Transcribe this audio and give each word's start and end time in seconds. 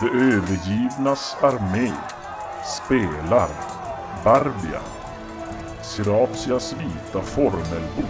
De 0.00 0.08
övergivnas 0.08 1.36
armé 1.40 1.92
spelar 2.64 3.48
Barbia, 4.24 4.80
Siratias 5.82 6.72
vita 6.72 7.20
formelbok 7.20 8.04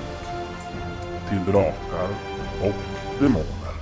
till 1.29 1.53
drakar 1.53 2.09
och 2.63 3.21
demoner. 3.21 3.75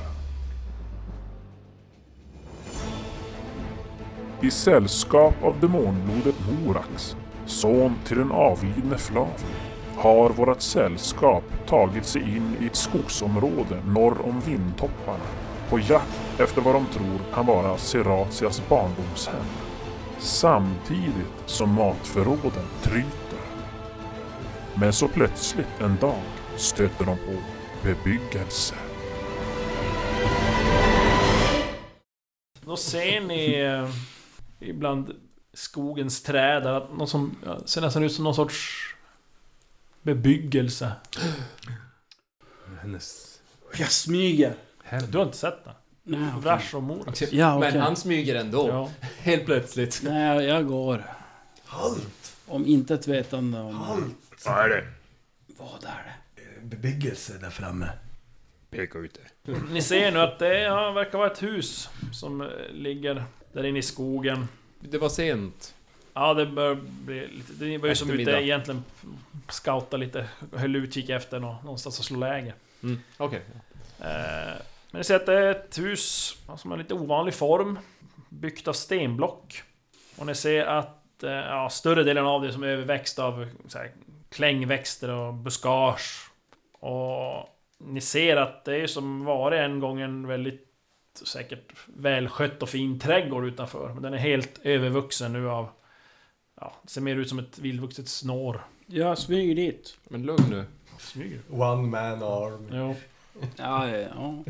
I 4.40 4.50
sällskap 4.50 5.34
av 5.42 5.60
demonblodet 5.60 6.36
Morax, 6.50 7.16
son 7.46 7.94
till 8.04 8.18
den 8.18 8.32
avlidne 8.32 8.98
Flavio, 8.98 9.56
har 9.96 10.30
vårt 10.30 10.60
sällskap 10.60 11.44
tagit 11.66 12.06
sig 12.06 12.22
in 12.22 12.56
i 12.60 12.66
ett 12.66 12.76
skogsområde 12.76 13.82
norr 13.86 14.16
om 14.24 14.40
vindtopparna 14.40 15.24
på 15.70 15.78
jakt 15.78 16.31
efter 16.42 16.60
vad 16.60 16.74
de 16.74 16.86
tror 16.86 17.20
kan 17.34 17.46
vara 17.46 17.78
Seratias 17.78 18.62
barndomshem. 18.68 19.44
Samtidigt 20.18 21.42
som 21.46 21.74
matförråden 21.74 22.66
tryter. 22.82 23.38
Men 24.74 24.92
så 24.92 25.08
plötsligt 25.08 25.80
en 25.80 25.96
dag 25.96 26.22
stöter 26.56 27.04
de 27.04 27.16
på 27.16 27.42
bebyggelse. 27.82 28.74
Då 32.60 32.76
ser 32.76 33.20
ni 33.20 33.60
eh, 33.60 33.90
ibland 34.68 35.14
skogens 35.54 36.22
träd 36.22 36.62
där 36.62 36.72
att 36.72 36.96
någon 36.96 37.08
som 37.08 37.36
ja, 37.44 37.60
ser 37.66 37.80
nästan 37.80 38.02
ut 38.04 38.12
som 38.12 38.24
någon 38.24 38.34
sorts 38.34 38.86
bebyggelse. 40.02 40.92
Hennes 42.82 43.38
Jag 43.78 43.90
smyger. 43.90 44.54
hem. 44.84 45.02
Du 45.10 45.18
har 45.18 45.24
inte 45.24 45.38
sett 45.38 45.64
det? 45.64 45.74
Nej, 46.04 46.20
okej. 46.28 46.40
Vrash 46.42 46.74
och 46.76 46.82
Morax. 46.82 47.22
Ja, 47.32 47.56
okej. 47.58 47.72
Men 47.72 47.80
han 47.80 47.96
smyger 47.96 48.34
ändå. 48.34 48.68
Ja. 48.68 48.90
Helt 49.18 49.44
plötsligt. 49.44 50.00
Nej, 50.04 50.44
jag 50.44 50.66
går. 50.66 51.04
Halt! 51.64 52.36
Om 52.46 52.66
inte 52.66 52.94
ett 52.94 53.06
vetande 53.08 53.60
om... 53.60 53.74
Halt! 53.74 54.14
Vad 54.46 54.64
är 54.64 54.68
det? 54.68 54.84
Vad 55.58 55.84
är 55.84 55.88
det? 56.04 56.66
Bebyggelse 56.66 57.32
där 57.40 57.50
framme. 57.50 57.88
Peka 58.70 58.98
ut 58.98 59.18
det. 59.44 59.52
Ni 59.70 59.82
ser 59.82 60.12
nu 60.12 60.18
att 60.20 60.38
det 60.38 60.60
ja, 60.60 60.90
verkar 60.90 61.18
vara 61.18 61.30
ett 61.30 61.42
hus 61.42 61.88
som 62.12 62.40
eh, 62.40 62.48
ligger 62.72 63.24
där 63.52 63.64
inne 63.64 63.78
i 63.78 63.82
skogen. 63.82 64.48
Det 64.80 64.98
var 64.98 65.08
sent. 65.08 65.74
Ja, 66.14 66.34
det 66.34 66.46
bör 66.46 66.74
bli 66.84 67.28
lite... 67.28 67.52
Det 67.52 67.78
börjar 67.78 67.94
som 67.94 68.10
ute 68.10 68.30
egentligen 68.30 68.84
scouta 69.48 69.96
lite, 69.96 70.26
höll 70.56 70.76
utkik 70.76 71.08
efter 71.08 71.38
nå- 71.40 71.58
någonstans 71.64 71.98
att 71.98 72.04
slå 72.04 72.18
läger. 72.18 72.54
Mm. 72.82 73.00
Okej. 73.16 73.40
Eh, 74.00 74.06
Men 74.90 74.98
ni 74.98 75.04
ser 75.04 75.16
att 75.16 75.26
det 75.26 75.38
är 75.38 75.61
ett 75.72 75.78
hus 75.78 76.36
som 76.56 76.70
har 76.70 76.78
lite 76.78 76.94
ovanlig 76.94 77.34
form. 77.34 77.78
Byggt 78.28 78.68
av 78.68 78.72
stenblock. 78.72 79.62
Och 80.18 80.26
ni 80.26 80.34
ser 80.34 80.66
att 80.66 81.22
eh, 81.22 81.30
ja, 81.30 81.68
större 81.70 82.02
delen 82.02 82.26
av 82.26 82.42
det 82.42 82.52
som 82.52 82.62
är 82.62 82.66
överväxt 82.66 83.18
av 83.18 83.48
så 83.68 83.78
här, 83.78 83.90
klängväxter 84.28 85.10
och 85.10 85.34
buskage. 85.34 86.30
Och 86.72 87.48
ni 87.78 88.00
ser 88.00 88.36
att 88.36 88.64
det 88.64 88.76
är 88.76 88.86
som 88.86 89.24
varit 89.24 89.58
en 89.58 89.80
gång 89.80 90.00
en 90.00 90.26
väldigt 90.26 90.68
säkert 91.24 91.72
välskött 91.86 92.62
och 92.62 92.68
fin 92.68 92.98
trädgård 92.98 93.44
utanför. 93.44 93.88
Men 93.94 94.02
den 94.02 94.14
är 94.14 94.18
helt 94.18 94.60
övervuxen 94.62 95.32
nu 95.32 95.50
av... 95.50 95.68
Ja, 96.60 96.72
det 96.82 96.90
ser 96.90 97.00
mer 97.00 97.16
ut 97.16 97.28
som 97.28 97.38
ett 97.38 97.58
vildvuxet 97.58 98.08
snår. 98.08 98.60
Jag 98.86 99.18
smyger 99.18 99.54
dit. 99.54 99.98
Men 100.08 100.22
lugn 100.22 100.44
nu. 100.50 100.64
Smyger. 100.98 101.40
One 101.50 101.82
man 101.82 102.22
arm. 102.22 102.68
Jo. 102.72 102.94
Ja, 103.56 103.88
ja, 103.88 103.96
ja. 104.14 104.44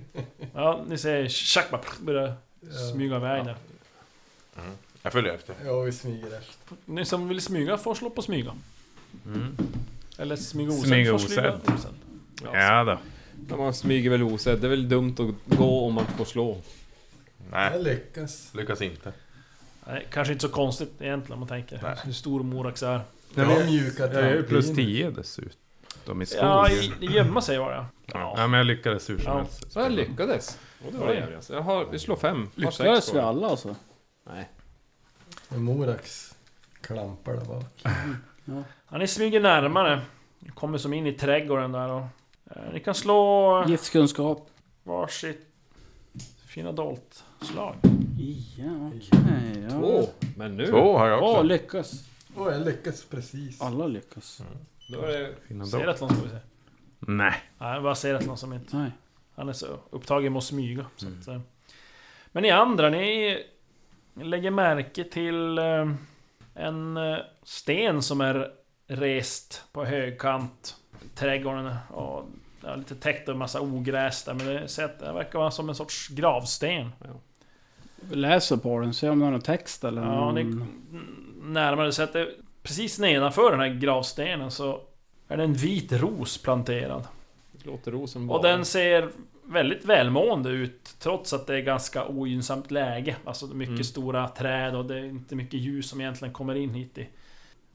Ja, 0.55 0.85
ni 0.89 0.99
ser 0.99 1.29
Chuck 1.29 1.71
bara 1.71 1.81
börjar 2.01 2.35
smyga 2.93 3.17
iväg 3.17 3.45
där. 3.45 3.57
Jag 5.03 5.13
följer 5.13 5.35
efter. 5.35 5.55
Ja, 5.65 5.81
vi 5.81 5.93
smyger 5.93 6.27
efter. 6.39 6.77
Ni 6.85 7.05
som 7.05 7.29
vill 7.29 7.41
smyga 7.41 7.79
får 7.79 7.95
slå 7.95 8.11
på 8.11 8.23
smyga. 8.23 8.55
Mm. 9.27 9.57
Eller 10.19 10.37
smyga 10.37 10.71
osedd 10.71 10.87
Smyga 10.89 11.15
osedd. 11.15 11.61
osedd. 11.75 11.95
Ja 12.53 12.85
då. 12.85 12.99
Ja, 13.49 13.57
Man 13.57 13.75
smyger 13.75 14.11
väl 14.11 14.23
osedd. 14.23 14.61
Det 14.61 14.67
är 14.67 14.71
väl 14.71 14.89
dumt 14.89 15.15
att 15.19 15.57
gå 15.59 15.87
om 15.87 15.95
man 15.95 16.07
får 16.07 16.25
slå. 16.25 16.59
Nej, 17.51 17.71
Jag 17.73 17.83
lyckas. 17.83 18.51
lyckas 18.55 18.83
inte. 18.83 19.13
Nej, 19.87 20.07
kanske 20.11 20.33
inte 20.33 20.47
så 20.47 20.53
konstigt 20.53 20.93
egentligen 21.01 21.33
om 21.33 21.39
man 21.41 21.49
tänker 21.49 21.81
Nej. 21.83 21.97
hur 22.05 22.13
stor 22.13 22.43
Morax 22.43 22.83
är. 22.83 23.01
Jag 23.35 23.45
har 23.45 23.65
mjuka 23.65 24.03
Jag 24.07 24.15
är 24.15 24.35
ju 24.35 24.43
plus 24.43 24.67
trampiner. 24.67 24.93
10 24.93 25.11
dessutom 25.11 25.53
i 26.23 26.27
skogen. 26.27 26.49
Ja, 26.49 26.69
i, 26.71 26.93
i 27.01 27.07
gömma 27.07 27.41
sig 27.41 27.59
var 27.59 27.71
det. 27.73 27.85
Ja. 28.07 28.35
ja, 28.37 28.47
men 28.47 28.59
jag 28.59 28.67
lyckades 28.67 29.11
hur 29.11 29.19
som 29.19 29.33
Ja. 29.33 29.39
helst. 29.39 29.73
Så 29.73 29.81
jag 29.81 29.93
lyckades. 29.93 30.59
Och 30.87 30.93
det 30.93 30.99
var 30.99 31.07
det. 31.07 31.41
Jag 31.51 31.61
har, 31.63 31.85
vi 31.85 31.99
slår 31.99 32.17
fem. 32.17 32.51
Lyckades 32.55 33.15
vi 33.15 33.19
alla 33.19 33.47
alltså? 33.49 33.77
Nej. 34.27 34.49
Morax 35.49 36.35
klampar 36.81 37.33
där 37.33 37.45
bak. 37.45 37.83
Ja, 38.91 38.99
ni 38.99 39.07
smyger 39.07 39.41
närmare. 39.41 40.01
Ni 40.39 40.49
kommer 40.51 40.79
som 40.79 40.93
in 40.93 41.07
i 41.07 41.13
trädgården 41.13 41.73
där 41.73 41.89
och... 41.91 42.03
Eh, 42.51 42.73
ni 42.73 42.81
kan 42.81 42.95
slå 42.95 43.65
Giftkunskap. 43.69 44.49
varsitt 44.83 45.49
fina 46.47 46.73
dolt 46.73 47.25
slag. 47.41 47.75
Ja, 48.57 48.91
okej. 48.97 49.63
ja. 49.63 49.71
Två. 49.71 50.09
Men 50.37 50.57
nu. 50.57 50.67
Två 50.67 50.99
har 50.99 51.09
jag 51.09 51.23
Åh, 51.23 51.31
också. 51.31 51.43
lyckas. 51.43 51.93
Åh, 52.37 52.53
jag 52.53 52.65
lyckas 52.65 53.05
precis. 53.05 53.61
Alla 53.63 53.87
lyckas. 53.87 54.43
Då 54.93 55.01
är 55.03 55.19
det... 55.19 55.35
Fina 55.49 55.67
Ser 55.67 55.79
dock. 55.79 55.89
att 55.95 56.01
någon 56.01 56.11
ska 56.11 56.23
vi 56.23 56.29
se. 56.31 56.37
Nej. 56.99 57.35
Nej, 57.59 57.75
jag 57.75 57.83
bara 57.83 57.95
ser 57.95 58.15
att 58.15 58.27
någon 58.27 58.37
som 58.39 58.53
inte... 58.53 58.77
Nej. 58.77 58.91
Han 59.35 59.49
är 59.49 59.53
så 59.53 59.67
upptagen 59.91 60.33
med 60.33 60.39
att 60.39 60.45
smyga. 60.45 60.87
Så 60.97 61.07
Mm. 61.07 61.21
att, 61.21 61.29
eh. 61.29 61.41
Men 62.33 62.43
ni 62.43 62.51
andra, 62.51 62.89
ni 62.91 63.39
lägger 64.15 64.51
märke 64.51 65.05
till 65.05 65.59
eh, 65.59 65.91
en 66.55 66.97
eh, 66.97 67.19
sten 67.43 68.03
som 68.03 68.21
är 68.21 68.51
rest 68.87 69.65
på 69.73 69.85
högkant. 69.85 70.77
Trädgården 71.15 71.75
och 71.91 72.25
ja, 72.65 72.75
lite 72.75 72.95
täckt 72.95 73.29
av 73.29 73.33
en 73.33 73.39
massa 73.39 73.61
ogräs 73.61 74.25
där. 74.25 74.35
Men 74.35 74.47
det, 74.47 74.67
det 75.01 75.13
verkar 75.13 75.39
vara 75.39 75.51
som 75.51 75.69
en 75.69 75.75
sorts 75.75 76.09
gravsten. 76.09 76.91
Vi 78.01 78.17
läser 78.17 78.57
på 78.57 78.81
den, 78.81 78.95
ser 78.95 79.11
om 79.11 79.19
det 79.21 79.27
är 79.27 79.31
någon 79.31 79.41
text 79.41 79.85
eller 79.85 80.03
Ja, 80.03 80.33
någon... 80.33 80.67
närmare 81.43 81.93
så 81.93 82.03
att 82.03 82.13
det, 82.13 82.29
precis 82.63 82.99
nedanför 82.99 83.51
den 83.51 83.61
här 83.61 83.69
gravstenen 83.69 84.51
så 84.51 84.81
är 85.29 85.37
det 85.37 85.45
en 85.45 85.55
vit 85.55 85.93
ros 85.93 86.39
planterad. 86.39 87.07
Låter 87.65 87.91
rosen 87.93 88.31
Och 88.31 88.43
den 88.43 88.65
ser 88.65 89.09
väldigt 89.45 89.85
välmående 89.85 90.51
ut 90.51 90.95
trots 90.99 91.33
att 91.33 91.47
det 91.47 91.55
är 91.57 91.61
ganska 91.61 92.07
ogynnsamt 92.07 92.71
läge. 92.71 93.17
Alltså 93.25 93.47
mycket 93.47 93.69
Mm. 93.73 93.85
stora 93.85 94.29
träd 94.29 94.77
och 94.77 94.85
det 94.85 94.99
är 94.99 95.05
inte 95.05 95.35
mycket 95.35 95.61
ljus 95.61 95.89
som 95.89 96.01
egentligen 96.01 96.35
kommer 96.35 96.55
in 96.55 96.75
hit 96.75 96.99
i. 96.99 97.09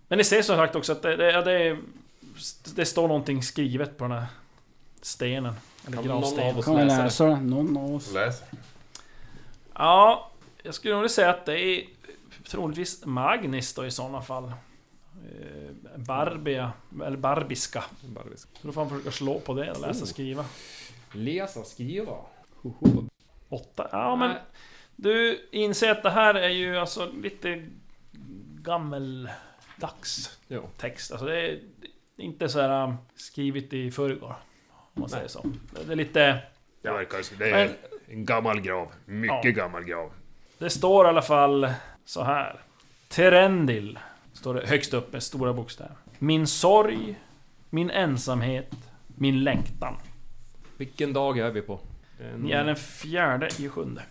Men 0.07 0.17
ni 0.17 0.23
ser 0.23 0.41
som 0.41 0.55
sagt 0.55 0.75
också 0.75 0.91
att 0.91 1.01
det, 1.01 1.15
det, 1.15 1.31
ja, 1.31 1.41
det, 1.41 1.77
det 2.75 2.85
står 2.85 3.07
någonting 3.07 3.43
skrivet 3.43 3.97
på 3.97 4.03
den 4.03 4.11
här 4.17 4.25
stenen. 5.01 5.53
Eller 5.87 5.97
Kan 5.97 6.05
någon 6.05 6.21
gravstenen. 6.21 6.49
av 6.51 6.59
oss 6.59 6.67
läsa 6.67 6.97
det? 6.97 7.03
läsa 7.03 7.25
det? 7.25 7.35
Någon 7.41 7.77
av 7.77 7.95
oss? 7.95 8.13
Läs. 8.13 8.41
Ja, 9.73 10.31
jag 10.63 10.73
skulle 10.75 10.95
nog 10.95 11.09
säga 11.11 11.29
att 11.29 11.45
det 11.45 11.59
är 11.59 11.83
troligtvis 12.49 13.05
Magnus 13.05 13.73
då 13.73 13.85
i 13.85 13.91
sådana 13.91 14.21
fall. 14.21 14.51
Eh, 15.27 15.97
Barbia, 15.97 16.71
eller 17.05 17.17
Barbiska. 17.17 17.83
Barbisk. 18.01 18.47
Så 18.61 18.67
då 18.67 18.73
får 18.73 18.81
han 18.81 18.89
försöka 18.89 19.11
slå 19.11 19.39
på 19.39 19.53
det 19.53 19.71
och 19.71 19.81
läsa 19.81 19.97
Oh. 19.99 20.01
och 20.01 20.07
skriva. 20.07 20.45
Läsa, 21.13 21.63
skriva. 21.63 22.13
Åtta? 23.49 23.89
Ja 23.91 24.15
men... 24.15 24.29
Nej. 24.29 24.39
Du 24.95 25.47
inser 25.51 25.91
att 25.91 26.03
det 26.03 26.09
här 26.09 26.35
är 26.35 26.49
ju 26.49 26.77
alltså 26.77 27.11
lite 27.11 27.65
gammeldags 28.61 30.37
Jo. 30.47 30.69
text. 30.77 31.11
Alltså 31.11 31.25
det 31.27 31.41
är 31.41 31.59
inte 32.17 32.49
så 32.49 32.61
här 32.61 32.83
um, 32.83 32.95
skrivet 33.15 33.73
i 33.73 33.91
förrgår. 33.91 34.35
Om 34.69 35.01
man 35.01 35.09
säger 35.09 35.23
Nej. 35.23 35.29
så. 35.29 35.51
Det 35.85 35.91
är 35.91 35.95
lite... 35.95 36.39
Det 36.81 36.91
verkar... 36.91 37.37
Det 37.39 37.51
Men, 37.51 37.69
en 38.17 38.25
gammal 38.25 38.61
grav. 38.61 38.91
Mycket 39.05 39.45
Ja. 39.45 39.51
gammal 39.51 39.83
grav. 39.83 40.11
det 40.57 40.69
står 40.69 41.05
i 41.05 41.09
alla 41.09 41.21
fall 41.21 41.69
så 42.05 42.23
här. 42.23 42.59
Terendil. 43.07 43.99
Står 44.37 44.53
det 44.53 44.67
högst 44.67 44.93
upp 44.93 45.13
med 45.13 45.23
stora 45.23 45.53
bokstäver. 45.53 45.95
Min 46.19 46.47
sorg, 46.47 47.19
min 47.69 47.89
ensamhet, 47.89 48.75
min 49.07 49.43
längtan. 49.43 49.95
Vilken 50.77 51.13
dag 51.13 51.37
är 51.37 51.51
vi 51.51 51.61
på? 51.61 51.79
En... 52.19 52.41
Ni 52.41 52.51
är 52.51 52.65
den 52.65 52.75
fjärde 52.75 53.49
i 53.59 53.69
sjunde. 53.69 54.03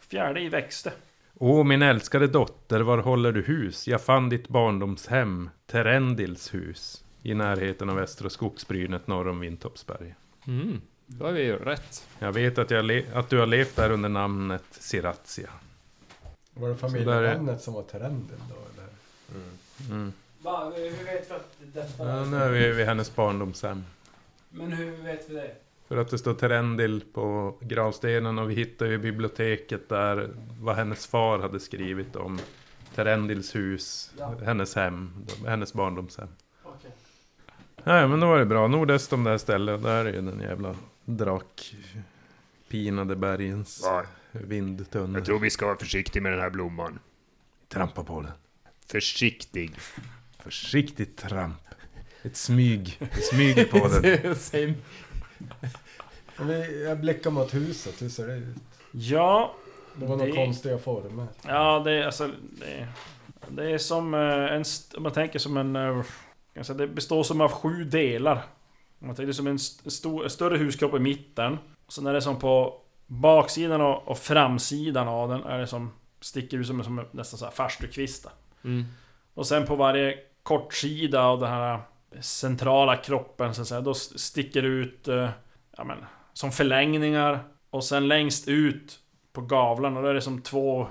Fjärde 0.00 0.40
i 0.40 0.48
växte. 0.48 0.92
Åh, 1.34 1.64
min 1.64 1.82
älskade 1.82 2.26
dotter, 2.26 2.80
var 2.80 2.98
håller 2.98 3.32
du 3.32 3.42
hus? 3.42 3.88
Jag 3.88 4.02
fann 4.02 4.28
ditt 4.28 4.48
barndomshem, 4.48 5.50
Terendils 5.66 6.54
hus, 6.54 7.04
i 7.22 7.34
närheten 7.34 7.90
av 7.90 7.96
Västra 7.96 8.30
skogsbrynet 8.30 9.06
norr 9.06 9.28
om 9.28 9.40
Vintoppsberg. 9.40 10.14
Mm. 10.46 10.80
Då 11.06 11.26
är 11.26 11.32
vi 11.32 11.42
ju 11.42 11.56
rätt. 11.56 12.08
Jag 12.18 12.32
vet 12.32 12.58
att, 12.58 12.70
jag 12.70 13.04
att 13.14 13.30
du 13.30 13.38
har 13.38 13.46
levt 13.46 13.76
där 13.76 13.90
under 13.90 14.08
namnet 14.08 14.64
Siratia. 14.70 15.50
Var 16.54 16.68
det 16.68 16.76
familjenamnet 16.76 17.62
som 17.62 17.74
var 17.74 17.82
Terendil 17.82 18.38
då 18.50 18.54
eller? 18.54 18.88
Mm. 19.34 19.58
Va, 20.42 20.72
hur 20.76 21.04
vet 21.04 21.30
vi 21.30 21.34
att 21.34 21.56
detta 21.72 22.08
Ja, 22.08 22.24
nu 22.24 22.36
är 22.36 22.50
vi 22.50 22.72
vid 22.72 22.86
hennes 22.86 23.16
barndomshem. 23.16 23.84
Men 24.50 24.72
hur 24.72 24.96
vet 24.96 25.30
vi 25.30 25.34
det? 25.34 25.54
För 25.88 25.96
att 25.96 26.10
det 26.10 26.18
står 26.18 26.34
Terendil 26.34 27.04
på 27.12 27.54
gravstenen 27.60 28.38
och 28.38 28.50
vi 28.50 28.54
hittar 28.54 28.86
ju 28.86 28.94
i 28.94 28.98
biblioteket 28.98 29.88
där 29.88 30.30
vad 30.60 30.76
hennes 30.76 31.06
far 31.06 31.38
hade 31.38 31.60
skrivit 31.60 32.16
om 32.16 32.38
Terendils 32.94 33.56
hus, 33.56 34.14
hennes 34.44 34.74
hem, 34.74 35.26
hennes 35.46 35.72
barndomshem. 35.72 36.28
Nej 37.84 38.08
men 38.08 38.20
då 38.20 38.26
var 38.26 38.38
det 38.38 38.46
bra. 38.46 38.68
Nordöst 38.68 39.12
om 39.12 39.24
det 39.24 39.30
här 39.30 39.38
stället, 39.38 39.82
där 39.82 40.04
är 40.04 40.12
ju 40.12 40.22
den 40.22 40.40
jävla 40.40 40.74
drakpinade 41.04 43.16
bergens 43.16 43.82
Va? 43.82 44.02
vindtunnel. 44.32 45.14
Jag 45.14 45.24
tror 45.24 45.38
vi 45.38 45.50
ska 45.50 45.66
vara 45.66 45.76
försiktiga 45.76 46.22
med 46.22 46.32
den 46.32 46.40
här 46.40 46.50
blomman. 46.50 46.98
Trampa 47.68 48.04
på 48.04 48.20
den. 48.20 48.30
Försiktig. 48.86 49.72
Försiktigt 50.42 51.16
tramp. 51.16 51.56
Ett 52.22 52.36
smyg. 52.36 52.96
Ett 53.00 53.24
smyg 53.24 53.70
på 53.70 53.88
den. 53.88 54.36
Same. 54.36 54.74
Jag 56.84 57.00
blickar 57.00 57.30
mot 57.30 57.54
huset, 57.54 58.02
hur 58.02 58.08
ser 58.08 58.26
det 58.26 58.34
ut? 58.36 58.56
Ja, 58.92 59.54
Det 59.96 60.06
var 60.06 60.16
några 60.16 60.30
Det- 60.30 60.36
konstiga 60.36 60.78
former. 60.78 61.26
ja 61.46 61.82
det 61.84 61.92
är 61.92 62.06
alltså... 62.06 62.30
Det, 62.60 62.88
det 63.48 63.70
är 63.70 63.78
som 63.78 64.14
eh, 64.14 64.20
en... 64.54 64.64
Om 64.96 65.02
man 65.02 65.12
tänker 65.12 65.38
som 65.38 65.56
en... 65.56 65.76
eh, 65.76 66.02
Alltså 66.56 66.74
det 66.74 66.86
består 66.86 67.22
som 67.22 67.40
av 67.40 67.50
sju 67.52 67.84
delar. 67.84 68.34
Om 69.00 69.06
man 69.06 69.16
tänker 69.16 69.32
som 69.32 69.46
en 69.46 69.56
st 69.56 69.90
stor, 69.90 70.28
större 70.28 70.56
huskropp 70.58 70.94
i 70.94 70.98
mitten. 70.98 71.58
Sen 71.88 72.06
är 72.06 72.12
det 72.12 72.22
som 72.22 72.38
på 72.38 72.80
baksidan 73.06 73.80
och, 73.80 74.08
och 74.08 74.18
framsidan 74.18 75.08
av 75.08 75.28
den 75.28 75.42
är 75.44 75.58
det 75.58 75.66
som... 75.66 75.90
Sticker 76.20 76.58
ut 76.58 76.66
som, 76.66 76.84
som 76.84 77.04
nästan 77.12 77.38
så 77.38 77.44
här 77.44 77.52
farstukvistar. 77.52 78.32
Mm. 78.64 78.84
Och 79.34 79.46
sen 79.46 79.66
på 79.66 79.76
varje 79.76 80.18
kortsida 80.42 81.22
av 81.22 81.40
den 81.40 81.50
här 81.50 81.80
centrala 82.20 82.96
kroppen 82.96 83.54
så 83.54 83.62
att 83.62 83.68
säga, 83.68 83.80
då 83.80 83.94
sticker 83.94 84.62
det 84.62 84.68
ut 84.68 85.08
eh, 85.08 85.30
ja, 85.76 85.84
men, 85.84 85.98
som 86.32 86.52
förlängningar. 86.52 87.40
Och 87.70 87.84
sen 87.84 88.08
längst 88.08 88.48
ut 88.48 88.98
på 89.32 89.40
gavlarna, 89.40 90.00
då 90.00 90.08
är 90.08 90.14
det 90.14 90.20
som 90.20 90.42
två 90.42 90.86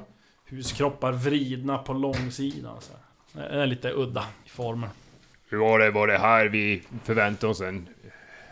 huskroppar 0.46 1.12
vridna 1.12 1.78
på 1.78 1.94
långsidan. 1.94 2.82
Så 2.82 2.94
här. 2.94 3.50
Det 3.50 3.62
är 3.62 3.66
lite 3.66 3.92
udda 3.92 4.26
i 4.46 4.50
formen. 4.50 4.90
Hur 5.50 5.58
var 5.58 5.80
det? 5.80 5.92
Var 5.92 6.08
det 6.08 6.18
här 6.18 6.46
vi 6.46 6.84
förväntade 7.04 7.52
oss 7.52 7.62
en... 7.62 7.88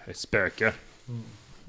Ett 0.06 0.17
spöke? 0.17 0.74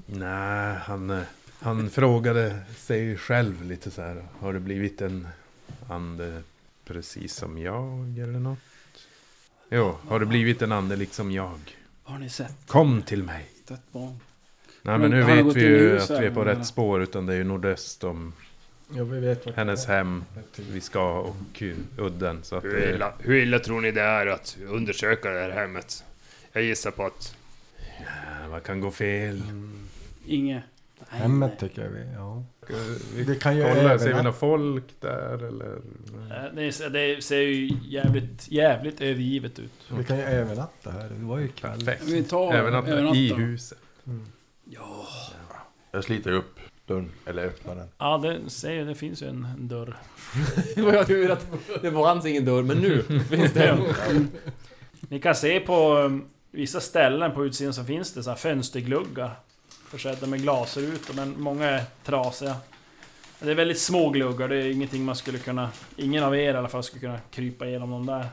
Nej, 0.05 0.75
han, 0.75 1.09
eh, 1.09 1.23
han 1.59 1.89
frågade 1.89 2.59
sig 2.75 3.17
själv 3.17 3.65
lite 3.65 3.91
så 3.91 4.01
här. 4.01 4.23
Har 4.39 4.53
du 4.53 4.59
blivit 4.59 5.01
en 5.01 5.27
ande 5.89 6.43
precis 6.85 7.33
som 7.35 7.57
jag 7.57 8.19
eller 8.19 8.39
något? 8.39 8.59
Jo, 9.69 9.95
har 10.07 10.19
du 10.19 10.25
blivit 10.25 10.61
en 10.61 10.71
ande 10.71 10.95
liksom 10.95 11.31
jag? 11.31 11.59
Har 12.03 12.17
ni 12.17 12.29
sett 12.29 12.67
Kom 12.67 13.01
till 13.01 13.23
mig! 13.23 13.49
ett 13.71 13.91
barn? 13.91 14.19
Nej 14.81 14.97
men 14.97 15.09
nu 15.11 15.23
vet 15.23 15.55
vi 15.55 15.61
ju 15.61 15.97
att 15.99 16.09
vi 16.09 16.15
är 16.15 16.31
på 16.31 16.41
eller? 16.41 16.55
rätt 16.55 16.67
spår 16.67 17.03
utan 17.03 17.25
det 17.25 17.33
är 17.33 17.37
ju 17.37 17.43
nordöst 17.43 18.03
om 18.03 18.33
Ja, 18.95 19.03
vi 19.03 19.19
vet 19.19 19.55
hennes 19.55 19.85
hem 19.85 20.23
vi 20.71 20.81
ska 20.81 21.19
och 21.19 21.63
udden. 21.97 22.43
Så 22.43 22.55
att 22.55 22.63
Hur 22.63 22.73
det, 22.73 22.95
illa, 22.95 23.13
hur 23.19 23.35
illa 23.35 23.59
tror 23.59 23.81
ni 23.81 23.91
det 23.91 24.01
är 24.01 24.27
att 24.27 24.57
undersöka 24.67 25.29
det 25.29 25.39
här 25.41 25.49
hemmet? 25.49 26.03
Jag 26.51 26.63
gissar 26.63 26.91
på 26.91 27.05
att... 27.05 27.35
eh, 27.99 28.49
vad 28.49 28.63
kan 28.63 28.81
gå 28.81 28.91
fel? 28.91 29.41
Inget? 30.25 30.63
Nej, 30.63 30.72
Hemmet 31.09 31.49
nej. 31.49 31.69
tycker 31.69 31.81
jag 31.83 31.89
vi, 31.89 32.05
ja. 32.15 32.43
Vi 33.15 33.23
Vi 33.23 33.35
kan 33.39 33.57
ju 33.57 33.63
kollar, 33.63 33.75
ser 33.75 34.05
vi 34.05 34.11
övernatta. 34.11 34.21
något 34.23 34.35
folk 34.39 34.83
där 34.99 35.43
eller? 35.47 35.73
Eh, 35.75 36.53
Det, 36.55 36.63
är- 36.63 36.89
det 37.15 37.23
ser 37.23 37.37
ju 37.39 37.77
jävligt, 37.83 38.51
jävligt 38.51 39.01
övergivet 39.01 39.59
ut. 39.59 39.71
Vi 39.97 40.03
kan 40.03 40.17
ju 40.17 40.23
övernatta 40.23 40.91
här, 40.91 41.09
det 41.19 41.25
var 41.25 41.37
ju 41.39 41.47
kväll. 41.47 41.79
Perfekt. 41.85 42.03
Vi 42.03 42.23
tar 42.23 42.53
Även 42.53 42.75
att 42.75 42.87
övernatta. 42.87 43.15
i 43.17 43.33
huset. 43.33 43.77
Ja. 44.69 45.07
Jag 45.91 46.03
sliter 46.03 46.31
upp 46.31 46.59
dörren, 46.85 47.11
eller 47.25 47.43
öppnar 47.45 47.75
den. 47.75 47.87
Ja, 47.97 48.17
det, 48.17 48.49
ser, 48.49 48.85
det 48.85 48.95
finns 48.95 49.21
ju 49.23 49.27
en, 49.27 49.45
en 49.59 49.67
dörr. 49.67 49.97
Det 50.75 50.81
var 50.81 51.03
tur 51.03 51.31
att 51.31 51.45
det 51.81 51.91
fanns 51.91 52.25
ingen 52.25 52.45
dörr, 52.45 52.63
men 52.63 52.77
nu 52.77 53.03
finns 53.29 53.53
det 53.53 53.63
en. 53.67 54.27
Ni 54.99 55.19
kan 55.19 55.35
se 55.35 55.59
på 55.59 55.95
um, 55.97 56.25
vissa 56.51 56.79
ställen 56.79 57.31
på 57.31 57.45
utsidan 57.45 57.73
så 57.73 57.83
finns 57.83 58.13
det 58.13 58.23
så 58.23 58.29
här 58.29 58.37
fönstergluggar. 58.37 59.39
Försedda 59.93 60.27
med 60.27 60.41
glasrutor, 60.41 61.13
men 61.13 61.41
många 61.41 61.65
är 61.65 61.83
trasiga. 62.03 62.55
Det 63.39 63.51
är 63.51 63.55
väldigt 63.55 63.79
små 63.79 64.09
gluggar, 64.09 64.47
det 64.47 64.55
är 64.55 64.71
ingenting 64.71 65.05
man 65.05 65.15
skulle 65.15 65.37
kunna... 65.37 65.69
Ingen 65.97 66.23
av 66.23 66.35
er 66.35 66.53
i 66.53 66.57
alla 66.57 66.69
fall 66.69 66.83
skulle 66.83 67.01
kunna 67.01 67.19
krypa 67.31 67.65
igenom 67.65 67.91
dem 67.91 68.05
där. 68.05 68.27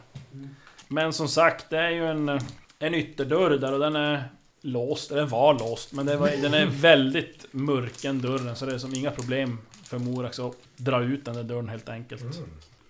Men 0.88 1.12
som 1.12 1.28
sagt, 1.28 1.70
det 1.70 1.78
är 1.78 1.90
ju 1.90 2.06
en, 2.06 2.40
en 2.78 2.94
ytterdörr 2.94 3.50
där 3.58 3.72
och 3.72 3.78
den 3.78 3.96
är 3.96 4.24
låst. 4.60 5.08
Den 5.08 5.28
var 5.28 5.54
låst, 5.54 5.92
men 5.92 6.06
var, 6.06 6.42
den 6.42 6.54
är 6.54 6.66
väldigt 6.66 7.46
mörken 7.50 8.20
dörren 8.20 8.56
så 8.56 8.66
det 8.66 8.74
är 8.74 8.78
som 8.78 8.94
inga 8.94 9.10
problem 9.10 9.58
för 9.84 9.98
Morax 9.98 10.38
att 10.38 10.56
dra 10.76 11.02
ut 11.02 11.24
den 11.24 11.34
där 11.34 11.42
dörren 11.42 11.68
helt 11.68 11.88
enkelt. 11.88 12.22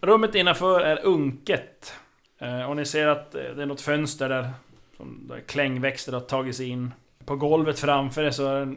Rummet 0.00 0.34
innanför 0.34 0.80
är 0.80 1.04
unket. 1.04 1.92
Eh, 2.38 2.70
Och 2.70 2.76
ni 2.76 2.84
ser 2.86 3.06
att 3.06 3.34
eh, 3.34 3.42
det 3.56 3.62
är 3.62 3.66
något 3.66 3.80
fönster 3.80 4.28
där, 4.28 4.50
som 4.96 5.26
där 5.28 5.40
klängväxter 5.40 6.12
har 6.12 6.20
tagit 6.20 6.56
sig 6.56 6.68
in. 6.68 6.90
På 7.30 7.36
golvet 7.36 7.78
framför 7.78 8.22
er 8.22 8.30
så 8.30 8.46
är 8.46 8.66
det 8.66 8.76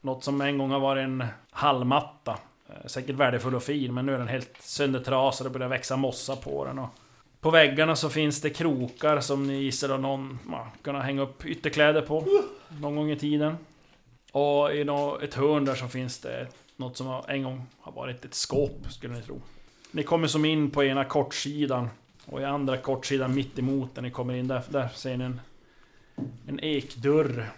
något 0.00 0.24
som 0.24 0.40
en 0.40 0.58
gång 0.58 0.70
har 0.70 0.80
varit 0.80 1.04
en 1.04 1.24
hallmatta. 1.50 2.38
Eh, 2.68 2.86
säkert 2.86 3.16
värdefull 3.16 3.54
och 3.54 3.62
fin, 3.62 3.94
men 3.94 4.06
nu 4.06 4.14
är 4.14 4.18
den 4.18 4.28
helt 4.28 4.56
söndertrasad 4.60 5.46
och 5.46 5.52
börjar 5.52 5.68
växa 5.68 5.96
mossa 5.96 6.36
på 6.36 6.64
den. 6.64 6.78
Och 6.78 6.88
på 7.40 7.50
väggarna 7.50 7.96
så 7.96 8.08
finns 8.08 8.40
det 8.40 8.50
krokar 8.50 9.20
som 9.20 9.46
ni 9.46 9.54
gissar 9.54 9.88
att 9.88 10.00
någon 10.00 10.38
kunnat 10.44 10.82
kunna 10.82 11.00
hänga 11.00 11.22
upp 11.22 11.46
ytterkläder 11.46 12.02
på. 12.02 12.24
Någon 12.80 12.96
gång 12.96 13.10
i 13.10 13.18
tiden. 13.18 13.56
Och 14.32 14.74
i 14.74 14.80
ett 15.22 15.34
hörn 15.34 15.64
där 15.64 15.74
så 15.74 15.88
finns 15.88 16.18
det 16.18 16.46
något 16.76 16.96
som 16.96 17.22
en 17.28 17.42
gång 17.42 17.66
har 17.80 17.92
varit 17.92 18.24
ett 18.24 18.34
skåp, 18.34 18.86
skulle 18.90 19.14
ni 19.14 19.22
tro. 19.22 19.40
Ni 19.90 20.02
kommer 20.02 20.28
som 20.28 20.44
in 20.44 20.70
på 20.70 20.84
ena 20.84 21.04
kortsidan 21.04 21.88
och 22.26 22.40
i 22.40 22.44
andra 22.44 22.76
kortsidan 22.76 23.34
mitt 23.34 23.58
emot 23.58 23.90
när 23.94 24.02
ni 24.02 24.10
kommer 24.10 24.34
in 24.34 24.48
där, 24.48 24.62
där 24.68 24.88
ser 24.88 25.16
ni 25.16 25.24
en, 25.24 25.40
en 26.46 26.60
ekdörr. 26.60 27.50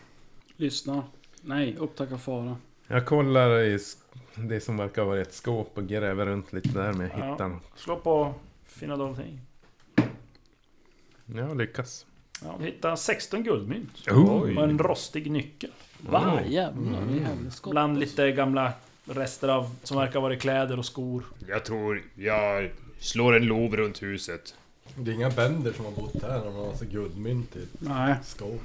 Lyssna. 0.61 1.05
Nej, 1.43 1.77
upptäcka 1.77 2.19
fara. 2.19 2.57
Jag 2.87 3.07
kollar 3.07 3.61
i 3.61 3.79
det 4.35 4.61
som 4.61 4.77
verkar 4.77 5.05
vara 5.05 5.21
ett 5.21 5.33
skåp 5.35 5.71
och 5.79 5.87
gräver 5.89 6.27
runt 6.27 6.53
lite 6.53 6.69
där 6.69 6.93
med 6.93 7.11
Ja. 7.19 7.33
hittan. 7.33 7.61
Slå 7.77 7.97
på 7.97 8.35
finna 8.67 8.97
dolting. 8.97 9.41
Ja, 11.27 11.55
lyckas. 11.55 12.07
Ja, 12.45 12.57
du 12.59 12.65
hittar 12.65 12.97
16 12.97 13.43
guldmynt. 13.43 13.91
Oj. 14.11 14.57
Och 14.57 14.65
en 14.65 14.79
rostig 14.79 15.31
nyckel. 15.31 15.71
Va? 16.01 16.41
Jävlar, 16.47 17.03
Mm. 17.03 17.15
i 17.17 17.19
helskotta. 17.19 17.71
Bland 17.71 17.99
lite 17.99 18.33
gamla 18.33 18.73
rester 19.05 19.49
av, 19.49 19.77
som 19.83 19.97
verkar 19.97 20.15
ha 20.15 20.21
varit 20.21 20.41
kläder 20.41 20.79
och 20.79 20.87
skor. 20.87 21.25
Jag 21.49 21.65
tror 21.65 22.03
jag 22.15 22.71
slår 22.99 23.37
en 23.37 23.47
lov 23.47 23.77
runt 23.77 24.03
huset. 24.03 24.55
Det 24.97 25.11
är 25.11 25.15
inga 25.15 25.31
bönder 25.31 25.73
som 25.73 25.85
har 25.85 25.93
bott 25.93 26.23
här 26.23 26.29
när 26.39 26.45
de 26.45 26.55
har 26.55 26.67
massa 26.67 26.85
guldmynt 26.85 27.57
i 27.57 27.63
ett 27.63 27.69
Nej. 27.81 28.15
skåp. 28.25 28.61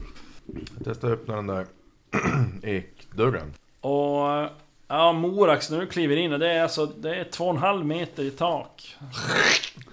Jag 0.45 0.63
testar 0.83 1.07
att 1.07 1.19
öppna 1.19 1.35
den 1.35 1.47
där 1.47 1.65
ekdörren. 2.63 3.53
Och... 3.81 4.49
Ja, 4.87 5.11
Morax, 5.13 5.69
när 5.69 5.79
du 5.79 5.87
kliver 5.87 6.15
in, 6.15 6.33
och 6.33 6.39
det 6.39 6.51
är 6.51 6.63
alltså 6.63 6.85
det 6.85 7.15
är 7.15 7.23
två 7.23 7.45
och 7.45 7.51
en 7.51 7.57
halv 7.57 7.85
meter 7.85 8.23
i 8.23 8.31
tak. 8.31 8.97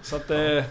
Så 0.01 0.15
att 0.15 0.27
det 0.27 0.65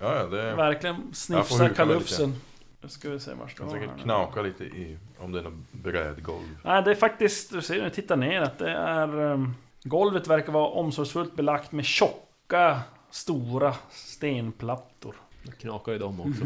Ja, 0.00 0.16
ja, 0.16 0.26
det 0.26 0.54
verkligen 0.54 1.14
snifsar 1.14 1.68
kalufsen. 1.68 2.34
Nu 2.80 2.88
ska 2.88 3.10
vi 3.10 3.20
se 3.20 3.34
var 3.34 3.46
kan 3.46 3.68
står 3.68 3.78
här 3.78 3.86
säkert 3.86 4.02
knaka 4.02 4.42
lite 4.42 4.64
i, 4.64 4.98
om 5.18 5.32
det 5.32 5.38
är 5.38 5.42
något 5.42 5.72
brädgolv. 5.72 6.58
Nej, 6.64 6.82
det 6.82 6.90
är 6.90 6.94
faktiskt, 6.94 7.52
du 7.52 7.62
ser 7.62 7.76
när 7.76 7.84
du 7.84 7.90
tittar 7.90 8.16
ner 8.16 8.40
att 8.42 8.58
det 8.58 8.70
är... 8.70 9.20
Um, 9.20 9.54
golvet 9.82 10.28
verkar 10.28 10.52
vara 10.52 10.66
omsorgsfullt 10.66 11.36
belagt 11.36 11.72
med 11.72 11.84
tjocka, 11.84 12.80
stora 13.10 13.74
stenplattor. 13.90 15.14
Det 15.42 15.52
knakar 15.52 15.92
i 15.92 15.98
dem 15.98 16.20
också. 16.20 16.44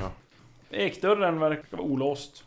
Ja. 0.00 0.10
Ekdörren 0.70 1.40
verkar 1.40 1.76
vara 1.76 1.86
olåst. 1.86 2.44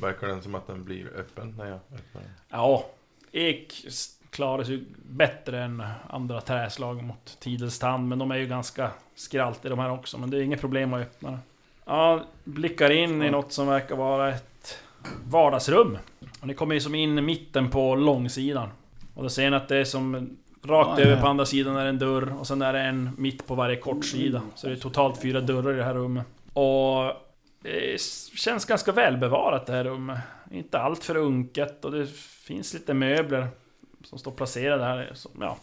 Verkar 0.00 0.26
den 0.28 0.42
som 0.42 0.54
att 0.54 0.66
den 0.66 0.84
blir 0.84 1.06
öppen 1.16 1.54
när 1.58 1.66
jag 1.66 1.74
öppnar 1.74 2.22
den? 2.22 2.30
Ja, 2.48 2.86
ek 3.32 3.86
klarar 4.30 4.64
sig 4.64 4.74
ju 4.74 4.84
bättre 5.02 5.62
än 5.62 5.82
andra 6.08 6.40
träslag 6.40 7.02
mot 7.02 7.36
tidens 7.40 7.78
tand, 7.78 8.08
men 8.08 8.18
de 8.18 8.30
är 8.30 8.36
ju 8.36 8.46
ganska 8.46 8.90
skraltiga 9.14 9.70
de 9.70 9.78
här 9.78 9.90
också, 9.90 10.18
men 10.18 10.30
det 10.30 10.36
är 10.36 10.40
inget 10.40 10.60
problem 10.60 10.94
att 10.94 11.00
öppna 11.00 11.30
den. 11.30 11.40
Ja, 11.84 12.24
blickar 12.44 12.90
in 12.90 13.22
i 13.22 13.30
något 13.30 13.52
som 13.52 13.66
verkar 13.66 13.96
vara 13.96 14.34
ett 14.34 14.78
vardagsrum. 15.24 15.98
Och 16.40 16.46
ni 16.46 16.54
kommer 16.54 16.74
ju 16.74 16.80
som 16.80 16.94
in 16.94 17.18
i 17.18 17.22
mitten 17.22 17.70
på 17.70 17.94
långsidan. 17.94 18.68
Och 19.14 19.22
då 19.22 19.28
ser 19.28 19.50
ni 19.50 19.56
att 19.56 19.68
det 19.68 19.76
är 19.76 19.84
som 19.84 20.36
rakt 20.62 21.00
över 21.00 21.20
på 21.20 21.26
andra 21.26 21.46
sidan 21.46 21.76
är 21.76 21.86
en 21.86 21.98
dörr 21.98 22.36
och 22.38 22.46
sen 22.46 22.62
är 22.62 22.72
det 22.72 22.80
en 22.80 23.10
mitt 23.18 23.46
på 23.46 23.54
varje 23.54 23.76
kortsida. 23.76 24.42
Så 24.54 24.66
det 24.66 24.72
är 24.72 24.76
totalt 24.76 25.22
fyra 25.22 25.40
dörrar 25.40 25.72
i 25.72 25.76
det 25.76 25.84
här 25.84 25.94
rummet. 25.94 26.26
Och 26.52 27.27
det 27.60 28.00
känns 28.34 28.64
ganska 28.64 28.92
välbevarat 28.92 29.66
det 29.66 29.72
här 29.72 29.84
rummet. 29.84 30.18
Inte 30.50 30.78
allt 30.78 31.04
för 31.04 31.16
unket 31.16 31.84
och 31.84 31.92
det 31.92 32.06
finns 32.16 32.74
lite 32.74 32.94
möbler 32.94 33.48
som 34.04 34.18
står 34.18 34.32
placerade 34.32 34.84
här. 34.84 35.10
Som, 35.14 35.32
ja, 35.40 35.58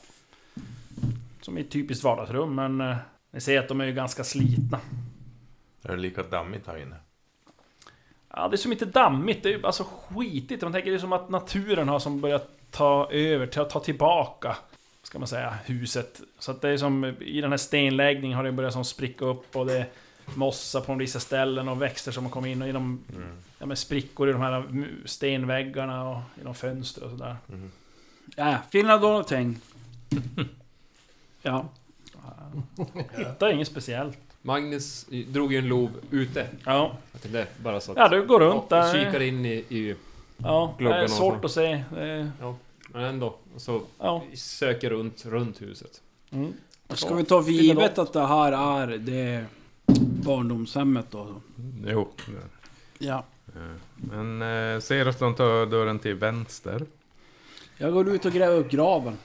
som 1.42 1.58
i 1.58 1.62
ett 1.62 1.72
typiskt 1.72 2.04
vardagsrum 2.04 2.56
men 2.56 2.82
eh, 2.82 2.98
ni 3.32 3.42
ser 3.42 3.60
att 3.60 3.68
de 3.68 3.82
är 3.82 3.86
ju 3.86 3.94
ganska 3.94 4.24
slitna. 4.24 4.80
Är 5.84 5.90
det 5.90 5.98
lika 5.98 6.24
dammigt 6.24 6.68
här 6.68 6.78
inne? 6.78 6.96
Ja, 8.30 8.48
det 8.48 8.56
är 8.56 8.58
som 8.58 8.72
inte 8.72 8.86
dammigt, 8.86 9.44
det 9.44 9.50
är 9.50 9.58
ju 9.58 9.66
alltså 9.66 9.84
skitigt. 9.84 10.62
Man 10.62 10.74
tänker 10.74 10.92
det 10.92 10.98
är 10.98 11.00
som 11.00 11.14
att 11.14 11.30
naturen 11.30 11.90
har 11.90 12.00
som 12.00 12.22
börjat 12.22 12.50
ta 12.72 13.12
över, 13.12 13.48
ta, 13.48 13.64
ta 13.64 13.80
tillbaka, 13.80 14.58
ska 15.04 15.20
man 15.20 15.28
säga, 15.28 15.58
huset. 15.66 16.22
Så 16.40 16.52
att 16.52 16.62
det 16.62 16.70
är 16.70 16.78
som, 16.78 17.06
i 17.06 17.42
den 17.42 17.52
här 17.52 17.58
stenläggningen 17.58 18.38
har 18.38 18.44
det 18.44 18.52
börjat 18.52 18.74
som 18.74 18.86
spricka 18.86 19.26
upp 19.26 19.56
och 19.56 19.66
det 19.66 19.86
mossa 20.34 20.82
på 20.82 20.96
vissa 20.96 21.20
ställen 21.20 21.68
och 21.68 21.82
växter 21.82 22.12
som 22.12 22.24
har 22.24 22.32
kommit 22.32 22.52
in 22.52 22.62
och 22.62 22.68
genom 22.68 23.04
ja, 23.60 23.66
men 23.66 23.78
sprickor 23.78 24.30
i 24.30 24.32
de 24.32 24.42
här 24.42 24.88
stenväggarna 25.06 26.10
och 26.10 26.22
genom 26.38 26.56
fönster 26.56 27.04
och 27.04 27.12
sådär. 27.12 27.36
Ja, 28.36 28.58
Finland 28.72 29.02
då 29.02 29.08
någonting. 29.08 29.60
Ja. 31.42 31.70
Hittar 33.18 33.52
inget 33.52 33.68
speciellt. 33.68 34.18
Magnus 34.42 35.06
drog 35.28 35.54
ju 35.54 35.60
en 35.60 35.68
lov 35.68 35.92
ute. 36.12 36.48
Ja, 36.66 36.98
Jag 37.12 37.22
tänkte 37.22 37.48
bara 37.58 37.80
så 37.80 37.92
att... 37.92 37.98
ja 37.98 38.08
du 38.08 38.26
går 38.26 38.40
runt 38.40 38.64
och 38.64 38.70
där. 38.70 38.94
kikar 38.94 39.20
in 39.20 39.46
i... 39.46 39.54
i 39.54 39.96
Ja, 40.38 40.76
det 40.78 40.86
är 40.86 41.04
och 41.04 41.10
svårt 41.10 41.40
så. 41.42 41.46
att 41.46 41.52
se. 41.52 41.84
Är, 41.98 42.32
men 42.88 43.04
ändå. 43.04 43.36
Och 43.56 43.62
så 43.62 43.82
ja. 44.00 44.24
söker 44.36 44.90
runt, 44.90 45.26
runt 45.26 45.62
huset. 45.62 46.02
Mm. 46.32 46.54
Ska 46.90 47.16
vi 47.16 47.26
ta 47.26 47.44
för 47.44 47.52
givet 47.52 47.98
att 47.98 48.14
det 48.14 48.28
här 48.28 48.52
är 48.52 48.98
det 48.98 49.46
barndomshemmet 50.26 51.06
då? 51.12 51.28
Jo. 51.86 52.10
Ja. 52.98 53.24
Men 53.96 54.42
eh, 54.42 54.80
Serafton 54.80 55.36
tar 55.36 55.66
dörren 55.66 56.00
till 56.00 56.14
vänster. 56.16 56.82
Jag 57.78 57.94
går 57.94 58.10
ut 58.10 58.26
och 58.26 58.32
gräver 58.32 58.58
upp 58.58 58.70
graven. 58.72 59.18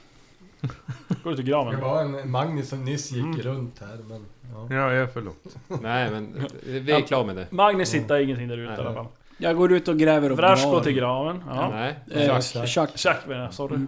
Går 1.23 1.31
ut 1.33 1.37
Det 1.37 1.43
graven. 1.43 1.81
var 1.81 2.01
en 2.01 2.31
Magnus 2.31 2.69
som 2.69 2.85
nyss 2.85 3.11
gick 3.11 3.23
Mm. 3.25 3.39
runt 3.41 3.79
här 3.79 3.97
men... 4.07 4.25
Ja. 4.53 4.67
Ja, 4.75 4.93
jag 4.93 5.13
förlåt. 5.13 5.55
Nej 5.81 6.11
men, 6.11 6.47
vi 6.65 6.91
är 6.91 7.01
klara 7.01 7.25
med 7.25 7.35
det. 7.35 7.47
Magnus 7.51 7.93
hittar 7.93 8.19
ingenting 8.19 8.47
där 8.47 8.57
ute 8.57 8.73
i 8.81 8.85
alla 8.85 8.93
fall. 8.93 9.05
Jag 9.37 9.57
går 9.57 9.71
ut 9.71 9.87
och 9.87 9.97
gräver 9.99 10.29
upp 10.29 10.39
Vrash 10.39 10.71
går 10.71 10.81
till 10.81 10.93
graven. 10.93 11.43
Ja. 11.49 11.69
Nej. 11.69 11.95
Eh, 12.11 12.25
Jack. 12.25 12.43
Jack. 12.75 13.05
Jack 13.05 13.27
menar 13.27 13.43
jag, 13.43 13.53
sorry. 13.53 13.75
Mm. 13.75 13.87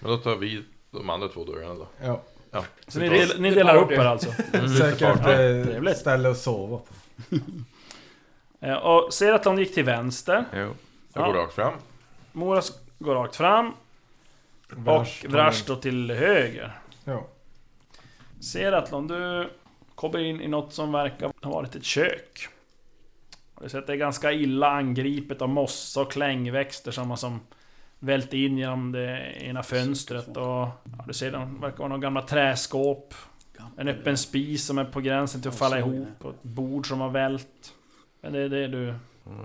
Men 0.00 0.10
då 0.10 0.16
tar 0.16 0.36
vi 0.36 0.62
de 0.90 1.10
andra 1.10 1.28
två 1.28 1.44
dörrarna 1.44 1.74
då. 1.74 1.86
Ja. 2.04 2.22
Så 2.88 2.98
ni, 2.98 3.08
del, 3.08 3.40
ni 3.40 3.50
delar 3.50 3.76
upp 3.76 3.90
er 3.90 3.98
alltså? 3.98 4.32
Söker 4.78 5.06
Ja, 5.06 5.16
trevligt. 5.16 5.96
ställe 5.98 6.30
att 6.30 6.38
sova 6.38 6.78
på. 6.78 6.94
Eh, 8.62 8.74
Och 8.74 9.12
ser 9.14 9.32
att 9.32 9.42
de 9.44 9.58
gick 9.58 9.74
till 9.74 9.84
vänster. 9.84 10.44
Jo. 10.52 10.58
Jag 10.58 10.74
Ja. 11.12 11.26
går 11.26 11.34
rakt 11.34 11.54
fram. 11.54 11.72
Moras 12.32 12.72
går 12.98 13.14
rakt 13.14 13.36
fram. 13.36 13.72
Och 14.86 15.06
Vrash 15.28 15.52
står 15.52 15.76
till 15.76 16.10
höger. 16.10 16.78
Ja. 17.04 17.26
Seratlon, 18.40 19.06
du 19.08 19.50
kommer 19.94 20.18
in 20.18 20.40
i 20.40 20.48
något 20.48 20.72
som 20.72 20.92
verkar 20.92 21.32
ha 21.42 21.50
varit 21.50 21.74
ett 21.74 21.84
kök. 21.84 22.48
Du 23.60 23.68
ser 23.68 23.78
att 23.78 23.86
det 23.86 23.92
är 23.92 23.96
ganska 23.96 24.32
illa 24.32 24.70
angripet 24.70 25.42
av 25.42 25.48
mossa 25.48 26.00
och 26.00 26.12
klängväxter 26.12 26.90
som 26.90 27.10
har 27.10 27.16
som 27.16 27.40
vält 28.00 28.32
in 28.32 28.58
genom 28.58 28.92
det 28.92 29.32
ena 29.42 29.62
fönstret 29.62 30.36
och... 30.36 30.44
Ja, 30.44 31.04
du 31.06 31.12
ser, 31.12 31.32
det 31.32 31.48
verkar 31.60 31.78
vara 31.78 31.88
några 31.88 32.02
gamla 32.02 32.22
träskåp. 32.22 33.14
En 33.76 33.88
öppen 33.88 34.16
spis 34.16 34.66
som 34.66 34.78
är 34.78 34.84
på 34.84 35.00
gränsen 35.00 35.40
till 35.40 35.48
att 35.48 35.58
falla 35.58 35.78
ihop. 35.78 36.08
Och 36.18 36.30
ett 36.30 36.42
bord 36.42 36.88
som 36.88 37.00
har 37.00 37.10
vält. 37.10 37.74
Men 38.20 38.32
det 38.32 38.38
är 38.38 38.48
det 38.48 38.68
du 38.68 38.94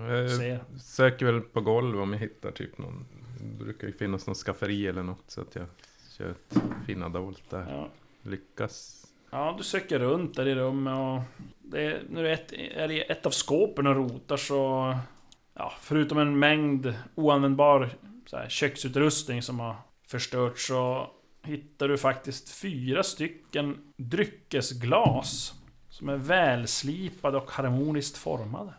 Jag 0.07 0.31
ser. 0.31 0.59
söker 0.79 1.25
väl 1.25 1.41
på 1.41 1.62
golv 1.62 2.01
om 2.01 2.13
jag 2.13 2.19
hittar 2.19 2.51
typ 2.51 2.77
någon... 2.77 3.05
Det 3.39 3.63
brukar 3.63 3.88
ju 3.88 3.93
finnas 3.93 4.27
någon 4.27 4.35
skafferi 4.35 4.88
eller 4.88 5.03
något 5.03 5.24
så 5.27 5.41
att 5.41 5.55
jag 5.55 5.65
kör 6.17 6.29
ett 6.29 6.57
fina 6.85 7.09
dolt 7.09 7.43
där. 7.50 7.65
Ja. 7.69 7.89
Lyckas. 8.21 9.05
Ja, 9.31 9.55
du 9.57 9.63
söker 9.63 10.00
runt 10.00 10.35
där 10.35 10.47
i 10.47 10.55
rummet 10.55 10.93
och... 10.97 11.43
Det 11.62 11.85
är, 11.85 12.01
när 12.09 12.24
du 12.24 12.29
är 12.29 12.91
i 12.91 13.01
ett 13.01 13.25
av 13.25 13.31
skåpen 13.31 13.88
och 13.88 13.95
rotar 13.95 14.38
så... 14.38 14.95
Ja, 15.53 15.74
förutom 15.79 16.17
en 16.17 16.39
mängd 16.39 16.93
oanvändbar 17.15 17.89
så 18.25 18.38
här, 18.38 18.50
köksutrustning 18.50 19.41
som 19.41 19.60
har 19.60 19.75
förstörts 20.08 20.67
så 20.67 21.10
hittar 21.44 21.88
du 21.88 21.98
faktiskt 21.98 22.50
fyra 22.50 23.03
stycken 23.03 23.77
dryckesglas 23.98 25.53
som 25.89 26.10
är 26.10 26.17
välslipade 26.17 27.38
och 27.38 27.51
harmoniskt 27.51 28.17
formade. 28.17 28.74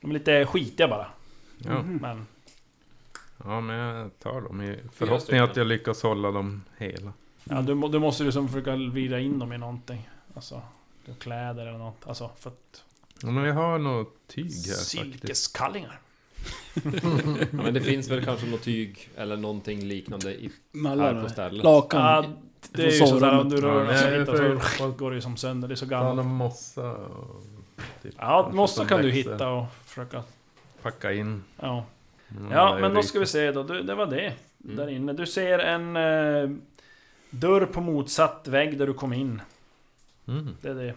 De 0.00 0.10
är 0.10 0.14
lite 0.14 0.46
skitiga 0.46 0.88
bara, 0.88 1.06
Ja. 1.58 1.82
men... 1.82 2.26
ja, 3.44 3.60
men 3.60 3.76
jag 3.76 4.18
tar 4.18 4.40
dem 4.40 4.62
i 4.62 4.78
förhoppning 4.92 5.40
att 5.40 5.56
jag 5.56 5.66
lyckas 5.66 6.02
hålla 6.02 6.30
dem 6.30 6.62
hela. 6.78 7.12
Ja, 7.44 7.62
du, 7.62 7.88
du 7.88 7.98
måste 7.98 8.24
liksom 8.24 8.48
försöka 8.48 8.76
vrida 8.76 9.18
in 9.20 9.38
dem 9.38 9.52
i 9.52 9.58
någonting. 9.58 10.08
Alltså, 10.34 10.62
kläder 11.18 11.66
eller 11.66 11.78
något. 11.78 12.06
Alltså, 12.06 12.30
för 12.38 12.50
att... 12.50 12.84
Ja, 13.22 13.30
men 13.30 13.44
jag 13.44 13.54
har 13.54 13.78
något 13.78 14.26
tyg 14.26 14.44
här 14.44 14.50
faktiskt. 14.52 14.88
Silkeskallingar. 14.88 16.00
Ja, 17.02 17.46
men 17.50 17.74
det 17.74 17.80
finns 17.80 18.10
väl 18.10 18.24
kanske 18.24 18.46
något 18.46 18.62
tyg 18.62 19.08
eller 19.16 19.36
någonting 19.36 19.80
liknande 19.80 20.34
i, 20.34 20.50
här 20.84 21.22
på 21.22 21.28
stället. 21.28 21.64
lakan. 21.64 22.00
Ja, 22.00 22.24
det 22.72 22.82
är 22.82 22.90
ju 22.90 23.06
sådär 23.06 23.38
om 23.40 23.48
du 23.48 23.56
Ja, 23.56 23.62
rör 23.62 23.86
dig 23.86 23.98
så 23.98 24.08
hittar 24.08 24.78
så 24.78 24.90
går 24.90 25.10
det 25.10 25.14
ju 25.14 25.22
som 25.22 25.36
sönder. 25.36 25.68
Det 25.68 25.74
är 25.74 25.76
så 25.76 25.86
gammalt. 25.86 26.16
någon 26.16 26.26
mossa 26.34 26.90
och... 26.92 27.42
Typ, 28.02 28.14
Ja, 28.18 28.50
mossa 28.52 28.84
kan 28.84 29.02
du 29.02 29.10
hitta 29.10 29.48
och 29.48 29.66
försöka... 29.84 30.22
Packa 30.82 31.12
in. 31.12 31.44
Ja, 31.60 31.84
Mm, 32.38 32.52
ja 32.52 32.78
men 32.80 32.94
då 32.94 33.02
ska 33.02 33.18
vi 33.20 33.26
se 33.26 33.52
då. 33.52 33.62
Du, 33.62 33.82
det 33.82 33.94
var 33.94 34.06
det. 34.06 34.32
Mm. 34.64 34.76
Där 34.76 34.88
inne. 34.88 35.12
Du 35.12 35.26
ser 35.26 35.58
en 35.58 35.96
eh, 35.96 36.50
dörr 37.30 37.66
på 37.66 37.80
motsatt 37.80 38.48
vägg 38.48 38.78
där 38.78 38.86
du 38.86 38.94
kom 38.94 39.12
in. 39.12 39.42
Mm. 40.28 40.48
Det 40.60 40.68
är 40.68 40.74
det. 40.74 40.94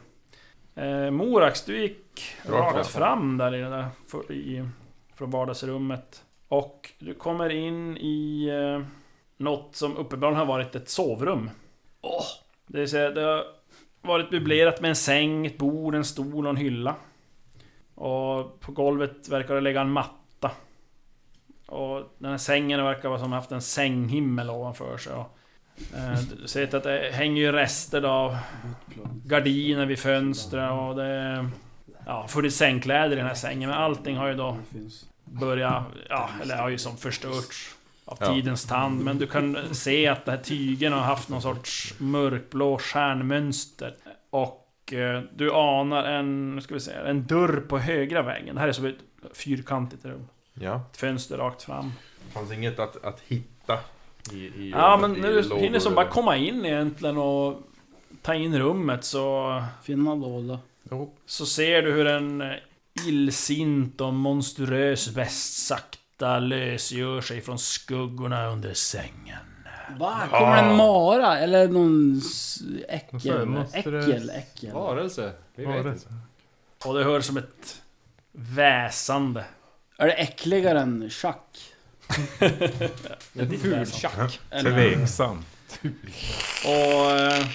Eh, 0.86 1.12
Morax, 1.12 1.66
du 1.66 1.82
gick 1.82 2.24
Rakt 2.46 2.88
fram. 2.88 3.38
där 3.38 3.56
i 3.56 3.62
det 3.62 3.70
där, 3.70 3.88
för, 4.08 4.32
i, 4.32 4.70
från 5.16 5.30
vardagsrummet. 5.30 6.24
Och 6.48 6.94
du 7.00 7.14
kommer 7.14 7.50
in 7.50 7.98
i 7.98 8.48
eh, 8.50 8.88
något 9.38 9.76
som 9.76 9.98
uppenbarligen 9.98 10.40
har 10.40 10.46
varit 10.46 10.76
ett 10.76 10.90
sovrum. 10.90 11.50
Det 12.68 12.80
vill 12.80 12.90
säga, 12.90 13.12
det 13.12 13.22
har 13.22 13.44
varit 14.02 14.32
möblerat 14.32 14.82
med 14.82 14.90
en 14.90 14.96
säng, 14.96 15.46
ett 15.46 15.58
bord, 15.58 15.96
en 15.96 16.06
stol 16.06 16.46
och 16.46 16.50
en 16.50 16.58
hylla. 16.58 16.96
Och 17.96 18.60
på 18.60 18.72
golvet 18.72 19.30
verkar 19.30 19.56
det 19.56 19.62
ligga 19.62 19.82
en 19.82 19.92
matta. 19.92 20.52
Och 21.68 22.14
den 22.18 22.32
här 22.32 22.38
sängen 22.38 22.84
verkar 22.84 23.10
vara 23.10 23.20
som 23.20 23.32
haft 23.32 23.52
en 23.52 23.62
sänghimmel 23.62 24.50
ovanför 24.50 24.98
sig. 24.98 25.14
Och, 25.14 25.38
eh, 25.98 26.20
du 26.42 26.48
ser 26.48 26.76
att 26.76 26.84
det 26.84 27.10
hänger 27.14 27.42
ju 27.42 27.52
rester 27.52 28.04
av 28.04 28.38
gardiner 29.26 29.86
vid 29.86 30.00
fönstren 30.00 30.70
och 30.70 30.96
det... 30.96 31.50
Ja, 32.06 32.28
funnits 32.28 32.56
sängkläder 32.56 33.12
i 33.12 33.16
den 33.16 33.28
här 33.28 33.34
sängen 33.36 33.70
men 33.70 33.80
allting 33.80 34.18
har 34.18 34.28
ju 34.28 34.34
då 34.34 34.58
börjat... 35.26 35.84
Ja, 36.10 36.30
eller 36.42 36.56
har 36.58 36.70
ju 36.70 36.78
som 36.78 36.98
förstörts 36.98 37.76
av 38.06 38.18
Ja. 38.22 38.34
tidens 38.34 38.66
tand. 38.66 39.04
Men 39.04 39.18
du 39.18 39.28
kan 39.28 39.58
se 39.76 40.08
att 40.08 40.26
de 40.26 40.32
här 40.32 40.38
tygen 40.38 40.94
har 40.94 41.02
haft 41.02 41.30
någon 41.30 41.42
sorts 41.42 41.94
mörkblå 41.98 42.78
stjärnmönster. 42.78 43.96
Och 44.30 44.94
eh, 44.94 45.22
du 45.36 45.52
anar 45.54 46.04
en, 46.04 46.60
ska 46.64 46.74
vi 46.74 46.80
se, 46.80 46.92
en 46.92 47.26
dörr 47.28 47.64
på 47.70 47.78
högra 47.78 48.22
väggen. 48.22 48.56
Det 48.56 48.62
här 48.62 48.68
är 48.68 48.72
som 48.74 48.86
ett 48.86 48.96
fyrkantigt 49.34 50.06
rum. 50.06 50.28
Ja. 50.54 50.82
Ett 50.92 50.98
fönster 50.98 51.38
rakt 51.38 51.64
fram. 51.64 51.92
Fanns 52.34 52.52
inget 52.52 52.80
att, 52.80 53.06
att 53.06 53.20
hitta 53.28 53.80
i, 54.32 54.36
i 54.36 54.74
Ja 54.76 54.98
men 55.02 55.14
när 55.14 55.32
du 55.32 55.56
hinner 55.58 55.80
som 55.80 55.96
bara 55.96 56.08
komma 56.08 56.38
in 56.38 56.66
egentligen 56.66 57.18
och 57.18 57.62
ta 58.22 58.34
in 58.36 58.60
rummet 58.60 59.04
så... 59.06 59.64
Finna 59.84 60.16
låda. 60.16 60.60
Jo. 60.92 61.14
Så 61.26 61.46
ser 61.46 61.82
du 61.82 61.92
hur 61.92 62.08
en 62.08 62.42
eh, 62.42 62.54
illsint 63.08 64.02
och 64.02 64.14
monstruös 64.14 65.08
väst 65.08 65.66
sakta 65.68 66.40
lösgör 66.40 67.22
sig 67.22 67.42
från 67.42 67.60
skuggorna 67.60 68.48
under 68.48 68.74
sängen. 68.74 69.40
Va? 70.00 70.22
Kommer 70.30 70.64
en 70.64 70.76
mara? 70.78 71.40
Eller 71.40 71.68
någon 71.68 72.22
äckel? 72.88 73.58
Äckel, 73.74 74.30
äckel. 74.30 74.72
Varelse? 74.74 75.32
Vi 75.56 75.66
vet 75.66 75.86
inte. 75.86 76.08
Och 76.86 76.94
det 76.98 77.04
hörs 77.04 77.26
som 77.26 77.38
ett 77.38 77.82
väsande. 78.32 79.46
Är 79.98 80.08
det 80.08 80.14
äckligare 80.14 80.80
än 80.80 81.10
tjack? 81.10 81.58
En 83.34 83.60
ful 83.60 83.92
tjack. 83.92 84.40
Tveksam. 84.62 85.44
Och... 86.66 87.12
eh, 87.12 87.46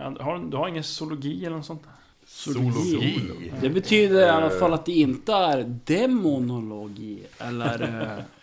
Ja, 0.00 0.10
du, 0.10 0.22
har, 0.24 0.38
du 0.50 0.56
har 0.56 0.68
ingen 0.68 0.84
zoologi 0.84 1.46
eller 1.46 1.56
något 1.56 1.66
sånt? 1.66 1.82
där? 1.82 1.92
Zoologi. 2.38 3.52
Det 3.60 3.68
betyder 3.68 4.26
i 4.26 4.30
alla 4.30 4.50
fall 4.50 4.74
att 4.74 4.86
det 4.86 4.92
inte 4.92 5.32
är 5.32 5.80
demonologi. 5.84 7.22
Eller... 7.38 7.82
eh, 7.82 8.24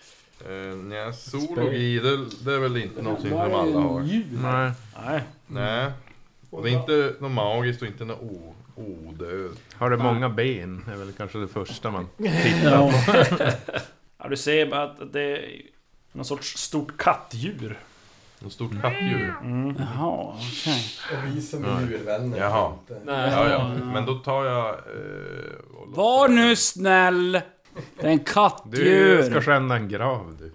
Uh, 0.49 0.75
nej, 0.75 1.13
zoologi, 1.13 1.99
det, 1.99 2.17
det 2.45 2.53
är 2.53 2.59
väl 2.59 2.77
inte 2.77 3.01
någonting 3.01 3.31
vad 3.31 3.51
som 3.51 3.59
alla 3.59 3.79
har. 3.79 4.01
Nej. 4.41 4.71
Nej. 5.05 5.21
Nej. 5.47 5.91
Och 6.49 6.63
det 6.63 6.69
är 6.69 6.73
inte 6.79 7.15
något 7.19 7.31
magiskt 7.31 7.81
och 7.81 7.87
inte 7.87 8.05
något 8.05 8.21
o- 8.21 8.53
odöd. 8.75 9.51
Har 9.73 9.89
det 9.89 9.97
många 9.97 10.29
ben? 10.29 10.85
är 10.93 10.95
väl 10.95 11.11
kanske 11.17 11.37
det 11.37 11.47
första 11.47 11.91
man... 11.91 12.07
Ja. 12.63 12.91
Ja, 14.17 14.27
du 14.29 14.37
ser 14.37 14.65
bara 14.69 14.83
att 14.83 15.13
det 15.13 15.21
är 15.21 15.61
någon 16.11 16.25
sorts 16.25 16.57
stort 16.57 16.97
kattdjur. 16.97 17.79
Något 18.45 18.53
stort 18.53 18.81
kattdjur. 18.81 19.33
Mm. 19.41 19.75
Jaha, 19.79 20.33
okej. 20.35 20.83
Och 21.11 21.27
vi 21.35 21.41
som 21.41 21.65
är 21.65 21.81
djurvänner. 21.81 22.37
Jaha. 22.37 22.71
Nej. 23.05 23.31
Ja, 23.31 23.49
ja. 23.49 23.71
Men 23.93 24.05
då 24.05 24.13
tar 24.15 24.45
jag... 24.45 24.67
eh, 24.69 24.75
och 25.77 25.87
låter- 25.87 25.97
Var 26.01 26.27
nu 26.27 26.55
snäll! 26.55 27.31
Det 27.31 28.07
är 28.07 28.11
en 28.11 28.17
Du 28.17 28.23
kattdjur. 28.23 29.23
ska 29.23 29.41
skända 29.41 29.75
en 29.75 29.87
grav 29.89 30.37
du. 30.39 30.53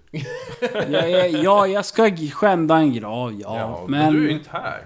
Ja, 0.89 1.07
ja, 1.07 1.25
ja, 1.25 1.67
jag 1.67 1.85
ska 1.85 2.11
skända 2.33 2.75
en 2.77 2.93
grav, 2.93 3.33
ja. 3.33 3.57
Ja, 3.57 3.85
men, 3.87 3.99
men... 3.99 4.13
du 4.13 4.19
är 4.19 4.29
ju 4.29 4.31
inte 4.37 4.49
här. 4.51 4.81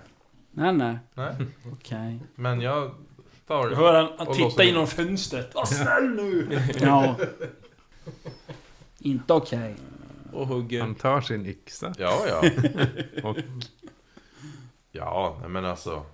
Nej, 0.51 0.73
nej. 0.73 0.97
Nej. 1.13 1.33
Okej. 1.73 2.19
Men 2.35 2.61
jag 2.61 2.91
tar... 3.47 3.69
Du 3.69 3.75
hör 3.75 3.93
han, 3.93 4.07
han 4.17 4.27
Och 4.27 4.35
titta 4.35 4.63
in. 4.63 4.69
genom 4.69 4.87
fönstret. 4.87 5.55
Var 5.55 5.65
snäll 5.65 6.09
nu! 6.09 6.59
Ja. 6.81 7.15
Inte 8.99 9.33
okej. 9.33 9.75
Och 10.35 10.47
hugger. 10.47 10.81
Han 10.81 10.95
tar 10.95 11.21
sin 11.21 11.45
yxa. 11.45 11.93
Ja, 11.97 12.21
ja. 12.27 12.49
Och 13.29 13.37
Ja, 14.91 15.37
men 15.47 15.65
alltså... 15.65 16.05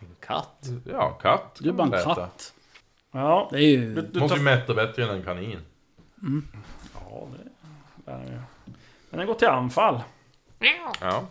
En 0.00 0.16
katt. 0.20 0.66
Ja, 0.84 1.10
katt. 1.10 1.56
Du 1.60 1.68
är 1.68 1.72
bara 1.72 1.98
en 1.98 2.04
katt. 2.14 2.52
Ja, 3.10 3.48
Det 3.52 3.56
är 3.58 3.60
ju... 3.68 3.94
du, 3.94 4.02
du 4.02 4.20
Måste 4.20 4.34
tar... 4.34 4.38
ju 4.38 4.44
mätta 4.44 4.74
bättre 4.74 5.02
än 5.04 5.10
en 5.10 5.22
kanin. 5.22 5.58
Ja, 6.94 7.26
det... 8.04 8.12
är 8.12 8.18
ju. 8.24 8.40
Men 9.10 9.18
den 9.18 9.26
går 9.26 9.34
till 9.34 9.48
anfall. 9.48 10.00
Ja. 11.00 11.24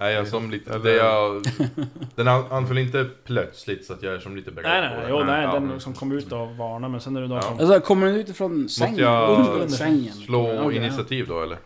Nej, 0.00 0.14
jag 0.14 0.28
som 0.28 0.50
lite... 0.50 0.78
Det 0.78 0.92
jag, 0.92 1.42
den 2.14 2.28
an- 2.28 2.44
anföll 2.50 2.78
inte 2.78 3.10
plötsligt 3.24 3.84
så 3.86 3.92
att 3.92 4.02
jag 4.02 4.14
är 4.14 4.18
som 4.18 4.36
lite 4.36 4.50
beredd 4.50 4.68
Nej, 4.70 4.80
nej, 4.96 5.06
jo, 5.10 5.24
nej, 5.24 5.42
ja. 5.44 5.52
den 5.52 5.80
som 5.80 5.94
kom 5.94 6.12
ut 6.12 6.32
och 6.32 6.56
varnade 6.56 6.90
men 6.92 7.00
sen 7.00 7.16
är 7.16 7.20
det 7.20 7.26
då 7.26 7.34
Ja. 7.34 7.42
som... 7.42 7.58
Alltså, 7.58 7.80
kommer 7.80 8.06
den 8.06 8.16
ut 8.16 8.28
ifrån 8.28 8.68
sängen? 8.68 8.90
Måste 8.90 9.02
jag 9.02 9.48
Under 9.54 9.68
sängen? 9.68 10.12
slå 10.12 10.60
Okej, 10.62 10.76
initiativ 10.76 11.26
då 11.28 11.42
eller? 11.42 11.58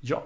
Ja, 0.00 0.24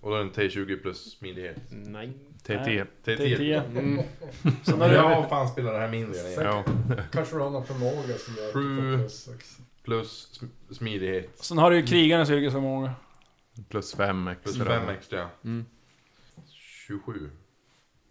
Och 0.00 0.10
då 0.10 0.16
är 0.16 0.18
det 0.20 0.24
en 0.24 0.32
T20 0.32 0.82
plus 0.82 1.18
smidighet. 1.18 1.56
Nej. 1.70 2.12
T10. 2.46 2.86
T10. 3.04 3.18
T10. 3.38 3.62
Mm. 3.78 4.02
Sen 4.62 4.80
har. 4.80 4.88
Jag 4.88 5.28
fan 5.28 5.48
spelar 5.48 5.72
det 5.72 5.78
här 5.78 5.88
mindre 5.88 6.20
än 6.20 6.32
jag. 6.32 6.44
Ja. 6.44 6.64
Kanske 7.12 7.36
du 7.36 7.40
har 7.42 7.50
någon 7.50 7.66
förmåga 7.66 8.18
som 8.18 8.34
gör 8.36 8.46
att 8.46 8.52
Sju. 8.52 8.76
du 8.92 8.92
får 8.92 8.98
plus 8.98 9.28
också. 9.34 9.62
Plus 9.84 10.40
sm- 10.40 10.74
smidighet. 10.74 11.30
Sen 11.40 11.58
har 11.58 11.70
du 11.70 11.76
ju 11.76 11.86
krigarens 11.86 12.30
yrkesförmåga. 12.30 12.92
Plus 13.68 13.94
fem 13.94 14.30
Plus 14.42 14.56
extra. 14.56 14.80
5 14.80 14.88
extra. 14.88 15.28
Mm. 15.44 15.64
27. 16.88 17.30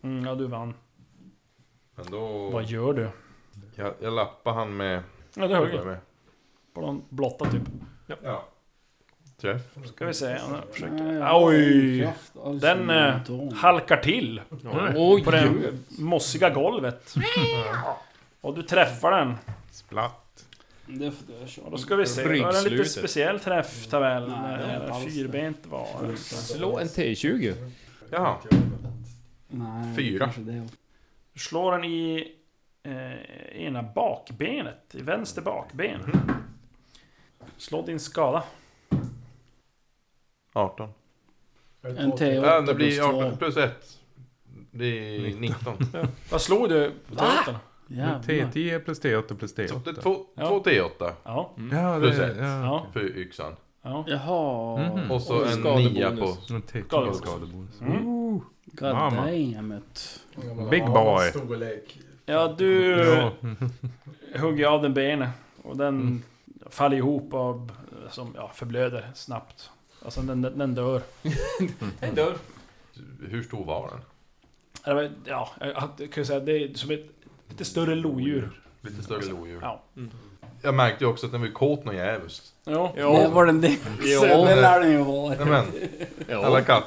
Mm, 0.04 0.26
ja, 0.26 0.36
du 0.36 0.48
vann. 0.48 0.74
Men 1.96 2.06
då... 2.12 2.50
Vad 2.50 2.66
gör 2.66 2.94
du? 2.94 3.10
Jag, 3.76 3.94
jag 4.00 4.14
lappar 4.14 4.54
han 4.54 4.78
med... 4.78 5.04
Ja, 5.34 5.48
du 5.48 5.56
hugger. 5.56 5.86
med. 5.86 5.98
På 6.74 6.82
någon 6.82 7.04
blotta 7.10 7.52
typ. 7.52 7.62
Ja. 8.24 8.48
Träff. 9.42 9.62
Ska 9.86 10.06
vi 10.06 10.14
se. 10.14 10.38
Han 10.38 10.62
försöker... 10.72 11.14
ja, 11.14 11.46
Oj! 11.46 12.02
kraft, 12.02 12.38
alltså, 12.44 12.68
Den 12.68 12.90
eh, 12.90 13.54
halkar 13.54 13.98
till 13.98 14.42
Oj! 14.96 15.24
på 15.24 15.32
det 15.32 15.74
mossiga 16.00 16.50
golvet. 16.50 17.16
Och 18.42 18.56
du 18.56 18.64
träffar 18.64 19.12
den. 19.12 19.36
Splatt. 19.72 20.46
Det 20.86 21.06
jag 21.06 21.72
då 21.72 21.78
ska 21.78 21.96
vi 21.96 22.06
se. 22.06 22.24
Då 22.24 22.30
är 22.30 22.52
det 22.52 22.58
en 22.58 22.64
lite 22.64 22.86
speciell 22.86 23.40
träfftabell. 23.40 24.30
Det 24.30 24.92
det. 24.94 25.12
Fyrbent 25.12 25.66
varelse. 25.66 26.36
Slå 26.36 26.80
en 26.80 26.88
T20. 26.88 27.72
Jaha. 28.12 28.38
Nej, 29.48 29.96
Fyra. 29.96 30.24
kanske 30.26 30.42
det. 30.42 30.68
Du 31.34 31.40
slår 31.40 31.72
den 31.72 31.84
i 31.84 32.32
eh, 32.84 33.62
ena 33.66 33.84
bakbenet. 33.84 34.96
I 34.96 35.02
vänster 35.02 35.42
bakben. 35.42 36.00
Slå 37.58 37.82
din 37.82 38.00
skada. 38.00 38.44
18. 40.54 40.90
Är 41.82 41.90
det 41.94 42.00
En 42.00 42.12
två 42.12 42.18
T8 42.18 42.18
till? 42.18 42.36
Ja, 42.36 42.60
det 42.62 42.66
plus 42.66 42.78
blir 42.78 43.00
två. 43.12 43.22
18 43.24 43.38
plus 43.38 43.58
1. 43.58 44.00
Det 44.72 44.86
är 44.86 45.36
19. 45.36 45.78
Vad 46.32 46.42
slog 46.42 46.70
du 46.70 46.92
på 47.10 47.16
teatern? 47.16 47.56
Jävlar. 47.88 48.22
T10 48.22 48.80
plus 48.80 49.02
T8 49.02 49.36
plus 49.38 49.52
Så 49.52 49.56
det 49.58 49.64
är 49.90 49.94
T8. 49.94 50.02
två, 50.02 50.26
Ja. 50.36 50.48
två 50.48 50.64
T8 50.64 51.14
Ja. 51.24 51.52
Ja, 51.72 52.00
Plus 52.00 52.18
det 52.18 52.26
ett. 52.32 52.38
ja. 52.38 52.46
Ja. 52.64 52.88
för 52.94 53.18
yxan. 53.18 53.56
Ja. 53.90 54.04
Jaha. 54.08 54.90
Mhm. 54.96 55.12
Och 55.12 55.22
så 55.22 55.36
Och 55.36 55.48
en 55.48 55.62
nia 55.94 56.10
på... 56.12 56.26
En 56.26 56.62
T10 56.62 56.84
Skadebonus. 56.88 57.18
skadebonus. 57.18 57.82
Mm. 57.82 58.08
Ooh. 58.08 58.42
God 58.66 58.94
Mamma. 58.94 59.26
damn 59.26 59.82
Ja, 60.36 60.54
men 60.54 60.70
Big 60.70 60.86
boy. 60.86 61.32
Ja, 62.26 62.56
du 62.58 62.92
Ja. 62.92 63.32
hugger 64.40 64.68
av 64.68 64.82
den 64.82 64.94
benet. 64.94 65.30
Och 65.64 65.78
den 65.78 66.24
faller 66.70 66.98
ihop 66.98 67.34
och 67.34 67.70
som, 68.10 68.34
ja, 68.36 68.52
förblöder 68.54 69.12
snabbt. 69.16 69.70
Alltså 70.06 70.22
den, 70.22 70.42
den 70.42 70.58
den 70.58 70.76
dör. 70.76 71.02
En 72.00 72.16
dörr. 72.16 72.36
Hur 73.30 73.44
stor 73.44 73.66
var 73.66 73.90
den? 73.90 74.00
Ja, 75.26 75.50
jag 75.60 75.76
kan 75.98 76.22
ju 76.22 76.26
säga 76.26 76.40
det 76.40 76.64
är 76.64 76.74
som 76.74 76.92
ett 76.92 77.06
lite 77.50 77.66
större 77.66 77.96
lodjur. 77.96 78.62
Lite 78.82 79.04
större 79.04 79.26
lodjur. 79.26 79.60
Ja. 79.62 79.82
Jag 80.62 80.74
märkte 80.74 81.04
ju 81.04 81.10
också 81.10 81.26
att 81.26 81.32
den 81.32 81.42
var 81.42 81.48
kåt 81.48 81.86
något 81.86 81.96
jävligt. 81.96 82.42
Ja. 82.66 82.92
Det 82.96 83.28
var 83.28 83.46
den 83.46 83.62
det. 83.62 83.78
Jo. 84.02 84.22
Det 84.22 84.56
lär 84.56 84.80
den 84.80 84.92
ju 84.92 84.98
vara. 85.04 85.30
Nej 85.36 85.46
men, 85.46 85.66
Ja. 86.28 86.46
alla 86.46 86.62
katt, 86.62 86.84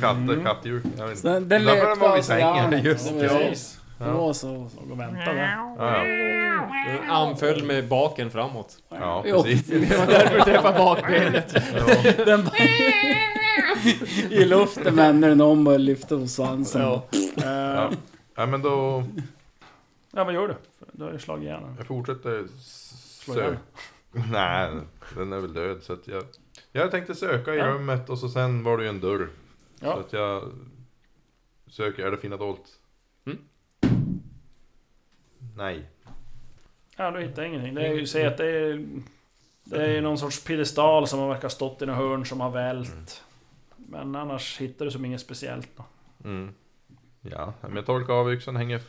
katter, 0.00 0.42
kattdjur. 0.44 0.82
Jag 0.98 1.06
vet 1.06 1.16
inte. 1.16 1.28
Den, 1.28 1.48
den 1.48 1.64
Därför 1.64 1.88
den 1.88 1.98
var 1.98 2.08
vid 2.08 2.16
alltså, 2.16 2.32
sängen. 2.32 2.72
ja, 2.72 2.78
Just 2.78 3.08
det. 3.14 3.20
det. 3.20 3.28
var- 3.28 3.38
Precis. 3.38 3.80
Det 3.98 4.10
var 4.10 4.32
så. 4.32 4.50
Och 4.54 4.90
och 4.90 5.00
vänta 5.00 5.32
där. 5.32 5.56
Ja, 5.78 6.06
ja. 6.06 7.12
Anföll 7.14 7.64
med 7.64 7.88
baken 7.88 8.30
framåt. 8.30 8.76
ja 8.88 9.22
precis. 9.22 9.66
Det 9.88 9.98
var 9.98 10.06
därför 10.06 10.34
du 10.38 10.42
träffade 10.44 10.78
bakbenet. 10.78 11.52
Den 12.26 12.44
bara... 12.44 12.54
I 14.30 14.44
luften 14.44 14.96
vänder 14.96 15.28
den 15.28 15.40
om 15.40 15.66
och 15.66 15.80
lyfter 15.80 16.18
på 16.18 16.26
svansen. 16.26 16.82
Ja. 16.82 17.02
Eh, 17.36 17.48
Ja. 17.50 17.90
ja 18.36 18.46
men 18.46 18.62
då, 18.62 19.04
Ja, 20.16 20.24
vad 20.24 20.34
gör 20.34 20.48
du? 20.48 20.54
Du 20.92 21.04
har 21.04 21.12
ju 21.12 21.18
slagit 21.18 21.44
ihjäl 21.44 21.60
den. 21.60 21.74
jag 21.78 21.86
fortsätter 21.86 22.44
Slå 23.24 23.34
söka. 23.34 23.58
Nej, 24.30 24.70
den 25.16 25.32
är 25.32 25.40
väl 25.40 25.52
död 25.54 25.82
så 25.82 25.92
att 25.92 26.08
jag... 26.08 26.24
Jag 26.72 26.90
tänkte 26.90 27.14
söka 27.14 27.54
i 27.54 27.58
Ja. 27.58 27.66
rummet 27.66 28.10
och 28.10 28.18
så 28.18 28.28
sen 28.28 28.62
var 28.64 28.76
det 28.78 28.82
ju 28.82 28.88
en 28.88 29.00
dörr. 29.00 29.28
Så 29.80 29.84
Ja. 29.86 30.00
att 30.00 30.12
jag 30.12 30.52
söker, 31.66 32.06
är 32.06 32.10
det 32.10 32.16
fina 32.16 32.36
dolt? 32.36 32.78
Mm. 33.26 33.38
Nej. 35.56 35.84
Ja, 36.96 37.10
du 37.10 37.20
hittar 37.22 37.42
ingenting. 37.42 37.74
Det 37.74 37.86
är 37.86 37.92
ju, 37.94 38.06
säg 38.06 38.26
att 38.26 38.36
det 38.36 38.46
är... 38.46 38.86
Det 39.64 39.82
är 39.84 39.88
ju 39.90 40.00
någon 40.00 40.18
sorts 40.18 40.44
piedestal 40.44 41.06
som 41.08 41.18
har 41.18 41.28
verkar 41.28 41.48
stått 41.48 41.82
i 41.82 41.86
något 41.86 41.96
hörn 41.96 42.26
som 42.26 42.40
har 42.40 42.50
vält. 42.50 43.22
Men 43.76 44.16
annars 44.16 44.58
hittar 44.60 44.84
du 44.84 44.90
som 44.90 45.04
inget 45.04 45.20
speciellt 45.20 45.68
då. 45.76 45.84
Mm. 46.24 46.54
Ja, 47.20 47.54
men 47.60 47.76
jag 47.76 47.86
torkar 47.86 48.12
av 48.14 48.32
yxan, 48.32 48.56
hänger, 48.56 48.80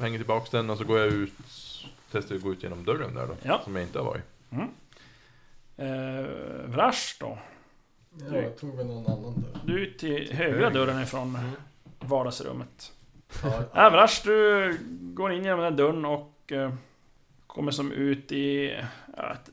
hänger 0.00 0.18
tillbaks 0.18 0.50
den 0.50 0.70
och 0.70 0.78
så 0.78 0.84
går 0.84 0.98
jag 0.98 1.08
ut, 1.08 1.32
testar 2.14 2.34
att 2.34 2.42
gå 2.42 2.52
ut 2.52 2.62
genom 2.62 2.84
dörren 2.84 3.14
där 3.14 3.26
då. 3.26 3.36
Ja. 3.42 3.60
Som 3.64 3.76
jag 3.76 3.84
inte 3.84 3.98
har 3.98 4.06
varit. 4.06 4.22
Eh, 5.76 6.66
Vrash 6.66 7.16
då? 7.20 7.38
Ja, 8.30 8.36
jag 8.36 8.58
tog 8.58 8.76
väl 8.76 8.86
någon 8.86 9.06
annan 9.06 9.34
där. 9.34 9.60
Du 9.64 9.74
är 9.74 9.78
ut 9.78 9.98
till 9.98 10.32
högra 10.32 10.70
dörren 10.70 11.02
ifrån 11.02 11.38
vardagsrummet. 12.00 12.92
Ja, 13.42 13.62
Ja, 13.74 13.90
Vrash, 13.90 14.20
du 14.24 14.78
går 14.90 15.32
in 15.32 15.44
genom 15.44 15.60
den 15.60 15.72
här 15.72 15.78
dörren 15.78 16.04
och 16.04 16.52
eh, 16.52 16.74
kommer 17.46 17.70
som 17.72 17.92
ut 17.92 18.32
i 18.32 18.76
ja, 19.16 19.32
ett 19.32 19.50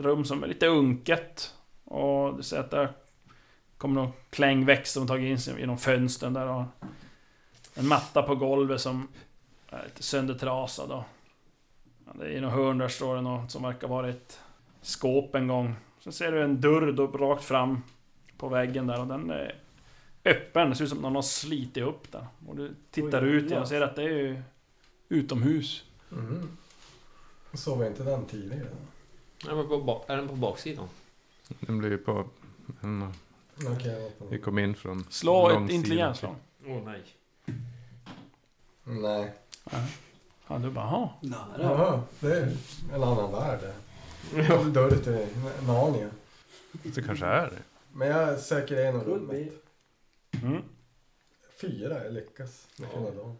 rum 0.00 0.24
som 0.24 0.42
är 0.42 0.46
lite 0.46 0.66
unket. 0.66 1.54
Och 1.84 2.36
du 2.36 2.42
ser 2.42 2.60
att 2.60 2.70
det 2.70 2.88
kommer 3.78 3.94
någon 4.02 4.12
klängväxt 4.30 4.92
som 4.92 5.06
tagit 5.06 5.26
in 5.26 5.40
sig 5.40 5.60
genom 5.60 5.78
fönstren 5.78 6.32
där 6.32 6.46
och 6.46 6.64
en 7.74 7.88
matta 7.88 8.22
på 8.22 8.34
golvet 8.34 8.80
som 8.80 9.08
är 9.68 9.84
lite 9.84 10.02
söndertrasad 10.02 10.90
och 10.90 11.02
i 12.30 12.40
något 12.40 12.52
hörn 12.52 12.78
där 12.78 12.88
står 12.88 13.16
det 13.16 13.22
något 13.22 13.50
som 13.50 13.62
verkar 13.62 13.88
vara 13.88 14.08
ett 14.08 14.40
skåp 14.82 15.34
en 15.34 15.48
gång. 15.48 15.74
Sen 16.00 16.12
ser 16.12 16.32
du 16.32 16.42
en 16.42 16.60
dörr 16.60 16.92
då 16.92 17.06
rakt 17.06 17.44
fram 17.44 17.82
på 18.36 18.48
väggen 18.48 18.86
där 18.86 19.00
och 19.00 19.06
den 19.06 19.30
är 19.30 19.54
öppen. 20.24 20.70
Det 20.70 20.76
ser 20.76 20.84
ut 20.84 20.90
som 20.90 20.98
någon 20.98 21.14
har 21.14 21.22
slitit 21.22 21.84
upp 21.84 22.12
den. 22.12 22.24
Och 22.46 22.56
du 22.56 22.74
tittar 22.90 23.22
Oj, 23.22 23.28
ut 23.28 23.52
och 23.52 23.68
ser 23.68 23.80
att 23.80 23.96
det 23.96 24.02
är 24.02 24.08
ju 24.08 24.42
utomhus. 25.08 25.84
Mhm. 26.08 26.48
Såg 27.52 27.86
inte 27.86 28.02
den 28.02 28.24
tidigare? 28.24 28.68
Ja, 29.46 29.54
men 29.54 29.68
på 29.68 30.04
Är 30.08 30.16
den 30.16 30.28
på 30.28 30.34
baksidan? 30.34 30.88
Den 31.60 31.78
blir 31.78 31.90
ju 31.90 31.98
på... 31.98 32.28
En, 32.80 33.12
på 34.18 34.26
vi 34.30 34.38
kom 34.38 34.58
in 34.58 34.74
från... 34.74 35.06
Slå 35.10 35.50
ett 35.50 35.70
intelligensslag. 35.70 36.34
Åh 36.66 36.82
nej. 36.84 37.02
Nej. 38.84 39.34
Ja, 40.48 40.58
du 40.58 40.70
bara, 40.70 40.84
jaha. 40.84 41.10
Jaha, 41.58 42.02
det 42.20 42.38
är 42.38 42.56
en 42.94 43.02
annan 43.02 43.32
värld 43.32 43.60
vill 44.32 44.72
dörr 44.72 44.90
till 44.90 45.26
Narnia. 45.66 46.10
Det 46.82 47.02
kanske 47.02 47.26
är 47.26 47.50
det. 47.50 47.62
Men 47.92 48.08
jag 48.08 48.28
är 48.28 48.36
säker 48.36 48.78
igenom 48.78 49.04
rummet. 49.04 49.52
Mm. 50.42 50.62
Fyra, 51.60 52.04
jag 52.04 52.12
lyckas 52.12 52.68
med 52.76 52.88
dagar. 52.90 53.34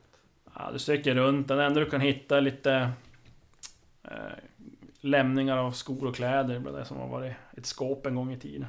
Ja, 0.55 0.71
du 0.73 0.79
söker 0.79 1.15
runt. 1.15 1.49
Den 1.49 1.59
enda 1.59 1.81
du 1.81 1.91
kan 1.91 2.01
hitta 2.01 2.37
är 2.37 2.41
lite 2.41 2.91
eh, 4.05 4.11
lämningar 5.01 5.57
av 5.57 5.73
skor 5.73 6.07
och 6.07 6.15
kläder. 6.15 6.59
Det 6.59 6.85
som 6.85 6.97
har 6.97 7.09
varit 7.09 7.33
ett 7.57 7.67
skåp 7.67 8.07
en 8.07 8.15
gång 8.15 8.33
i 8.33 8.39
tiden. 8.39 8.67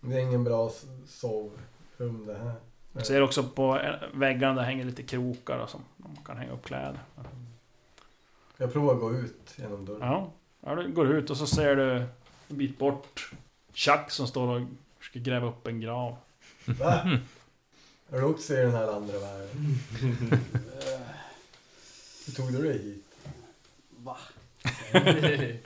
Det 0.00 0.14
är 0.14 0.20
ingen 0.20 0.44
bra 0.44 0.72
sovrum 1.06 2.26
det 2.26 2.38
här. 2.38 2.52
Du 2.98 3.04
ser 3.04 3.22
också 3.22 3.42
på 3.42 3.78
eh, 3.78 3.94
väggarna 4.14 4.54
där 4.54 4.62
hänger 4.62 4.84
lite 4.84 5.02
krokar 5.02 5.58
och 5.58 5.70
som 5.70 5.80
man 5.96 6.16
kan 6.26 6.36
hänga 6.36 6.52
upp 6.52 6.64
kläder. 6.64 7.00
Jag 8.56 8.72
provar 8.72 8.94
att 8.94 9.00
gå 9.00 9.14
ut 9.14 9.54
genom 9.56 9.84
dörren. 9.84 10.00
Ja. 10.00 10.30
ja, 10.60 10.74
du 10.74 10.92
går 10.92 11.12
ut 11.12 11.30
och 11.30 11.36
så 11.36 11.46
ser 11.46 11.76
du 11.76 11.92
en 12.48 12.56
bit 12.56 12.78
bort 12.78 13.30
Chuck 13.72 14.10
som 14.10 14.26
står 14.26 14.48
och 14.48 14.66
ska 15.00 15.18
gräva 15.18 15.48
upp 15.48 15.66
en 15.66 15.80
grav. 15.80 16.16
Va? 16.64 17.18
Är 18.10 18.20
du 18.20 18.22
också 18.22 18.54
i 18.54 18.56
den 18.56 18.72
här 18.72 18.96
andra 18.96 19.18
världen? 19.18 19.78
Hur 22.26 22.32
tog 22.32 22.52
du 22.52 22.62
dig 22.62 22.78
hit? 22.82 23.04
Va? 23.90 24.16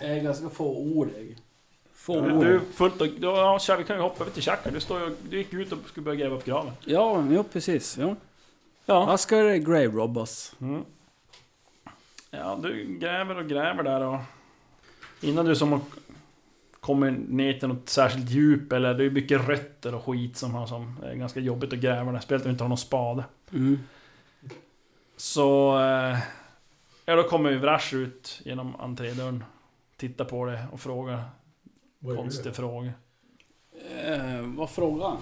Jag 0.00 0.10
är 0.10 0.22
ganska 0.22 0.48
fåordig. 0.48 1.36
Du 1.36 1.43
Fåordig. 2.04 2.60
fullt 2.74 3.00
och... 3.00 3.08
Ja, 3.20 3.58
tja, 3.58 3.76
vi 3.76 3.84
kan 3.84 3.96
ju 3.96 4.02
hoppa 4.02 4.24
över 4.24 4.32
till 4.32 4.42
Chuck. 4.42 4.58
Du, 4.72 4.80
står 4.80 5.00
ju, 5.00 5.16
du 5.30 5.36
gick 5.36 5.52
ut 5.52 5.72
och 5.72 5.78
skulle 5.86 6.04
börja 6.04 6.20
gräva 6.20 6.36
upp 6.36 6.44
graven. 6.44 6.72
Ja, 6.84 7.24
ja 7.30 7.44
precis. 7.52 7.98
Ja. 7.98 8.16
Ja. 8.86 9.10
Jag 9.10 9.20
ska 9.20 9.36
grave 9.36 9.86
robbas. 9.86 10.56
Mm. 10.60 10.84
Ja, 12.30 12.58
du 12.62 12.84
gräver 12.84 13.38
och 13.38 13.48
gräver 13.48 13.82
där 13.82 14.00
och... 14.00 14.18
Innan 15.20 15.44
du 15.44 15.56
som 15.56 15.80
kommer 16.80 17.10
ner 17.10 17.52
till 17.52 17.68
något 17.68 17.88
särskilt 17.88 18.30
djup 18.30 18.72
eller 18.72 18.94
det 18.94 19.04
är 19.04 19.10
mycket 19.10 19.48
rötter 19.48 19.94
och 19.94 20.04
skit 20.04 20.36
som 20.36 20.54
har 20.54 20.66
som 20.66 20.96
är 21.02 21.14
ganska 21.14 21.40
jobbigt 21.40 21.72
att 21.72 21.78
gräva 21.78 22.10
om 22.10 22.20
du 22.28 22.50
inte 22.50 22.64
har 22.64 22.68
någon 22.68 22.78
spade. 22.78 23.24
Mm. 23.52 23.78
Så... 25.16 25.78
Eh, 25.80 26.18
ja, 27.04 27.16
då 27.16 27.22
kommer 27.22 27.50
ju 27.50 27.58
Vrash 27.58 27.94
ut 27.94 28.40
genom 28.44 28.76
entrédörren. 28.80 29.44
Tittar 29.96 30.24
på 30.24 30.44
det 30.44 30.66
och 30.72 30.80
frågar 30.80 31.22
Är 32.04 32.42
du? 32.44 32.52
frågor. 32.52 32.92
Eh, 34.04 34.40
vad 34.56 34.70
frågar 34.70 35.08
han? 35.08 35.18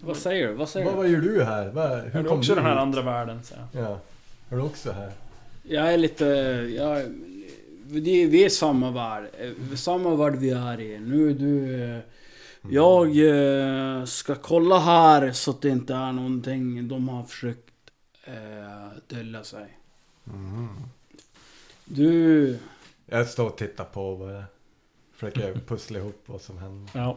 Vad 0.00 0.16
säger 0.16 0.48
du? 0.48 0.54
Vad 0.54 0.68
säger 0.68 0.86
Vad, 0.86 0.94
du? 0.94 0.98
vad 0.98 1.08
gör 1.08 1.20
du 1.20 1.44
här? 1.44 1.68
Vad, 1.70 1.90
hur 2.00 2.16
Är 2.16 2.22
du 2.22 2.28
kom 2.28 2.38
också 2.38 2.52
i 2.52 2.54
den 2.54 2.64
här 2.64 2.72
hit? 2.72 2.80
andra 2.80 3.02
världen? 3.02 3.40
Så. 3.44 3.54
Ja. 3.72 3.98
Är 4.50 4.56
du 4.56 4.62
också 4.62 4.92
här? 4.92 5.12
Jag 5.62 5.92
är 5.94 5.98
lite... 5.98 6.24
Jag, 6.76 7.04
det, 7.86 8.26
vi 8.26 8.44
är 8.44 8.48
samma 8.48 8.90
värld. 8.90 9.30
Eh, 9.38 9.76
Samma 9.76 10.16
värld 10.16 10.36
vi 10.36 10.50
är 10.50 10.80
i. 10.80 10.98
Nu 10.98 11.30
är 11.30 11.34
du... 11.34 11.82
eh, 11.84 11.98
Jag 12.70 13.06
eh, 13.98 14.04
ska 14.04 14.34
kolla 14.34 14.78
här 14.78 15.32
så 15.32 15.50
att 15.50 15.62
det 15.62 15.68
inte 15.68 15.94
är 15.94 16.12
någonting 16.12 16.88
de 16.88 17.08
har 17.08 17.24
försökt 17.24 17.70
eh, 18.24 18.88
dölja 19.08 19.44
sig. 19.44 19.78
Du... 21.84 22.58
Jag 23.06 23.28
står 23.28 23.46
och 23.46 23.56
tittar 23.56 23.84
på 23.84 24.14
vad 24.14 24.34
jag 24.34 24.44
försöker 25.30 25.60
pussla 25.60 25.98
ihop 25.98 26.22
vad 26.26 26.40
som 26.40 26.58
händer. 26.58 26.90
Ja. 26.94 27.16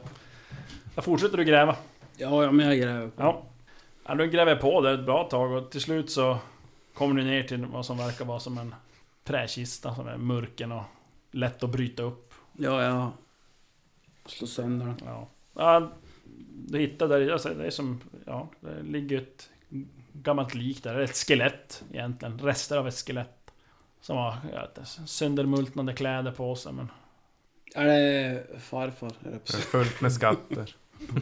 Där 0.95 1.01
fortsätter 1.01 1.37
du 1.37 1.43
gräva. 1.43 1.75
Ja, 2.17 2.43
ja 2.43 2.51
men 2.51 2.67
jag 2.67 2.77
gräver 2.77 3.07
på. 3.07 3.23
Ja. 3.23 3.43
ja. 4.05 4.15
Du 4.15 4.27
gräver 4.27 4.55
på 4.55 4.81
där 4.81 4.93
ett 4.93 5.05
bra 5.05 5.23
tag 5.23 5.51
och 5.51 5.71
till 5.71 5.81
slut 5.81 6.09
så 6.11 6.37
kommer 6.93 7.15
du 7.15 7.23
ner 7.23 7.43
till 7.43 7.65
vad 7.65 7.85
som 7.85 7.97
verkar 7.97 8.25
vara 8.25 8.39
som 8.39 8.57
en 8.57 8.75
träkista 9.23 9.95
som 9.95 10.07
är 10.07 10.17
mörken 10.17 10.71
och 10.71 10.83
lätt 11.31 11.63
att 11.63 11.69
bryta 11.69 12.03
upp. 12.03 12.33
Ja, 12.53 12.83
jag 12.83 13.11
slår 14.25 14.47
sönder 14.47 14.85
den. 14.85 15.01
Ja. 15.05 15.27
ja 15.53 15.91
du 16.67 16.79
hittar 16.79 17.07
där, 17.07 17.31
alltså 17.31 17.49
det 17.49 17.65
är 17.65 17.69
som, 17.69 18.01
ja, 18.25 18.47
det 18.59 18.83
ligger 18.83 19.17
ett 19.17 19.49
gammalt 20.13 20.53
lik 20.53 20.83
där, 20.83 20.99
ett 20.99 21.15
skelett 21.15 21.83
egentligen, 21.91 22.39
rester 22.39 22.77
av 22.77 22.87
ett 22.87 23.05
skelett. 23.05 23.51
Som 24.01 24.17
har 24.17 24.37
ja, 24.53 24.85
söndermultnade 25.05 25.93
kläder 25.93 26.31
på 26.31 26.55
sig 26.55 26.73
men... 26.73 26.89
Är 27.75 27.85
det 27.85 28.47
farfar? 28.59 29.07
Är 29.07 29.31
det 29.31 29.31
Det 29.31 29.53
är 29.53 29.61
fullt 29.61 30.01
med 30.01 30.13
skatter. 30.13 30.75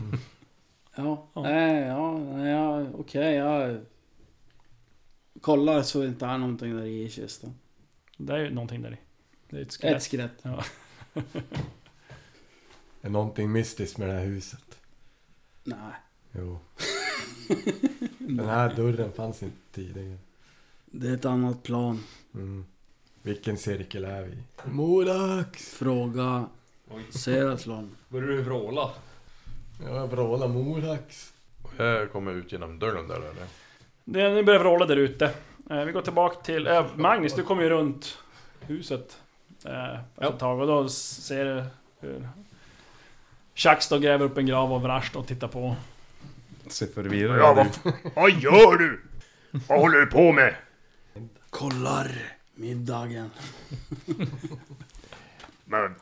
Ja, 0.96 1.28
Ja. 1.34 1.42
nej, 1.42 1.82
ja, 1.88 2.18
nej, 2.18 2.52
ja, 2.52 2.86
okej, 2.94 3.34
jag 3.36 3.80
kollar 5.42 5.82
så 5.82 6.02
det 6.02 6.08
inte 6.08 6.26
är 6.26 6.38
någonting 6.38 6.76
där 6.78 6.84
i 6.86 7.10
kistan. 7.10 7.54
Det 8.18 8.34
är 8.34 8.38
ju 8.38 8.50
någonting 8.50 8.82
där 8.82 8.92
i. 8.94 8.98
Det 9.50 9.58
är 9.58 9.62
ett 9.62 9.74
skelett. 9.74 9.98
Ett 9.98 10.04
skelett. 10.12 10.32
Ja. 10.42 10.64
Är 13.02 13.10
någonting 13.10 13.52
mystiskt 13.52 13.98
med 13.98 14.08
det 14.08 14.14
här 14.14 14.26
huset? 14.26 14.80
Nej. 15.64 15.78
Jo. 16.32 16.60
Den 18.18 18.50
här 18.50 18.76
dörren 18.76 19.12
fanns 19.12 19.44
inte 19.44 19.58
tidigare. 19.72 20.18
Det 20.86 21.08
är 21.10 21.14
ett 21.14 21.26
annat 21.26 21.64
plan. 21.64 22.04
Mm. 22.34 22.66
Vilken 23.26 23.58
cirkel 23.58 24.06
är 24.06 24.22
vi? 24.24 24.38
Morax! 24.72 25.74
Fråga 25.74 26.46
Seratlon. 27.10 27.96
Börjar 28.10 28.28
du 28.28 28.42
vråla? 28.42 28.90
Jag 29.86 30.08
vrålar 30.08 30.48
Morax. 30.48 31.34
Jag 31.78 32.12
kommer 32.12 32.32
ut 32.32 32.52
genom 32.52 32.80
dörren 32.80 33.08
där 33.08 33.16
eller? 33.16 33.46
Det, 34.06 34.30
ni 34.34 34.44
börjar 34.44 34.60
vråla 34.60 34.86
där 34.86 34.96
ute. 34.96 35.32
Eh, 35.70 35.84
vi 35.86 35.92
går 35.92 36.02
tillbaka 36.02 36.36
till... 36.42 36.68
Eh, 36.68 36.86
Magnus, 36.96 37.34
du 37.34 37.44
kommer 37.44 37.64
ju 37.64 37.70
runt 37.70 38.18
huset. 38.62 39.18
Eh, 39.66 39.94
efter 40.00 40.34
ett 40.34 40.40
tag 40.40 40.60
och 40.60 40.68
då 40.68 40.90
ser 40.90 41.46
du 41.46 41.64
hur... 42.00 42.28
Står 43.80 43.96
och 43.96 44.02
gräver 44.02 44.26
upp 44.26 44.38
en 44.38 44.46
grav 44.46 44.74
och 44.74 44.82
Vrash 44.82 45.18
och 45.18 45.28
tittar 45.28 45.48
på. 45.48 45.76
Ser 46.68 46.88
förvirrad 46.88 47.40
Ja, 47.40 47.54
vad, 47.54 47.68
ut. 47.68 47.96
vad 48.16 48.30
gör 48.32 48.78
du? 48.78 49.02
Vad 49.68 49.80
håller 49.80 49.98
du 50.00 50.06
på 50.06 50.32
med? 50.32 50.56
Kollar 51.50 52.12
middagen. 52.64 53.30
Men 55.66 55.96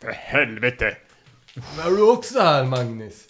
för 0.00 0.10
helvete. 0.12 0.96
Är 1.78 1.90
du 1.90 2.02
också 2.02 2.40
här 2.40 2.64
Magnus? 2.64 3.28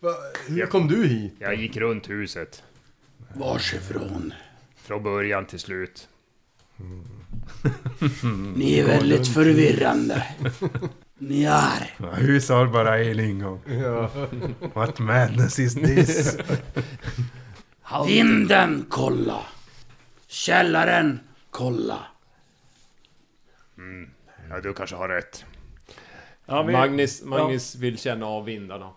Va, 0.00 0.10
hur 0.46 0.58
Ja. 0.60 0.66
kom 0.66 0.88
du 0.88 1.06
hit? 1.06 1.34
Jag 1.38 1.54
gick 1.54 1.76
runt 1.76 2.10
huset. 2.10 2.62
Vars 3.34 3.74
ifrån? 3.74 4.34
Från 4.76 5.02
början 5.02 5.46
till 5.46 5.58
slut. 5.58 6.08
Ni 8.56 8.78
är 8.78 8.86
väldigt 8.86 9.28
förvirrande. 9.28 10.26
Ni 11.18 11.44
är. 11.44 11.94
Ja, 11.98 12.10
Hus 12.12 12.48
har 12.48 12.66
bara 12.66 12.98
en 13.04 13.20
ingång. 13.20 13.60
Ja. 13.66 14.10
What 14.74 14.98
madness 14.98 15.58
is 15.58 15.74
this? 15.74 16.36
Vinden, 18.06 18.86
kolla. 18.88 19.40
Källaren, 20.26 21.20
kolla. 21.52 22.06
Ja, 24.50 24.60
du 24.60 24.74
kanske 24.74 24.96
har 24.96 25.08
rätt. 25.08 25.44
Ja, 26.46 26.62
vi, 26.62 26.72
Magnus, 26.72 27.22
Magnus 27.22 27.74
vill 27.74 27.98
känna 27.98 28.26
av 28.26 28.44
vindarna. 28.44 28.92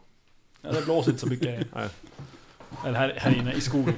ja, 0.62 0.72
det 0.72 0.82
blåser 0.82 1.12
inte 1.12 1.22
så 1.22 1.28
mycket 1.28 1.68
Nej. 1.76 1.90
Eller 2.86 3.00
här, 3.00 3.14
här 3.18 3.36
inne 3.38 3.54
i 3.54 3.62
skogen. 3.62 3.94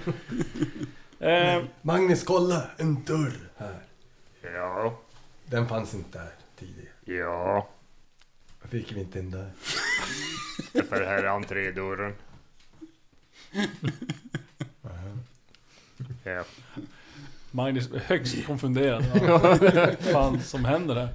Eh, 1.20 1.64
Magnus 1.82 2.24
kolla! 2.24 2.70
En 2.78 3.04
dörr 3.04 3.34
här. 3.58 3.80
Ja, 4.54 5.00
Den 5.46 5.68
fanns 5.68 5.94
inte 5.94 6.18
där 6.20 6.32
tidigare. 6.56 6.90
ja. 7.06 7.70
Varför 8.62 8.78
gick 8.78 8.92
vi 8.92 9.00
inte 9.00 9.20
in 9.20 9.32
där? 9.32 9.52
För 10.90 11.06
här 11.06 11.24
är 11.24 11.28
entrédörren. 11.28 12.16
Ja. 16.24 16.44
Magnus 17.52 17.92
är 17.92 18.00
högst 18.00 18.46
konfunderad. 18.46 19.04
Vad 19.28 19.98
fan 20.00 20.40
som 20.42 20.66
händer 20.66 20.96
där? 20.96 21.10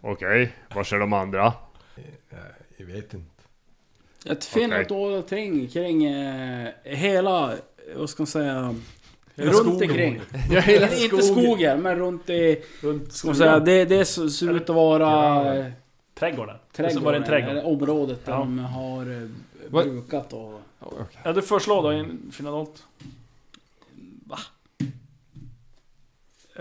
Okej, 0.00 0.52
var 0.74 0.94
är 0.94 0.98
de 0.98 1.12
andra? 1.12 1.52
Jag, 2.30 2.40
jag 2.76 2.86
vet 2.86 3.14
inte. 3.14 3.28
Ett 4.26 4.44
fint 4.44 4.72
Okej. 4.72 5.08
okay. 5.08 5.22
kring, 5.28 5.68
kring 5.68 6.04
eh, 6.04 6.68
hela, 6.82 7.54
vad 7.96 8.10
ska 8.10 8.22
man 8.22 8.26
säga, 8.26 8.74
Hela 9.34 9.52
runt 9.52 9.58
skogen. 9.60 9.90
omkring. 9.90 10.20
Ja, 10.50 10.60
hela 10.60 10.94
Inte 10.94 11.22
skogen, 11.22 11.82
men 11.82 11.96
runt 11.98 12.30
i, 12.30 12.62
Runt 12.82 13.12
ska 13.12 13.28
man 13.28 13.36
säga, 13.36 13.58
det, 13.60 13.84
det 13.84 14.04
ser 14.04 14.56
ut 14.56 14.70
att 14.70 14.76
vara 14.76 15.54
eh, 15.56 15.66
Trädgården. 16.14 16.56
Det 16.76 16.90
som 16.90 17.02
var 17.04 17.12
trädgården, 17.12 17.22
en 17.22 17.28
trädgård. 17.28 17.50
eller 17.50 17.66
området 17.66 18.24
där 18.24 18.32
Ja. 18.32 18.38
de 18.38 18.58
har 18.58 19.22
eh, 19.22 19.28
brukat 19.70 20.32
och... 20.32 20.60
Ja, 21.24 21.32
du 21.32 21.42
får 21.42 21.58
slå 21.58 21.82
då 21.82 22.06
finadolt. 22.32 22.82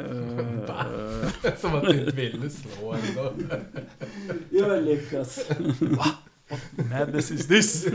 Uh, 0.02 1.52
Som 1.58 1.76
att 1.76 1.84
du 1.84 2.00
inte 2.00 2.16
ville 2.16 2.50
slå 2.50 2.94
ändå. 2.94 3.34
jag 4.50 4.84
lyckas. 4.84 5.50
Madness 6.92 7.32
is 7.32 7.48
this? 7.48 7.86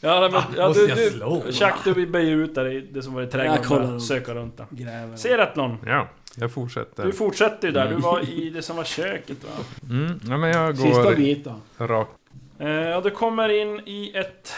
ja, 0.00 0.20
nej, 0.20 0.30
men, 0.30 0.42
ja, 0.56 0.68
Måste 0.68 0.82
du, 0.82 0.88
jag 0.88 0.98
du, 0.98 1.10
slå? 1.10 1.42
Chuck, 1.52 1.74
du 1.84 2.06
böjer 2.06 2.36
ut 2.36 2.54
där 2.54 2.66
i 2.72 2.80
det 2.80 3.02
som 3.02 3.14
var 3.14 3.22
i 3.22 3.26
trädgården 3.26 3.94
och 3.94 4.02
söka 4.02 4.34
runt 4.34 4.56
där. 4.56 4.66
Gräver. 4.70 5.16
Seratlon, 5.16 5.76
Ja, 5.86 6.08
jag 6.36 6.52
fortsätter. 6.52 7.04
du 7.06 7.12
fortsätter 7.12 7.68
ju 7.68 7.74
där. 7.74 7.88
Du 7.88 7.94
var 7.96 8.20
i 8.30 8.50
det 8.50 8.62
som 8.62 8.76
var 8.76 8.84
köket 8.84 9.44
va? 9.44 9.50
Mm, 9.90 10.20
ja, 10.28 10.36
men 10.36 10.50
jag 10.50 10.78
Sista 10.78 11.02
går 11.02 11.14
biten. 11.16 11.54
rakt. 11.78 12.10
Eh, 12.58 12.68
Ja, 12.68 13.00
du 13.00 13.10
kommer 13.10 13.48
in 13.48 13.80
i 13.86 14.12
ett, 14.14 14.52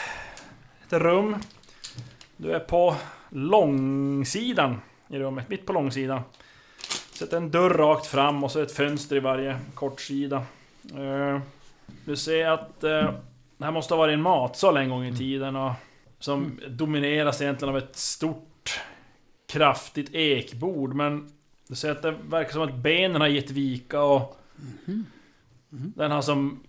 ett 0.86 0.92
rum. 0.92 1.36
Du 2.36 2.52
är 2.52 2.58
på 2.60 2.96
långsidan 3.30 4.80
i 5.12 5.18
rummet, 5.18 5.48
mitt 5.48 5.66
på 5.66 5.72
långsidan. 5.72 6.20
Sätter 7.12 7.36
en 7.36 7.50
dörr 7.50 7.70
rakt 7.70 8.06
fram 8.06 8.44
och 8.44 8.50
så 8.50 8.60
ett 8.60 8.72
fönster 8.72 9.16
i 9.16 9.20
varje 9.20 9.58
kortsida. 9.74 10.36
Eh, 10.94 11.40
Du 12.04 12.16
ser 12.16 12.46
att 12.46 12.84
eh, 12.84 13.10
det 13.56 13.64
här 13.64 13.70
måste 13.72 13.94
ha 13.94 13.98
varit 13.98 14.14
en 14.14 14.22
matsal 14.22 14.76
en 14.76 14.88
gång 14.88 15.04
i 15.04 15.16
tiden 15.16 15.56
och 15.56 15.72
som 16.18 16.60
domineras 16.68 17.40
egentligen 17.40 17.74
av 17.74 17.78
ett 17.78 17.96
stort 17.96 18.80
kraftigt 19.52 20.14
ekbord 20.14 20.94
men 20.94 21.30
du 21.68 21.74
ser 21.74 21.90
att 21.90 22.02
det 22.02 22.10
verkar 22.10 22.52
som 22.52 22.62
att 22.62 22.74
benen 22.74 23.20
har 23.20 23.28
gett 23.28 23.50
vika 23.50 24.02
och 24.02 24.36
den 25.70 26.10
har 26.10 26.22
som 26.22 26.62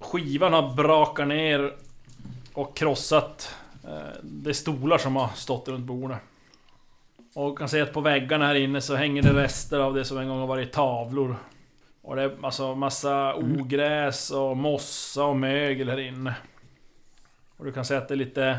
skivan 0.00 0.52
har 0.52 0.74
brakat 0.74 1.28
ner 1.28 1.72
och 2.52 2.76
krossat 2.76 3.54
eh, 3.84 4.20
de 4.22 4.54
stolar 4.54 4.98
som 4.98 5.16
har 5.16 5.28
stått 5.34 5.68
runt 5.68 5.86
bordet. 5.86 6.18
Och 7.36 7.58
kan 7.58 7.68
se 7.68 7.80
att 7.80 7.92
på 7.92 8.00
väggarna 8.00 8.46
här 8.46 8.54
inne 8.54 8.80
så 8.80 8.94
hänger 8.94 9.22
det 9.22 9.32
rester 9.32 9.78
av 9.78 9.94
det 9.94 10.04
som 10.04 10.18
en 10.18 10.28
gång 10.28 10.38
har 10.40 10.46
varit 10.46 10.72
tavlor. 10.72 11.36
Och 12.02 12.16
det 12.16 12.22
är 12.22 12.36
alltså 12.42 12.74
massa 12.74 13.34
ogräs 13.34 14.30
och 14.30 14.56
mossa 14.56 15.24
och 15.24 15.36
mögel 15.36 15.88
här 15.90 15.98
inne. 15.98 16.34
Och 17.56 17.64
du 17.64 17.72
kan 17.72 17.84
se 17.84 17.94
att 17.94 18.08
det 18.08 18.14
är 18.14 18.16
lite... 18.16 18.58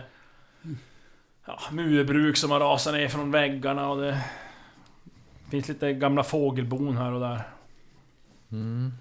Ja, 1.45 1.59
murbruk 1.71 2.37
som 2.37 2.51
har 2.51 2.59
rasat 2.59 2.93
ner 2.93 3.07
från 3.07 3.31
väggarna 3.31 3.89
och 3.89 4.01
det... 4.01 4.23
Finns 5.49 5.67
lite 5.67 5.93
gamla 5.93 6.23
fågelbon 6.23 6.97
här 6.97 7.11
och 7.13 7.19
där. 7.19 7.41
Mm. 8.51 8.93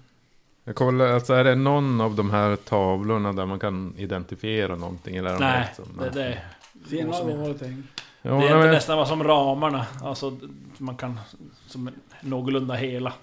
Jag 0.63 0.75
kollar, 0.75 1.07
alltså 1.07 1.33
är 1.33 1.43
det 1.43 1.55
någon 1.55 2.01
av 2.01 2.15
de 2.15 2.31
här 2.31 2.55
tavlorna 2.55 3.33
där 3.33 3.45
man 3.45 3.59
kan 3.59 3.93
identifiera 3.97 4.75
någonting? 4.75 5.15
Eller 5.15 5.29
är 5.29 5.33
de 5.33 5.39
Nej, 5.39 5.51
helt 5.63 5.75
som- 5.75 5.97
det, 5.97 6.09
det, 6.09 6.41
Fina 6.89 7.13
som- 7.13 7.27
någonting. 7.29 7.83
Ja, 7.95 8.03
det 8.27 8.47
är 8.47 8.55
inte 8.57 8.71
nästan 8.71 8.97
vad 8.97 9.07
som 9.07 9.23
ramarna. 9.23 9.85
Alltså 10.03 10.37
man 10.77 10.95
kan... 10.97 11.19
Som 11.67 11.89
någorlunda 12.21 12.73
hela. 12.75 13.13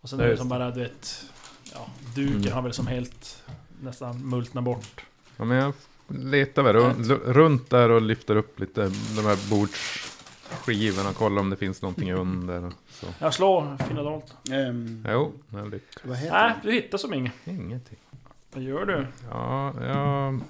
Och 0.00 0.08
sen 0.08 0.18
Ja, 0.18 0.24
är 0.24 0.28
det 0.28 0.36
som 0.36 0.48
bara 0.48 0.70
du 0.70 0.80
vet... 0.80 1.24
Ja, 1.74 1.86
duken 2.14 2.36
Mm. 2.40 2.52
har 2.52 2.62
väl 2.62 2.72
som 2.72 2.86
helt... 2.86 3.42
Nästan 3.82 4.28
multnat 4.28 4.64
bort. 4.64 5.04
Ja, 5.36 5.44
men 5.44 5.56
jag 5.56 5.72
letar 6.06 6.62
väl 6.62 6.76
ru- 6.76 7.32
runt 7.32 7.70
där 7.70 7.90
och 7.90 8.02
lyfter 8.02 8.36
upp 8.36 8.60
lite 8.60 8.80
de 9.16 9.22
här 9.26 9.50
bordsskivorna 9.50 11.08
och 11.08 11.16
kollar 11.16 11.40
om 11.42 11.50
det 11.50 11.56
finns 11.56 11.82
någonting 11.82 12.12
under. 12.22 12.72
Så. 12.90 13.06
Jag 13.18 13.34
slår 13.34 13.76
fina 13.88 14.02
dolt. 14.02 14.34
Ehm, 14.52 15.06
Jo, 15.10 15.32
jag 15.50 15.70
lyckas. 15.70 16.02
vad 16.04 16.16
heter 16.16 16.32
Nej, 16.32 16.52
du 16.62 16.72
hittar 16.72 16.98
som 16.98 17.14
inget. 17.14 17.32
Ingenting. 17.44 17.98
Vad 18.54 18.62
gör 18.64 18.86
du? 18.86 19.06
Ja, 19.30 19.72
jag, 19.86 20.40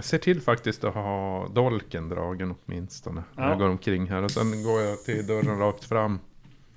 jag 0.00 0.04
ser 0.04 0.18
till 0.18 0.40
faktiskt 0.40 0.84
att 0.84 0.94
ha 0.94 1.48
dolken 1.48 2.08
dragen 2.08 2.54
åtminstone. 2.64 3.22
När 3.34 3.42
Ja. 3.44 3.48
jag 3.50 3.58
går 3.58 3.68
omkring 3.68 4.06
här. 4.10 4.22
Och 4.22 4.30
sen 4.30 4.62
går 4.62 4.80
jag 4.80 5.04
till 5.04 5.26
dörren 5.26 5.58
rakt 5.58 5.84
fram. 5.84 6.18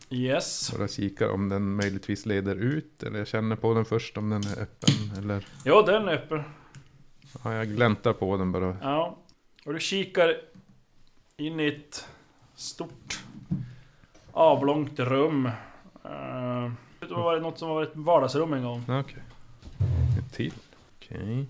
Yes. 0.10 0.74
Och 0.74 0.90
kikar 0.90 1.30
om 1.30 1.50
den 1.50 1.76
möjligtvis 1.76 2.26
leder 2.26 2.56
ut. 2.56 3.04
Eller 3.04 3.18
jag 3.20 3.28
känner 3.28 3.56
på 3.56 3.74
den 3.74 3.86
först 3.86 4.18
om 4.18 4.30
den 4.30 4.44
är 4.44 4.60
öppen. 4.62 5.18
Eller 5.18 5.46
Jo, 5.66 5.82
den 5.82 6.08
är 6.08 6.14
öppen. 6.14 6.44
ja, 7.44 7.54
jag 7.54 7.68
gläntar 7.68 8.14
på 8.14 8.38
den 8.38 8.52
bara. 8.52 8.78
Ja. 8.82 9.18
Och 9.66 9.74
du 9.74 9.80
kikar 9.80 10.36
in 11.38 11.60
i 11.60 11.68
ett 11.68 12.08
stort 12.56 13.24
avlångt 14.32 15.00
rum. 15.00 15.46
Uh, 15.46 16.72
det 17.00 17.14
var 17.14 17.40
något 17.40 17.60
som 17.60 17.68
har 17.68 17.76
varit 17.76 17.96
vardagsrum 17.96 18.54
en 18.54 18.64
gång. 18.64 18.84
Ja, 18.88 19.00
Okej. 19.00 19.24
Ett 20.20 20.34
till. 20.34 20.54
Okej. 20.98 21.46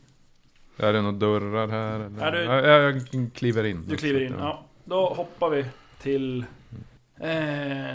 Är 0.78 0.94
det 0.94 1.02
några 1.02 1.18
dörrar 1.18 1.68
här? 1.68 1.96
Eller? 2.00 2.32
Du- 2.32 2.44
Ja, 2.44 2.62
jag, 2.68 3.02
jag 3.12 3.30
kliver 3.34 3.64
in. 3.64 3.84
Du 3.88 3.98
kliver 3.98 4.22
in. 4.22 4.36
Ja. 4.40 4.64
Då 4.84 5.06
hoppar 5.14 5.50
vi 5.50 5.66
till... 6.02 6.46
Eh, 7.20 7.30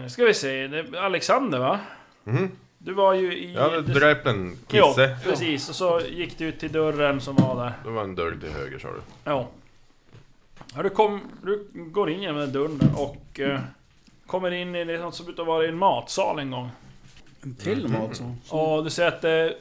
nu 0.03 0.07
ska 0.09 0.25
vi 0.25 0.35
se. 0.35 0.67
Det 0.69 0.79
är 0.79 0.97
Alexander 0.97 1.59
va? 1.59 1.81
Mhm. 2.25 2.51
Du 2.79 2.93
var 2.93 3.15
ju 3.15 3.33
i... 3.39 3.55
Jag 3.55 3.63
hade 3.63 3.83
du- 3.83 3.93
dräpt 3.93 4.27
en 4.27 4.57
Ja, 4.71 4.87
kisse. 4.89 5.17
precis. 5.25 5.69
Och 5.69 5.75
så 5.75 6.01
gick 6.11 6.39
du 6.39 6.45
ut 6.47 6.59
till 6.61 6.73
dörren 6.73 7.21
som 7.21 7.37
var 7.37 7.65
där. 7.65 7.73
Det 7.85 7.91
var 7.91 8.05
en 8.05 8.15
dörr 8.15 8.37
till 8.41 8.51
höger 8.51 8.79
sa 8.79 8.89
du. 8.89 9.01
Ja. 9.25 9.49
ja 10.75 10.83
du, 10.83 10.91
kom, 10.91 11.21
du 11.43 11.69
går 11.75 12.11
in 12.11 12.23
genom 12.23 12.41
den 12.41 12.53
dörren 12.53 12.81
och 12.97 13.41
eh, 13.41 13.61
kommer 14.27 14.51
in 14.51 14.75
i 14.75 14.85
det 14.85 15.13
som 15.13 15.29
ut 15.29 15.39
att 15.39 15.47
vara 15.47 15.69
en 15.69 15.79
matsal 15.79 16.39
en 16.39 16.51
gång. 16.51 16.71
En 17.43 17.55
till 17.55 17.89
mat 17.89 18.17
så. 18.45 18.57
Och 18.57 18.85
du 18.85 18.91
ser 18.91 19.07
att 19.07 19.21
det, 19.21 19.55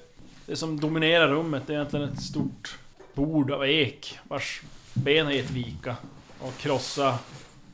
det 0.46 0.56
som 0.56 0.80
dominerar 0.80 1.28
rummet 1.28 1.64
det 1.68 1.74
är 1.74 1.78
egentligen 1.78 2.10
ett 2.10 2.22
stort 2.22 2.78
bord 3.18 3.52
av 3.52 3.66
ek 3.66 4.20
vars 4.28 4.62
ben 4.94 5.26
har 5.26 5.34
gett 5.34 5.50
vika 5.52 5.96
och 6.40 6.58
krossa 6.58 7.20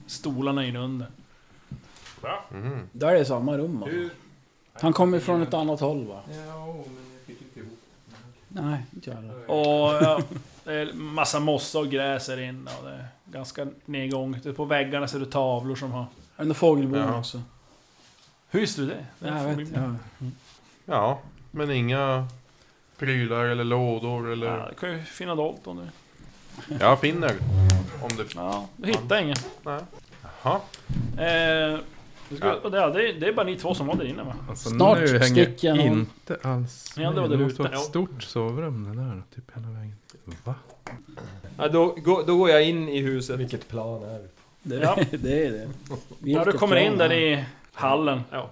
stolarna 0.08 0.66
inunder. 0.66 1.08
Mhm. 2.52 2.90
Där 2.92 3.08
är 3.08 3.20
det 3.20 3.26
samma 3.26 3.58
rum 3.58 3.84
alltså. 3.84 4.10
Han 4.74 4.94
kommer 4.94 5.20
från 5.20 5.42
ett 5.42 5.54
annat 5.54 5.80
håll 5.80 6.08
va? 6.08 6.22
Nej, 8.48 8.86
inte 8.94 9.10
jag 9.10 9.18
heller. 9.18 9.52
Och 9.52 9.94
ja, 10.04 10.22
det 10.64 10.74
är 10.74 10.94
massa 10.94 11.40
mossa 11.40 11.80
och 11.80 11.90
gräs 11.90 12.28
här 12.28 12.40
inne 12.40 12.72
och 12.80 12.86
det 12.86 12.92
är 12.94 13.08
ganska 13.26 13.68
nedgånget. 13.86 14.56
På 14.56 14.66
väggarna 14.66 15.08
ser 15.08 15.20
du 15.20 15.26
tavlor 15.26 15.76
som 15.76 15.92
har... 15.92 16.06
Är 16.38 16.46
det 16.46 16.54
fågelbon 16.54 17.00
Ja. 17.00 17.20
också? 17.20 17.42
Hur 18.50 18.60
visste 18.60 18.82
du 18.82 18.88
det? 18.88 19.06
det 19.20 19.28
Ja, 19.28 19.48
jag 19.50 19.56
vet. 19.56 19.70
Ja. 19.76 19.96
Ja, 20.86 21.20
men 21.52 21.72
inga 21.72 22.28
prylar 23.04 23.46
eller 23.46 23.64
lådor 23.64 24.32
eller... 24.32 24.48
Ja, 24.48 24.68
du 24.70 24.76
kan 24.76 24.92
ju 24.92 25.00
finna 25.04 25.36
dolt 25.36 25.68
om 25.68 25.78
du... 25.78 25.88
Jag 26.80 27.00
finner. 27.02 27.32
Om 28.02 28.10
det... 28.18 28.24
Ja, 28.36 28.68
du 28.78 28.88
hittar 28.88 29.22
ingen. 29.22 29.36
Nej. 29.64 29.80
Jaha. 30.44 30.60
Eh, 31.18 31.80
du 32.30 32.38
ska, 32.38 32.54
och 32.54 32.72
det, 32.72 32.78
ja, 32.78 32.90
det, 32.90 33.10
är, 33.10 33.14
det 33.14 33.28
är 33.28 33.34
bara 33.34 33.46
ni 33.46 33.56
två 33.56 33.74
som 33.76 33.88
var 33.88 33.96
där 33.96 34.06
inne 34.06 34.24
va? 34.24 34.36
Alltså, 34.50 34.70
Snart 34.70 35.00
nu 35.00 35.08
hänger 35.08 35.24
sticker 35.46 35.68
jag 35.68 35.78
någon. 35.78 35.88
inte 36.00 36.38
alls 36.42 36.94
Ja, 36.98 37.10
det 37.12 37.22
var 37.22 37.28
med. 37.28 37.38
där 37.38 37.44
måste 37.44 37.54
ute, 37.54 37.62
vara 37.72 37.74
ett 37.82 37.86
stort 37.86 38.24
sovrum 38.24 38.84
det 38.96 39.02
där. 39.02 39.22
Typ 39.36 39.56
hela 39.56 39.68
vägen. 39.68 39.96
Va? 40.44 40.56
Ja, 41.58 41.68
då, 41.68 41.86
gå- 41.98 42.24
då 42.28 42.38
går 42.38 42.50
jag 42.50 42.64
in 42.64 42.90
i 42.90 43.00
huset. 43.02 43.40
Vilket 43.40 43.68
plan 43.68 44.04
är 44.04 44.14
det 44.14 44.20
på? 44.20 44.30
Det, 44.64 44.76
Ja. 44.76 44.98
det 45.12 45.46
är 45.46 45.52
det. 45.52 45.68
Ja, 45.90 45.96
Vilket 46.20 46.46
du 46.46 46.52
kommer 46.52 46.76
in 46.76 46.94
plan 46.96 47.10
där 47.10 47.16
i 47.16 47.44
hallen. 47.74 48.22
Ja. 48.32 48.50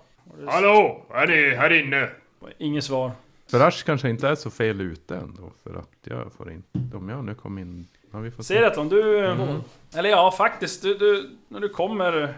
Hallå! 0.48 1.06
Är 1.14 1.28
ni 1.28 1.56
här 1.56 1.74
inne? 1.86 2.10
Inget 2.58 2.84
svar. 2.84 3.12
För 3.52 3.60
Asch 3.60 3.84
kanske 3.86 4.10
inte 4.10 4.28
är 4.28 4.36
så 4.36 4.50
fel 4.50 4.82
ute 4.82 5.16
ändå. 5.16 5.52
För 5.64 5.76
att 5.76 5.98
jag 6.04 6.34
får 6.34 6.52
inte... 6.52 6.98
Om 6.98 7.10
jag 7.10 7.26
nu 7.26 7.36
kom 7.36 7.58
in... 7.58 7.88
Ja, 8.12 8.20
vi 8.20 8.32
får 8.32 8.44
se. 8.44 8.54
Seratlon, 8.54 8.90
du... 8.90 9.26
Mm. 9.26 9.62
Eller 9.94 10.10
ja, 10.10 10.32
faktiskt. 10.32 10.82
Du, 10.82 10.98
du, 10.98 11.30
när 11.48 11.60
du 11.60 11.70
kommer 11.70 12.38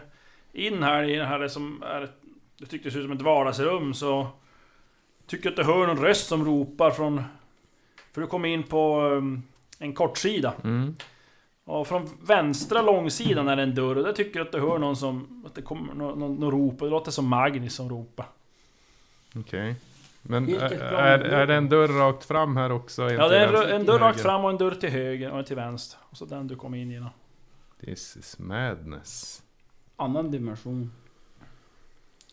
in 0.54 0.84
här 0.84 1.04
i 1.04 1.15
det 1.15 1.26
här 1.26 1.47
som 1.47 1.84
är... 1.84 2.12
Du 2.58 2.65
tyckte 2.65 2.89
det 2.89 2.93
ser 2.93 2.99
ut 2.99 3.06
som 3.06 3.15
ett 3.15 3.21
vardagsrum 3.21 3.93
så... 3.93 4.28
Tycker 5.28 5.49
att 5.49 5.56
du 5.56 5.63
hör 5.63 5.88
någon 5.88 5.97
röst 5.97 6.28
som 6.28 6.45
ropar 6.45 6.91
från... 6.91 7.23
För 8.13 8.21
du 8.21 8.28
kommer 8.28 8.49
in 8.49 8.63
på 8.63 9.02
um, 9.02 9.43
en 9.80 9.93
kortsida. 9.93 10.54
Mm. 10.63 10.95
Och 11.63 11.88
från 11.88 12.10
vänstra 12.21 12.82
långsidan 12.82 13.47
är 13.47 13.56
det 13.56 13.63
en 13.63 13.76
dörr 13.76 13.97
och 13.97 14.04
där 14.04 14.13
tycker 14.13 14.39
du 14.39 14.45
att 14.45 14.52
du 14.52 14.60
hör 14.60 14.78
någon 14.78 14.95
som... 14.95 15.43
Att 15.47 15.56
det 15.56 15.62
kommer 15.62 15.93
någon, 15.93 16.19
någon, 16.19 16.36
någon 16.36 16.52
rop 16.52 16.82
och 16.82 16.88
det 16.88 16.91
låter 16.91 17.12
som 17.12 17.28
Magnus 17.28 17.76
som 17.76 17.89
ropar. 17.89 18.26
Okej. 19.36 19.76
Men 20.25 20.49
är, 20.49 20.71
är, 20.71 21.19
är 21.19 21.47
det 21.47 21.55
en 21.55 21.69
dörr 21.69 21.88
rakt 21.88 22.25
fram 22.25 22.57
här 22.57 22.71
också? 22.71 23.12
Ja, 23.12 23.27
det 23.27 23.38
är 23.39 23.63
en, 23.63 23.75
en 23.81 23.86
dörr 23.86 23.99
rakt 23.99 24.19
fram 24.21 24.43
och 24.45 24.49
en 24.49 24.57
dörr 24.57 24.71
till 24.71 24.89
höger 24.89 25.31
och 25.31 25.39
en 25.39 25.45
till 25.45 25.55
vänster. 25.55 25.99
Och 26.09 26.17
så 26.17 26.25
den 26.25 26.47
du 26.47 26.55
kommer 26.55 26.77
in 26.77 26.91
genom. 26.91 27.09
This 27.79 28.17
is 28.17 28.39
madness. 28.39 29.43
Annan 29.95 30.31
dimension. 30.31 30.91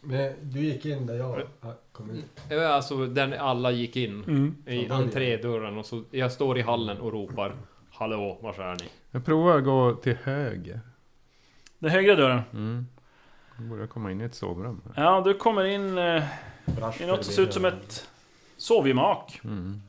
Men 0.00 0.32
du 0.42 0.60
gick 0.60 0.86
in 0.86 1.06
där 1.06 1.14
jag 1.14 1.42
kom 1.92 2.10
in. 2.10 2.24
Ja, 2.48 2.68
Alltså 2.68 3.06
där 3.06 3.36
alla 3.36 3.70
gick 3.70 3.96
in. 3.96 4.20
I 4.20 4.24
Från 4.24 4.56
början. 4.64 4.92
entrédörren 4.92 5.78
och 5.78 5.86
så... 5.86 6.04
Jag 6.10 6.32
står 6.32 6.58
i 6.58 6.62
hallen 6.62 6.98
och 7.00 7.12
ropar. 7.12 7.54
Hallå, 7.90 8.38
var 8.40 8.60
är 8.60 8.74
ni? 8.74 8.88
Jag 9.10 9.24
provar 9.24 9.58
att 9.58 9.64
gå 9.64 9.94
till 9.94 10.16
höger. 10.22 10.80
Den 11.78 11.90
högra 11.90 12.14
dörren. 12.14 12.40
Mm. 12.52 12.86
Då 13.58 13.62
borde 13.64 13.80
jag 13.80 13.90
komma 13.90 14.10
in 14.12 14.20
i 14.20 14.24
ett 14.24 14.34
sovrum. 14.34 14.82
Ja, 14.96 15.22
du 15.24 15.34
kommer 15.34 15.64
in 15.64 15.98
Brasch 16.76 17.00
i 17.00 17.06
något 17.06 17.24
som 17.24 17.34
ser 17.34 17.42
ut 17.42 17.54
som 17.54 17.64
ett 17.64 18.08
sovgemak. 18.56 19.40
Mm. 19.44 19.82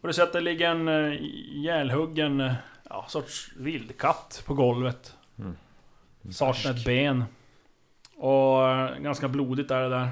Och 0.00 0.08
du 0.08 0.14
ser 0.14 0.22
att 0.22 0.32
det 0.32 0.40
ligger 0.40 0.70
en 0.70 0.88
eh, 0.88 1.12
ihjälhuggen 1.22 2.40
eh, 2.40 2.52
ja, 2.90 3.04
sorts 3.08 3.52
vildkatt 3.56 4.42
på 4.46 4.54
golvet. 4.54 5.16
Mm. 5.38 5.56
Saknar 6.32 6.70
ett 6.70 6.84
ben. 6.84 7.24
Och 8.16 8.68
eh, 8.68 8.98
ganska 8.98 9.28
blodigt 9.28 9.70
är 9.70 9.82
det 9.82 9.88
där. 9.88 10.08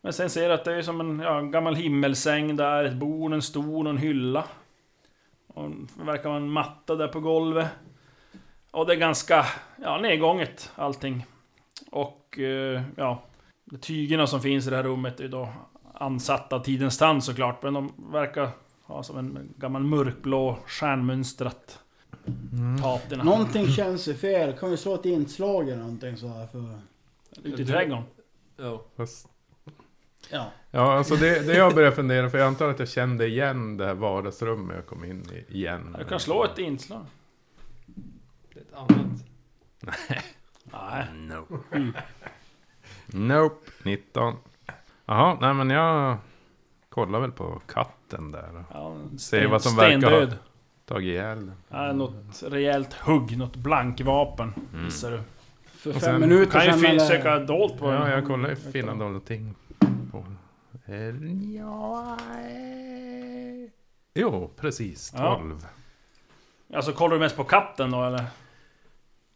Men 0.00 0.12
sen 0.12 0.30
ser 0.30 0.48
du 0.48 0.54
att 0.54 0.64
det 0.64 0.74
är 0.74 0.82
som 0.82 1.00
en 1.00 1.18
ja, 1.18 1.40
gammal 1.40 1.74
himmelsäng 1.74 2.56
där, 2.56 2.84
ett 2.84 2.94
bord, 2.94 3.32
en 3.32 3.42
stol 3.42 3.86
och 3.86 3.90
en 3.90 3.98
hylla. 3.98 4.44
Och 5.46 5.70
det 5.70 6.04
verkar 6.04 6.28
vara 6.28 6.40
en 6.40 6.50
matta 6.50 6.94
där 6.94 7.08
på 7.08 7.20
golvet. 7.20 7.68
Och 8.70 8.86
det 8.86 8.92
är 8.92 8.96
ganska 8.96 9.46
ja, 9.82 9.98
nedgånget 9.98 10.72
allting. 10.74 11.26
Och 11.90 12.38
ja, 12.96 13.22
tygerna 13.80 14.26
som 14.26 14.40
finns 14.40 14.66
i 14.66 14.70
det 14.70 14.76
här 14.76 14.82
rummet 14.82 15.20
är 15.20 15.28
då 15.28 15.48
ansatta 15.94 16.56
av 16.56 16.60
tidens 16.60 16.98
tand 16.98 17.24
såklart. 17.24 17.62
Men 17.62 17.74
de 17.74 17.92
verkar 18.12 18.50
ha 18.82 19.02
som 19.02 19.18
en 19.18 19.54
gammal 19.56 19.82
mörkblå 19.82 20.58
stjärnmönstrat 20.66 21.78
Mm. 22.52 22.82
patina. 22.82 23.24
Någonting 23.24 23.66
känns 23.68 24.08
ju 24.08 24.14
fel. 24.14 24.52
Kan 24.58 24.70
vi 24.70 24.76
slå 24.76 24.94
ett 24.94 25.04
inslag 25.04 25.68
eller 25.68 25.82
någonting 25.82 26.16
så 26.16 26.28
här 26.28 26.46
för... 26.46 26.78
Ute 27.42 27.62
i 27.62 27.66
trädgården. 27.66 28.04
Ja. 28.56 28.84
Ja. 30.30 30.50
ja, 30.70 30.92
alltså 30.92 31.16
det, 31.16 31.46
det 31.46 31.54
jag 31.54 31.74
börjar 31.74 31.90
fundera, 31.90 32.30
för 32.30 32.38
jag 32.38 32.46
antar 32.46 32.68
att 32.70 32.78
jag 32.78 32.88
kände 32.88 33.26
igen 33.26 33.76
det 33.76 33.86
här 33.86 33.94
vardagsrummet 33.94 34.76
jag 34.76 34.86
kom 34.86 35.04
in 35.04 35.24
i 35.32 35.56
igen. 35.58 35.96
Du 35.98 36.04
kan 36.04 36.20
slå 36.20 36.44
ett 36.44 36.58
inslag. 36.58 37.06
Det 38.54 38.60
är 38.60 38.62
ett 38.62 38.74
annat. 38.74 39.24
Nej. 40.64 41.06
No. 41.14 41.46
Nope, 43.12 43.70
19. 43.82 44.34
Jaha, 45.06 45.38
nej 45.40 45.54
men 45.54 45.70
jag 45.70 46.16
kollar 46.88 47.20
väl 47.20 47.32
på 47.32 47.60
katten 47.66 48.30
där 48.32 48.64
Ja, 48.72 48.96
ser 49.18 49.46
vad 49.46 49.62
som 49.62 49.76
verkar 49.76 50.20
ha 50.26 50.32
tagit 50.84 51.06
ihjäl 51.06 51.46
den. 51.46 51.54
Ja, 51.68 51.92
något 51.92 52.42
rejält 52.42 52.92
hugg, 52.94 53.38
något 53.38 53.56
blankvapen 53.56 54.52
gissar 54.84 55.10
du. 55.10 55.20
För 55.66 55.92
fem 55.92 56.00
sen- 56.00 56.20
minuter 56.20 56.50
Kan 56.52 56.64
ju 56.64 56.70
sedan 56.70 56.80
fin- 56.80 56.90
eller- 56.90 57.00
söka 57.00 57.38
dolt 57.38 57.78
på 57.78 57.92
Ja, 57.92 57.98
den. 57.98 58.10
jag 58.10 58.26
kollar 58.26 58.48
ju 58.48 58.56
finna 58.56 58.92
på... 60.12 60.24
Eh, 60.86 60.96
Ja... 61.56 62.16
eh, 62.30 63.70
Jo, 64.14 64.50
precis. 64.56 65.12
Ja. 65.16 65.36
12. 65.38 65.66
Alltså 66.74 66.92
kollar 66.92 67.14
du 67.14 67.20
mest 67.20 67.36
på 67.36 67.44
katten 67.44 67.90
då 67.90 68.04
eller? 68.04 68.24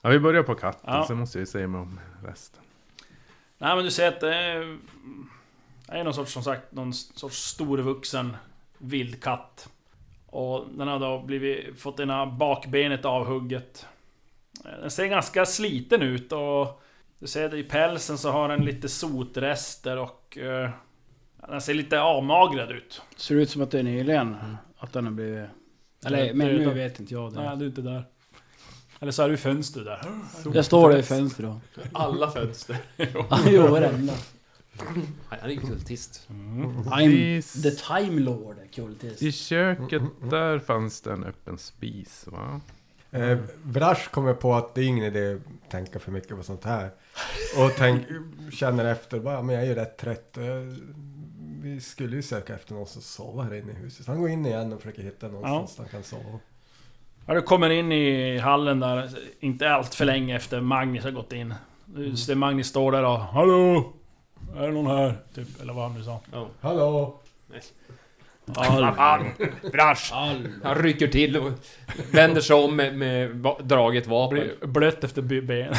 Ja, 0.02 0.10
vi 0.10 0.18
börjar 0.18 0.42
på 0.42 0.54
katten, 0.54 0.94
Ja. 0.94 1.04
så 1.04 1.14
måste 1.14 1.38
vi 1.38 1.46
se 1.46 1.66
mig 1.66 1.80
om 1.80 2.00
resten. 2.24 2.61
Nej 3.62 3.76
men 3.76 3.84
du 3.84 3.90
ser 3.90 4.08
att 4.08 4.20
det 4.20 4.34
är... 4.34 4.78
Det 5.86 5.98
är 5.98 6.04
någon 6.04 6.14
sorts, 6.14 6.32
som 6.32 6.42
sagt, 6.42 6.72
någon 6.72 6.92
sorts 6.92 7.36
storvuxen 7.36 8.36
vildkatt. 8.78 9.68
Och 10.26 10.66
den 10.70 10.88
har 10.88 10.98
då 10.98 11.22
blivit, 11.22 11.80
fått 11.80 12.00
ena 12.00 12.26
bakbenet 12.26 13.04
avhugget. 13.04 13.86
Den 14.62 14.90
ser 14.90 15.06
ganska 15.06 15.46
sliten 15.46 16.02
ut 16.02 16.32
och... 16.32 16.82
Du 17.18 17.26
ser 17.26 17.46
att 17.46 17.54
i 17.54 17.62
pälsen 17.62 18.18
så 18.18 18.30
har 18.30 18.48
den 18.48 18.64
lite 18.64 18.88
sotrester 18.88 19.98
och... 19.98 20.38
eh, 20.38 20.70
den 21.48 21.60
ser 21.60 21.74
lite 21.74 22.00
avmagrad 22.00 22.70
ut. 22.70 23.02
Ser 23.16 23.34
ut 23.34 23.50
som 23.50 23.62
att 23.62 23.70
det 23.70 23.78
är 23.78 23.82
nyligen. 23.82 24.36
Att 24.78 24.92
den 24.92 25.04
har 25.04 25.12
blivit... 25.12 25.48
Eller, 26.04 26.34
men 26.34 26.48
nu 26.48 26.74
vet 26.74 27.00
inte 27.00 27.14
jag 27.14 27.32
det. 27.32 27.42
Nej, 27.42 27.56
du 27.56 27.64
är 27.64 27.68
inte 27.68 27.82
där. 27.82 28.04
Eller 29.02 29.12
så 29.12 29.22
är 29.22 29.28
du 29.28 29.34
i 29.34 29.36
fönstret 29.36 29.84
där. 29.84 30.00
Jag 30.54 30.64
står 30.64 30.90
där 30.90 30.98
i 30.98 31.02
fönstret 31.02 31.48
då. 31.48 31.82
Alla 31.92 32.30
fönster. 32.30 32.76
jo, 33.46 33.66
varenda. 33.66 34.12
Han 35.28 35.38
är 35.50 35.54
ju 35.54 35.60
kultist. 35.60 36.26
I'm 36.28 36.90
Precis. 37.34 37.62
the 37.62 37.70
time 37.70 38.20
lord, 38.20 38.56
kultist. 38.74 39.22
I 39.22 39.32
köket 39.32 40.02
där 40.30 40.58
fanns 40.58 41.00
det 41.00 41.12
en 41.12 41.24
öppen 41.24 41.58
spis, 41.58 42.24
va? 42.26 42.60
Eh, 43.10 43.38
Vrash 43.62 44.08
kommer 44.10 44.34
på 44.34 44.54
att 44.54 44.74
det 44.74 44.80
är 44.80 44.84
ingen 44.86 45.04
idé 45.04 45.32
att 45.34 45.70
tänka 45.70 45.98
för 45.98 46.12
mycket 46.12 46.36
på 46.36 46.42
sånt 46.42 46.64
här. 46.64 46.90
Och 47.58 47.72
tänk, 47.78 48.06
känner 48.52 48.84
efter, 48.84 49.20
bara, 49.20 49.42
men 49.42 49.54
jag 49.54 49.64
är 49.64 49.68
ju 49.68 49.74
rätt 49.74 49.96
trött. 49.98 50.38
Eh, 50.38 50.44
Vi 51.62 51.80
skulle 51.80 52.16
ju 52.16 52.22
söka 52.22 52.54
efter 52.54 52.74
någon 52.74 52.86
som 52.86 53.02
sover 53.02 53.42
här 53.42 53.54
inne 53.54 53.72
i 53.72 53.74
huset. 53.74 54.06
Han 54.06 54.20
går 54.20 54.28
in 54.30 54.46
igen 54.46 54.72
och 54.72 54.80
försöker 54.82 55.02
hitta 55.02 55.28
någonstans 55.28 55.76
där 55.76 55.82
han 55.82 55.90
kan 55.90 56.02
sova. 56.02 56.38
Ja, 57.26 57.34
du 57.34 57.42
kommer 57.42 57.70
in 57.70 57.92
i 57.92 58.38
hallen 58.38 58.80
där, 58.80 59.10
inte 59.40 59.70
allt 59.70 59.94
för 59.94 60.04
länge 60.04 60.36
efter 60.36 60.60
Magnus 60.60 61.04
har 61.04 61.10
gått 61.10 61.32
in. 61.32 61.54
Du 61.84 62.16
ser 62.16 62.34
Magnus 62.34 62.66
står 62.66 62.92
där 62.92 63.04
och 63.04 63.18
Hallå! 63.18 63.92
Är 64.56 64.66
det 64.66 64.72
någon 64.72 64.86
här? 64.86 65.14
Typ, 65.34 65.60
eller 65.60 65.72
vad 65.72 65.84
han 65.84 65.94
nu 65.98 66.04
sa. 66.04 66.20
Hallå! 66.60 67.20
Vad 68.44 68.66
fan! 68.96 69.26
Brasch! 69.72 70.10
Han 70.12 70.74
rycker 70.76 71.08
till 71.08 71.36
och 71.36 71.52
vänder 72.12 72.40
sig 72.40 72.56
om 72.56 72.76
med, 72.76 72.94
med 72.98 73.30
va- 73.30 73.58
draget 73.62 74.06
vapen. 74.06 74.38
Blir 74.38 74.66
blött 74.66 75.04
efter 75.04 75.22
by- 75.22 75.40
ben. 75.42 75.74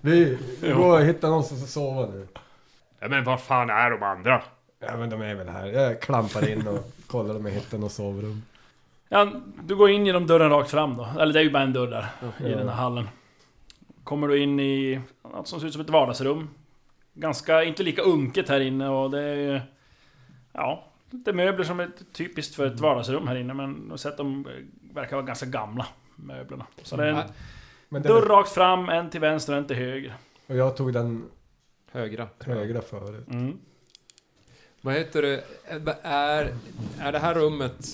Vi 0.00 0.38
går 0.60 1.00
och 1.00 1.04
hittar 1.06 1.28
någon 1.28 1.44
som 1.44 1.56
ska 1.56 1.66
sova 1.66 2.06
nu. 2.06 2.26
Ja, 3.00 3.08
men 3.08 3.24
vad 3.24 3.40
fan 3.40 3.70
är 3.70 3.90
de 3.90 4.02
andra? 4.02 4.42
Ja 4.86 4.96
men 4.96 5.10
de 5.10 5.20
är 5.22 5.34
väl 5.34 5.48
här. 5.48 5.66
Jag 5.66 6.00
klampar 6.00 6.48
in 6.48 6.66
och 6.68 6.92
kollar 7.06 7.36
om 7.36 7.46
jag 7.46 7.52
hittar 7.52 7.78
något 7.78 7.92
sovrum. 7.92 8.42
Ja, 9.12 9.32
du 9.64 9.76
går 9.76 9.90
in 9.90 10.06
genom 10.06 10.26
dörren 10.26 10.50
rakt 10.50 10.70
fram 10.70 10.96
då. 10.96 11.08
Eller 11.20 11.32
det 11.32 11.38
är 11.40 11.44
ju 11.44 11.50
bara 11.50 11.62
en 11.62 11.72
dörr 11.72 11.86
där, 11.90 12.06
i 12.48 12.54
den 12.54 12.68
här 12.68 12.76
hallen. 12.76 13.08
Kommer 14.04 14.28
du 14.28 14.38
in 14.42 14.60
i 14.60 15.00
något 15.22 15.48
som 15.48 15.60
ser 15.60 15.66
ut 15.66 15.72
som 15.72 15.82
ett 15.82 15.90
vardagsrum. 15.90 16.48
Ganska, 17.14 17.64
inte 17.64 17.82
lika 17.82 18.02
unket 18.02 18.48
här 18.48 18.60
inne 18.60 18.88
och 18.88 19.10
det 19.10 19.20
är 19.22 19.34
ju... 19.36 19.60
Ja, 20.52 20.84
lite 21.10 21.32
möbler 21.32 21.64
som 21.64 21.80
är 21.80 21.90
typiskt 22.12 22.54
för 22.54 22.66
ett 22.66 22.80
vardagsrum 22.80 23.28
här 23.28 23.36
inne 23.36 23.54
men 23.54 23.98
sett 23.98 24.16
de 24.16 24.46
verkar 24.94 25.16
vara 25.16 25.26
ganska 25.26 25.46
gamla, 25.46 25.86
möblerna. 26.16 26.66
Så 26.82 26.96
det 26.96 27.04
är 27.04 27.08
en 27.08 27.14
Nej, 27.14 27.24
Men 27.88 28.02
dörr 28.02 28.22
rakt 28.26 28.50
fram, 28.52 28.88
en 28.88 29.10
till 29.10 29.20
vänster 29.20 29.52
och 29.52 29.58
en 29.58 29.66
till 29.66 29.76
höger. 29.76 30.14
och 30.46 30.56
jag 30.56 30.76
tog 30.76 30.92
den 30.92 31.24
Högra. 31.92 32.28
högra 32.40 32.80
förut. 32.82 33.28
Mm. 33.30 33.58
Vad 34.84 34.94
heter 34.94 35.22
det? 35.22 35.44
Är, 36.02 36.54
är 37.00 37.12
det 37.12 37.18
här 37.18 37.34
rummet, 37.34 37.86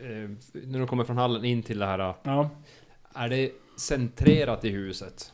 eh, 0.00 0.30
när 0.52 0.78
du 0.78 0.86
kommer 0.86 1.04
från 1.04 1.18
hallen 1.18 1.44
in 1.44 1.62
till 1.62 1.78
det 1.78 1.86
här, 1.86 2.14
Ja, 2.22 2.50
är 3.14 3.28
det 3.28 3.50
centrerat 3.76 4.64
i 4.64 4.70
huset? 4.70 5.32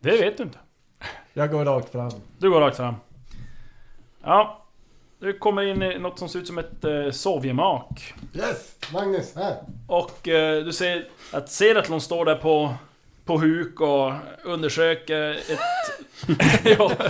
det 0.00 0.10
vet 0.10 0.36
du 0.36 0.42
inte. 0.42 0.58
Jag 1.32 1.50
går 1.50 1.64
rakt 1.64 1.92
fram. 1.92 2.10
Du 2.38 2.50
går 2.50 2.60
rakt 2.60 2.76
fram. 2.76 2.94
Ja, 4.22 4.64
du 5.18 5.32
kommer 5.38 5.62
in 5.62 5.82
i 5.82 5.98
något 5.98 6.18
som 6.18 6.28
ser 6.28 6.38
ut 6.38 6.46
som 6.46 6.58
ett 6.58 6.84
eh, 6.84 7.10
sovgemak. 7.10 8.14
Yes! 8.34 8.76
Magnus, 8.92 9.34
här! 9.36 9.56
Och 9.86 10.28
eh, 10.28 10.64
du 10.64 10.72
ser 10.72 11.08
att 11.32 11.50
Seratlon 11.50 12.00
står 12.00 12.24
där 12.24 12.36
på, 12.36 12.74
på 13.24 13.38
huk 13.38 13.80
och 13.80 14.12
undersöker 14.44 15.30
ett... 15.30 15.60
ja. 16.78 16.92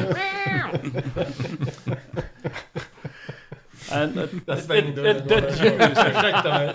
En, 3.92 4.18
ett, 4.18 4.32
ett, 4.48 4.70
ett, 4.70 4.98
ett 4.98 5.28
dött 5.28 5.64
djur. 5.64 5.72
Ursäkta 5.90 6.48
mig. 6.48 6.74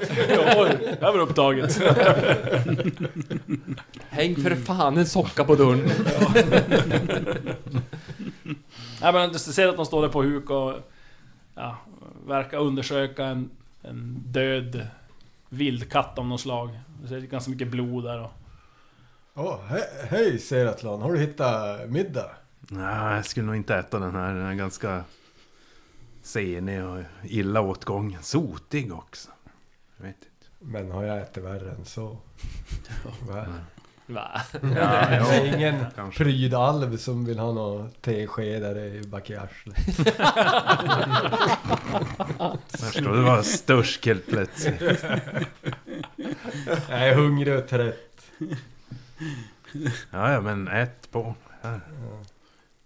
Oj, 0.57 0.69
det 0.99 1.05
här 1.05 1.11
var 1.11 1.19
upptaget. 1.19 1.81
Häng 4.09 4.35
för 4.35 4.55
fan 4.55 4.97
en 4.97 5.05
socka 5.05 5.43
på 5.43 5.55
dörren! 5.55 5.89
Ja, 9.01 9.11
men 9.11 9.31
du 9.31 9.39
ser 9.39 9.67
att 9.67 9.75
de 9.75 9.85
står 9.85 10.01
där 10.01 10.09
på 10.09 10.23
huk 10.23 10.49
och 10.49 10.73
ja, 11.55 11.77
verkar 12.27 12.57
undersöka 12.57 13.25
en, 13.25 13.49
en 13.81 14.21
död 14.25 14.87
vildkatt 15.49 16.19
av 16.19 16.25
något 16.27 16.41
slag. 16.41 16.69
Du 17.01 17.07
ser 17.07 17.19
ganska 17.19 17.51
mycket 17.51 17.67
blod 17.67 18.03
där 18.03 18.21
och... 18.23 18.31
Åh, 19.35 19.59
he- 19.69 20.07
hej 20.09 20.39
Seratlon, 20.39 21.01
har 21.01 21.11
du 21.13 21.19
hittat 21.19 21.89
middag? 21.89 22.29
Nej, 22.59 23.15
jag 23.15 23.25
skulle 23.25 23.45
nog 23.45 23.55
inte 23.55 23.75
äta 23.75 23.99
den 23.99 24.15
här. 24.15 24.33
Den 24.33 24.45
är 24.45 24.53
ganska 24.53 25.03
senig 26.23 26.85
och 26.85 26.99
illa 27.23 27.61
åtgången. 27.61 28.23
Sotig 28.23 28.93
också. 28.93 29.29
Jag 29.97 30.05
vet 30.05 30.15
inte. 30.15 30.47
Men 30.59 30.91
har 30.91 31.03
jag 31.03 31.17
ätit 31.21 31.43
värre 31.43 31.71
än 31.71 31.85
så? 31.85 32.17
Va? 33.27 33.45
Va? 34.05 34.41
Ja, 34.61 34.79
är 35.31 35.55
ingen 35.55 35.85
Kanske. 35.95 36.23
prydalv 36.23 36.97
som 36.97 37.25
vill 37.25 37.39
ha 37.39 37.51
några 37.53 37.89
teskedar 38.01 38.77
i 38.79 39.01
bak 39.07 39.29
i 39.29 39.35
arslet. 39.35 39.77
Jag 42.39 42.59
förstår, 42.79 43.15
det 43.15 43.21
var 43.21 43.41
störsk 43.43 44.05
helt 44.05 44.27
plötsligt. 44.27 44.81
Jag 46.89 47.07
är 47.09 47.15
hungrig 47.15 47.55
och 47.57 47.67
trött. 47.67 48.25
Ja, 50.11 50.31
ja, 50.31 50.41
men 50.41 50.67
ät 50.67 51.11
på. 51.11 51.35
Här. 51.61 51.81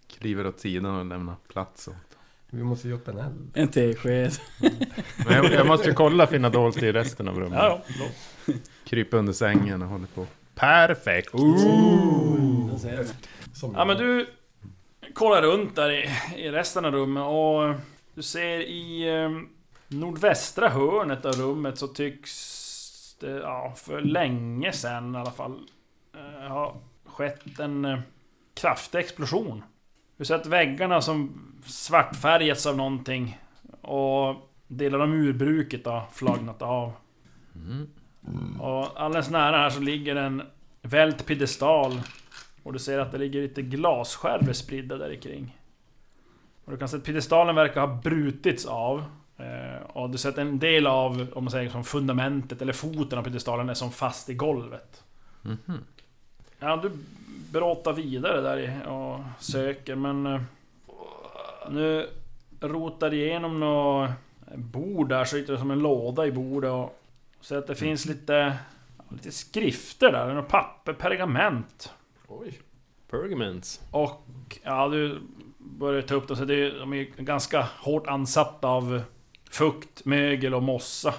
Kliver 0.08 0.48
åt 0.48 0.60
sidan 0.60 0.96
och 0.96 1.06
lämnar 1.06 1.36
plats 1.48 1.88
åt. 1.88 1.96
Vi 2.58 2.64
måste 2.64 2.88
ge 2.88 2.94
upp 2.94 3.08
en 3.08 3.18
eld. 3.18 3.52
En 3.54 3.68
tesked. 3.68 4.32
Men 5.26 5.34
jag, 5.36 5.54
jag 5.54 5.68
måste 5.68 5.88
ju 5.88 5.94
kolla 5.94 6.28
finna 6.28 6.50
dolt 6.50 6.84
i 6.84 6.92
resten 6.92 7.28
av 7.28 7.40
rummet. 7.40 7.60
Ja, 7.62 7.82
ja. 8.00 8.54
Krypa 8.86 9.18
under 9.18 9.34
sängen 9.34 9.82
och 9.82 9.88
håller 9.88 10.08
på. 10.08 10.26
Perfekt! 10.56 11.30
Ja 13.74 13.86
men 13.86 13.98
du 13.98 14.28
kollar 15.14 15.42
runt 15.42 15.76
där 15.76 15.92
i, 15.92 16.10
i 16.38 16.52
resten 16.52 16.86
av 16.86 16.92
rummet 16.92 17.24
och 17.24 17.82
du 18.14 18.22
ser 18.22 18.60
i 18.60 19.16
eh, 19.16 19.30
nordvästra 19.88 20.70
hörnet 20.70 21.26
av 21.26 21.34
rummet 21.34 21.78
så 21.78 21.88
tycks 21.88 23.18
det, 23.20 23.32
ja, 23.32 23.74
för 23.78 24.02
länge 24.02 24.72
sedan 24.72 25.16
i 25.16 25.18
alla 25.18 25.32
fall, 25.32 25.60
eh, 26.16 26.52
ha 26.52 26.82
skett 27.06 27.60
en 27.60 27.86
eh, 27.86 28.00
kraftig 28.54 29.00
explosion. 29.00 29.64
Du 30.18 30.26
ser 30.26 30.36
att 30.36 30.46
väggarna 30.46 31.02
som 31.02 31.42
svartfärgats 31.66 32.66
av 32.66 32.78
någonting 32.78 33.40
och 33.82 34.36
delar 34.68 35.00
av 35.00 35.10
murbruket 35.10 35.86
har 35.86 36.04
flagnat 36.12 36.62
av. 36.62 36.92
Och 38.60 39.02
alldeles 39.02 39.30
nära 39.30 39.58
här 39.58 39.70
så 39.70 39.80
ligger 39.80 40.16
en 40.16 40.42
vält 40.82 41.26
piedestal 41.26 42.02
och 42.64 42.74
du 42.74 42.80
ser 42.80 43.00
att 43.00 43.12
det 43.12 43.18
ligger 43.18 43.42
lite 43.42 43.62
glasskärvor 43.62 44.54
spridda 44.54 44.98
där 44.98 45.16
kring. 45.16 45.58
Och 46.66 46.72
du 46.72 46.78
kan 46.78 46.90
se 46.90 46.98
att 46.98 47.04
piedestalen 47.04 47.56
verkar 47.56 47.82
ha 47.82 48.02
brutits 48.02 48.66
av. 48.66 49.04
Eh, 49.38 49.82
och 49.88 50.10
du 50.10 50.18
ser 50.18 50.30
att 50.30 50.38
en 50.38 50.60
del 50.60 50.88
av, 50.88 51.28
om 51.34 51.44
man 51.44 51.52
säger 51.52 51.70
som 51.70 51.84
fundamentet 51.84 52.62
eller 52.62 52.74
foten 52.74 53.20
av 53.20 53.24
piedestalen 53.24 53.70
är 53.70 53.74
som 53.74 53.92
fast 53.92 54.30
i 54.30 54.34
golvet. 54.34 55.04
Mhm. 55.42 55.84
Ja, 56.60 56.78
du 56.78 56.92
bråtar 57.52 57.94
vidare 57.94 58.42
där 58.42 58.88
och 58.88 59.20
söker 59.40 59.96
men... 59.96 60.26
eh, 60.26 60.42
Nu 61.70 62.10
rotar 62.62 63.14
igenom 63.14 63.60
något 63.60 64.10
bord 64.56 65.10
där, 65.10 65.26
så 65.26 65.38
hittar 65.38 65.54
du 65.54 65.60
som 65.60 65.72
en 65.72 65.80
låda 65.80 66.26
i 66.26 66.32
bordet 66.32 66.72
och... 66.72 67.00
Så 67.42 67.58
att 67.58 67.68
det 67.68 67.76
finns 67.76 68.06
lite... 68.06 68.58
Lite 69.10 69.32
skrifter 69.32 70.12
där, 70.12 70.34
något 70.34 70.48
papper, 70.48 70.94
pergament. 70.94 71.94
Oj. 72.28 72.60
Pergaments. 73.10 73.82
Och 73.92 74.60
ja, 74.64 74.88
du 74.88 75.20
börjar 75.58 76.02
ta 76.02 76.16
upp 76.16 76.28
dem 76.28 76.38
så 76.38 76.46
det 76.46 76.56
är, 76.56 76.80
de 76.80 76.94
är 76.94 77.04
ganska 77.18 77.68
hårt 77.80 78.08
ansatta 78.08 78.68
av 78.68 79.02
fukt, 79.50 80.06
mögel 80.06 80.54
och 80.54 80.64
mossa. 80.64 81.14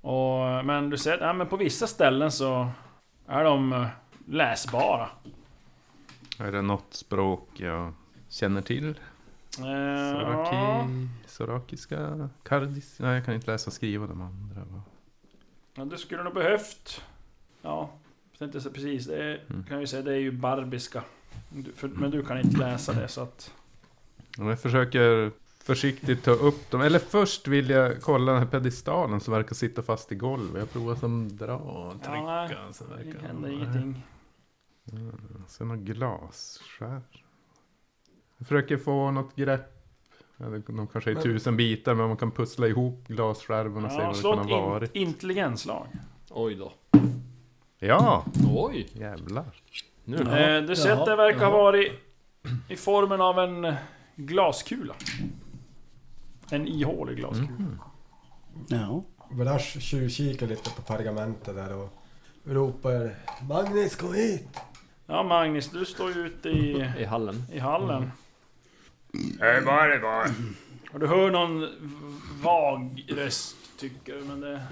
Och, 0.00 0.64
men 0.64 0.90
du 0.90 0.98
ser 0.98 1.14
att 1.14 1.20
ja, 1.20 1.32
men 1.32 1.46
på 1.46 1.56
vissa 1.56 1.86
ställen 1.86 2.32
så 2.32 2.68
är 3.26 3.44
de 3.44 3.72
eh, 3.72 3.86
läsbara. 4.26 5.08
Är 6.38 6.52
det 6.52 6.62
något 6.62 6.94
språk 6.94 7.48
jag 7.56 7.92
känner 8.28 8.62
till? 8.62 8.98
Eh, 9.60 9.66
ja. 9.68 10.12
Soraki, 10.12 11.08
Sorakiska? 11.26 12.28
Kardis? 12.42 12.96
Nej, 12.98 13.14
jag 13.14 13.24
kan 13.24 13.34
inte 13.34 13.50
läsa 13.50 13.66
och 13.66 13.72
skriva 13.72 14.06
de 14.06 14.20
andra. 14.22 14.60
va? 14.72 14.82
Ja, 15.74 15.84
det 15.84 15.98
skulle 15.98 16.22
nog 16.22 16.34
behövt. 16.34 17.02
Ja, 17.62 17.90
jag 18.38 18.52
tänkte 18.52 18.70
precis. 18.70 19.06
Det 19.06 19.16
är, 19.24 19.40
Mm. 19.50 19.64
kan 19.64 19.80
ju 19.80 19.86
säga 19.86 20.02
det 20.02 20.12
är 20.12 20.18
ju 20.18 20.32
barbiska. 20.32 21.02
Du, 21.48 21.72
för, 21.72 21.88
men 21.88 22.10
du 22.10 22.24
kan 22.24 22.40
inte 22.40 22.58
läsa 22.58 22.92
det 22.92 23.08
så 23.08 23.20
att... 23.20 23.52
Jag 24.38 24.60
försöker 24.60 25.30
försiktigt 25.62 26.24
ta 26.24 26.30
upp 26.30 26.70
dem. 26.70 26.80
Eller 26.80 26.98
först 26.98 27.48
vill 27.48 27.70
jag 27.70 28.02
kolla 28.02 28.32
den 28.32 28.42
här 28.42 28.48
pedestalen 28.48 29.20
som 29.20 29.34
verkar 29.34 29.54
sitta 29.54 29.82
fast 29.82 30.12
i 30.12 30.14
golvet. 30.14 30.56
Jag 30.58 30.70
provar 30.72 30.94
som 30.94 31.36
dra 31.36 31.56
och 31.56 31.92
Ja, 31.94 31.98
trycka. 31.98 32.22
nej, 32.22 32.56
så 32.72 32.84
det 32.84 33.04
verkar 33.04 33.20
händer 33.28 33.48
nej. 33.48 33.94
Ingenting. 34.92 35.44
Sen 35.48 35.68
några 35.68 35.80
glasskär. 35.80 37.02
Jag 38.38 38.46
försöker 38.46 38.76
få 38.76 39.10
något 39.10 39.36
grepp. 39.36 39.72
Eller 40.38 40.62
de 40.66 40.86
kanske 40.86 41.10
är 41.10 41.14
Men- 41.14 41.22
tusen 41.22 41.56
bitar 41.56 41.94
men 41.94 42.08
man 42.08 42.16
kan 42.16 42.30
pussla 42.30 42.66
ihop 42.66 43.04
glasskärvorna 43.08 43.86
och 43.86 43.92
se 43.92 43.98
vad 43.98 44.08
det 44.10 44.14
slå 44.18 44.34
kan 44.36 44.48
ha 44.48 44.58
in, 44.58 44.64
varit. 44.70 44.94
intelligensslag. 44.96 45.86
Oj 46.30 46.54
då. 46.54 46.72
Ja, 47.78 48.24
Oj. 48.54 48.88
jävlar. 48.92 49.62
Nu. 50.04 50.16
Eh, 50.16 50.62
du 50.62 50.76
ser 50.76 50.92
att 50.92 51.06
det 51.06 51.16
verkar 51.16 51.44
ha 51.44 51.50
varit 51.50 51.92
i 52.68 52.76
formen 52.76 53.20
av 53.20 53.38
en 53.38 53.74
glaskula. 54.16 54.94
En 56.50 56.66
ihålig 56.66 57.16
glaskula. 57.16 57.48
Mhm. 57.58 57.78
Ja. 58.68 59.04
Vrash 59.30 59.78
tjuvkikar 59.80 60.46
lite 60.46 60.70
på 60.70 60.82
pergamentet 60.82 61.54
där 61.54 61.76
och 61.76 61.88
ropar 62.44 63.14
Magnus 63.48 63.96
kom 63.96 64.14
hit! 64.14 64.48
Ja 65.06 65.22
Magnus, 65.22 65.70
du 65.70 65.84
står 65.84 66.12
ju 66.12 66.26
ute 66.26 66.48
i, 66.48 66.88
I 66.98 67.04
hallen. 67.04 67.42
i 67.52 67.58
hallen. 67.58 68.02
Eh, 69.40 69.64
vad 69.64 69.84
är 69.84 69.88
det 69.88 69.98
var? 69.98 70.26
Och 70.92 71.00
du 71.00 71.06
hör 71.06 71.30
någon 71.30 71.68
vag 72.42 73.04
röst 73.08 73.56
tycker 73.78 74.14
du, 74.14 74.24
men 74.24 74.40
det 74.40 74.62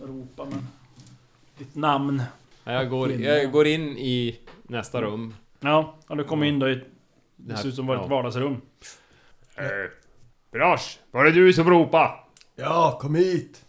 ropar 0.00 0.44
men... 0.44 0.66
Ditt 1.58 1.74
namn. 1.74 2.22
Ja, 2.64 2.72
Jag 2.72 2.90
går, 2.90 3.12
jag 3.12 3.52
går 3.52 3.66
in 3.66 3.82
i 3.98 4.40
nästa 4.62 5.02
rum. 5.02 5.34
Ja, 5.60 5.94
och 6.06 6.16
du 6.16 6.24
kommer 6.24 6.46
in 6.46 6.58
då 6.58 6.68
i... 6.68 6.84
Det 7.36 7.56
ser 7.56 7.68
ut 7.68 7.74
som 7.74 7.86
var 7.86 7.96
ett 8.04 8.10
vardagsrum. 8.10 8.60
Eh, 9.56 9.64
Brash, 10.52 10.98
var 11.10 11.24
det 11.24 11.30
du 11.30 11.52
som 11.52 11.70
ropade? 11.70 12.10
Ja, 12.56 12.98
kom 13.00 13.14
hit! 13.14 13.64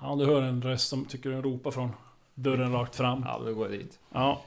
Ja, 0.00 0.16
du 0.18 0.26
hör 0.26 0.42
en 0.42 0.62
röst 0.62 0.88
som 0.88 1.04
tycker 1.04 1.30
den 1.30 1.42
ropar 1.42 1.70
från 1.70 1.90
dörren 2.34 2.72
rakt 2.72 2.96
fram. 2.96 3.22
Ja, 3.26 3.40
då 3.46 3.54
går 3.54 3.70
jag 3.70 3.78
dit. 3.80 3.98
Ja. 4.12 4.42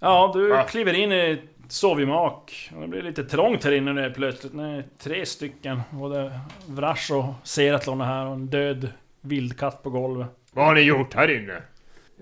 Ja, 0.00 0.30
du 0.34 0.48
Va? 0.48 0.62
kliver 0.62 0.92
in 0.92 1.12
i 1.12 1.42
sovgemak. 1.68 2.70
Det 2.80 2.88
blir 2.88 3.02
lite 3.02 3.24
trångt 3.24 3.64
här 3.64 3.72
inne 3.72 3.92
nu 3.92 4.10
plötsligt. 4.10 4.56
Det 4.56 4.62
är 4.62 4.84
tre 4.98 5.26
stycken. 5.26 5.80
Både 5.90 6.40
Vrash 6.66 7.12
och 7.12 7.34
Seratlon 7.42 8.00
är 8.00 8.04
här 8.04 8.26
och 8.26 8.34
en 8.34 8.46
död 8.46 8.88
vildkatt 9.20 9.82
på 9.82 9.90
golvet. 9.90 10.28
Vad 10.52 10.64
har 10.66 10.74
ni 10.74 10.80
gjort 10.80 11.14
här 11.14 11.28
inne? 11.30 11.62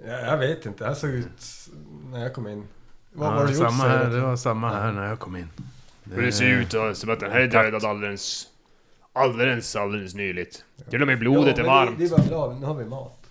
Ja, 0.06 0.12
jag 0.12 0.38
vet 0.38 0.66
inte, 0.66 0.84
det 0.84 0.88
här 0.88 0.94
såg 0.94 1.10
ut 1.10 1.68
när 2.12 2.22
jag 2.22 2.34
kom 2.34 2.46
in. 2.48 2.66
Vad 3.12 3.28
Ja, 3.28 3.34
var 3.36 3.46
det 3.46 3.52
gjort 3.52 3.58
samma 3.70 3.84
här, 3.88 4.10
det 4.10 4.20
var 4.20 4.36
samma 4.36 4.70
här 4.70 4.92
när 4.92 5.08
jag 5.08 5.18
kom 5.18 5.36
in. 5.36 5.48
För 6.14 6.22
det 6.22 6.32
ser 6.32 6.46
ut 6.46 6.74
eh, 6.74 6.92
som 6.92 7.10
att 7.10 7.20
den 7.20 7.32
här 7.32 7.40
är 7.40 7.46
dödad 7.46 7.84
alldeles... 7.84 8.46
Alldeles, 9.12 9.76
alldeles 9.76 10.14
nyligt. 10.14 10.64
Till 10.90 11.00
och 11.02 11.06
med 11.06 11.18
blodet 11.18 11.58
ja, 11.58 11.62
är 11.64 11.66
varmt. 11.66 11.98
Det, 11.98 12.04
det 12.04 12.10
var 12.10 12.24
bra, 12.28 12.56
nu 12.60 12.66
har 12.66 12.74
vi 12.74 12.84
mat. 12.84 13.26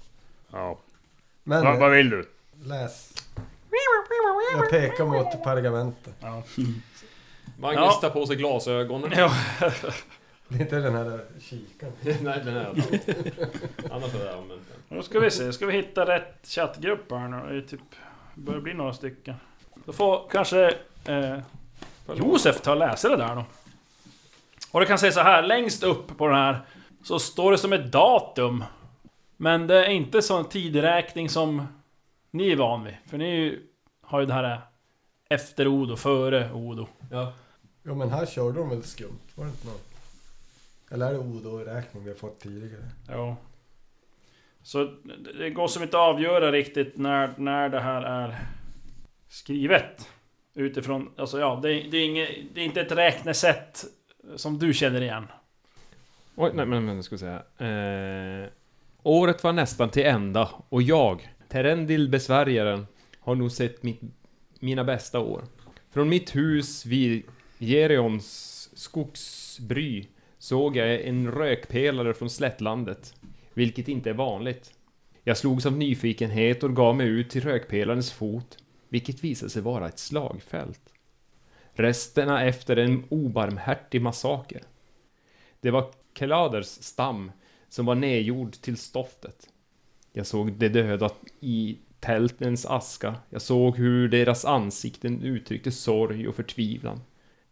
Ja. 0.51 0.77
Men 1.43 1.63
Va, 1.63 1.75
vad 1.79 1.91
vill 1.91 2.09
du? 2.09 2.25
läs. 2.63 3.06
Jag 4.53 4.69
pekar 4.69 5.05
mot 5.05 5.43
pergamentet. 5.43 6.15
Magnus 7.59 7.79
Ja. 7.85 7.91
tar 8.01 8.09
på 8.09 8.25
sig 8.25 8.35
glasögonen. 8.35 9.11
Ja, 9.15 9.31
Det 10.49 10.55
är 10.55 10.61
inte 10.61 10.75
den 10.75 10.95
här 10.95 11.25
kikaren. 11.41 11.93
Nej, 12.21 12.41
den 12.45 12.57
är 12.57 12.67
Annars 13.91 14.11
hade 14.13 14.25
jag 14.25 14.37
använt 14.37 14.61
den. 14.89 14.97
då 14.97 15.03
ska 15.03 15.19
vi 15.19 15.31
se. 15.31 15.53
Ska 15.53 15.65
vi 15.65 15.73
hitta 15.73 16.05
rätt 16.05 16.47
chattgrupp 16.47 17.11
här 17.11 17.27
nu? 17.27 17.61
Det 17.61 17.67
typ... 17.67 17.79
börjar 18.35 18.61
bli 18.61 18.73
några 18.73 18.93
stycken. 18.93 19.35
Då 19.85 19.93
får 19.93 20.29
kanske... 20.31 20.65
Eh, 21.05 21.37
Josef 22.15 22.61
ta 22.61 22.71
och 22.71 22.77
läsa 22.77 23.09
det 23.09 23.17
där 23.17 23.35
då. 23.35 23.43
Och 24.71 24.79
det 24.79 24.85
kan 24.85 24.99
säga 24.99 25.11
så 25.11 25.19
här, 25.21 25.43
längst 25.43 25.83
upp 25.83 26.17
på 26.17 26.27
den 26.27 26.35
här 26.35 26.59
så 27.03 27.19
står 27.19 27.51
det 27.51 27.57
som 27.57 27.73
ett 27.73 27.91
datum. 27.91 28.63
Men 29.37 29.67
det 29.67 29.85
är 29.85 29.89
inte 29.89 30.21
sån 30.21 30.45
tideräkning 30.45 31.29
som 31.29 31.67
ni 32.37 32.51
är 32.51 32.55
van 32.55 32.83
vid. 32.83 32.93
För 33.05 33.17
ni 33.17 33.59
har 34.01 34.19
ju 34.19 34.25
det 34.25 34.33
här 34.33 34.61
efter 35.29 35.67
Odo, 35.67 35.95
före 35.95 36.51
Odo. 36.53 36.87
Ja. 37.11 37.33
Jo 37.83 37.95
men 37.95 38.09
här 38.09 38.25
körde 38.25 38.59
de 38.59 38.69
väl 38.69 38.83
skumt? 38.83 39.19
Var 39.35 39.45
det 39.45 39.51
inte 39.51 39.67
något? 39.67 39.83
Eller 40.91 41.07
är 41.07 41.13
det 41.13 41.19
Odo-räkning 41.19 42.03
vi 42.03 42.09
har 42.09 42.17
fått 42.17 42.39
tidigare? 42.39 42.83
Ja. 43.09 43.35
Så 44.63 44.93
det- 45.37 45.49
går 45.49 45.67
som 45.67 45.83
inte 45.83 45.97
att 45.97 46.03
avgöra 46.15 46.51
riktigt 46.51 46.97
när, 46.97 47.33
när 47.37 47.69
det 47.69 47.79
här 47.79 48.01
är 48.01 48.37
skrivet. 49.29 50.09
Utifrån, 50.53 51.11
alltså 51.17 51.39
ja, 51.39 51.59
det, 51.63 51.69
är- 51.73 51.91
det, 51.91 51.97
är 51.97 52.05
inget, 52.05 52.29
det 52.53 52.61
är 52.61 52.65
inte 52.65 52.81
ett 52.81 52.91
räknesätt 52.91 53.85
som 54.35 54.59
du 54.59 54.73
känner 54.73 55.01
igen. 55.01 55.27
Oj, 56.35 56.51
nej 56.53 56.65
men, 56.65 56.85
men 56.85 57.03
ska 57.03 57.15
vi 57.15 57.19
säga. 57.19 57.43
Eh, 58.43 58.49
året 59.03 59.43
var 59.43 59.53
nästan 59.53 59.89
till 59.89 60.05
ända 60.05 60.49
och 60.69 60.81
jag, 60.81 61.35
Terendil 61.47 62.09
besvärjaren, 62.09 62.87
har 63.19 63.35
nog 63.35 63.51
sett 63.51 63.83
mitt, 63.83 64.01
mina 64.59 64.83
bästa 64.83 65.19
år. 65.19 65.43
Från 65.89 66.09
mitt 66.09 66.35
hus 66.35 66.85
vid 66.85 67.23
Gerions 67.59 68.69
skogsbry 68.73 70.05
såg 70.37 70.75
jag 70.75 71.01
en 71.01 71.31
rökpelare 71.31 72.13
från 72.13 72.29
slättlandet, 72.29 73.13
vilket 73.53 73.87
inte 73.87 74.09
är 74.09 74.13
vanligt. 74.13 74.73
Jag 75.23 75.37
slogs 75.37 75.65
av 75.65 75.77
nyfikenhet 75.77 76.63
och 76.63 76.75
gav 76.75 76.95
mig 76.95 77.07
ut 77.07 77.29
till 77.29 77.43
rökpelarens 77.43 78.11
fot, 78.11 78.57
vilket 78.89 79.23
visade 79.23 79.49
sig 79.49 79.61
vara 79.61 79.87
ett 79.87 79.99
slagfält. 79.99 80.93
Resterna 81.73 82.43
efter 82.45 82.77
en 82.77 83.03
obarmhärtig 83.09 84.01
massaker. 84.01 84.61
Det 85.61 85.71
var 85.71 85.91
Keladers 86.19 86.65
stam 86.65 87.31
som 87.69 87.85
var 87.85 87.95
nedgjord 87.95 88.51
till 88.51 88.77
stoftet. 88.77 89.49
Jag 90.17 90.27
såg 90.27 90.51
de 90.51 90.69
döda 90.69 91.09
i 91.39 91.77
tältens 91.99 92.65
aska. 92.65 93.15
Jag 93.29 93.41
såg 93.41 93.77
hur 93.77 94.09
deras 94.09 94.45
ansikten 94.45 95.21
uttryckte 95.21 95.71
sorg 95.71 96.27
och 96.27 96.35
förtvivlan. 96.35 97.01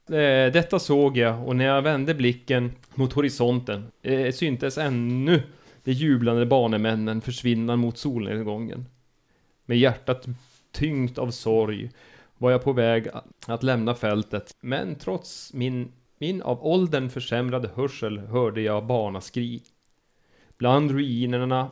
Eh, 0.10 0.52
detta 0.54 0.80
såg 0.80 1.18
jag 1.18 1.48
och 1.48 1.56
när 1.56 1.66
jag 1.66 1.82
vände 1.82 2.14
blicken 2.14 2.72
mot 2.96 3.14
horisonten 3.14 3.92
eh, 4.02 4.32
syntes 4.32 4.78
ännu 4.78 5.44
de 5.84 5.92
jublande 5.92 6.46
banemännen 6.46 7.22
försvinna 7.22 7.76
mot 7.76 7.98
solnedgången. 7.98 8.86
Med 9.66 9.78
hjärtat 9.78 10.26
tyngt 10.72 11.18
av 11.18 11.32
sorg 11.32 11.90
var 12.38 12.52
jag 12.52 12.64
på 12.64 12.74
väg 12.74 13.08
att 13.48 13.64
lämna 13.64 13.96
fältet, 13.96 14.56
men 14.62 14.96
trots 14.96 15.54
min 15.54 15.92
min 16.18 16.42
av 16.42 16.66
åldern 16.66 17.10
försämrade 17.10 17.70
hörsel 17.76 18.20
hörde 18.20 18.62
jag 18.62 18.86
barnaskri. 18.86 19.62
Bland 20.58 20.92
ruinerna 20.92 21.72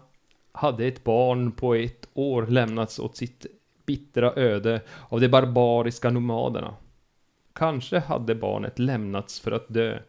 hade 0.53 0.85
ett 0.85 1.03
barn 1.03 1.51
på 1.51 1.75
ett 1.75 2.07
år 2.13 2.47
lämnats 2.47 2.99
åt 2.99 3.17
sitt 3.17 3.45
bittra 3.85 4.33
öde 4.35 4.81
av 5.09 5.21
de 5.21 5.27
barbariska 5.27 6.09
nomaderna. 6.09 6.75
Kanske 7.53 7.99
hade 7.99 8.35
barnet 8.35 8.79
lämnats 8.79 9.39
för 9.39 9.51
att 9.51 9.65
dö, 9.67 9.99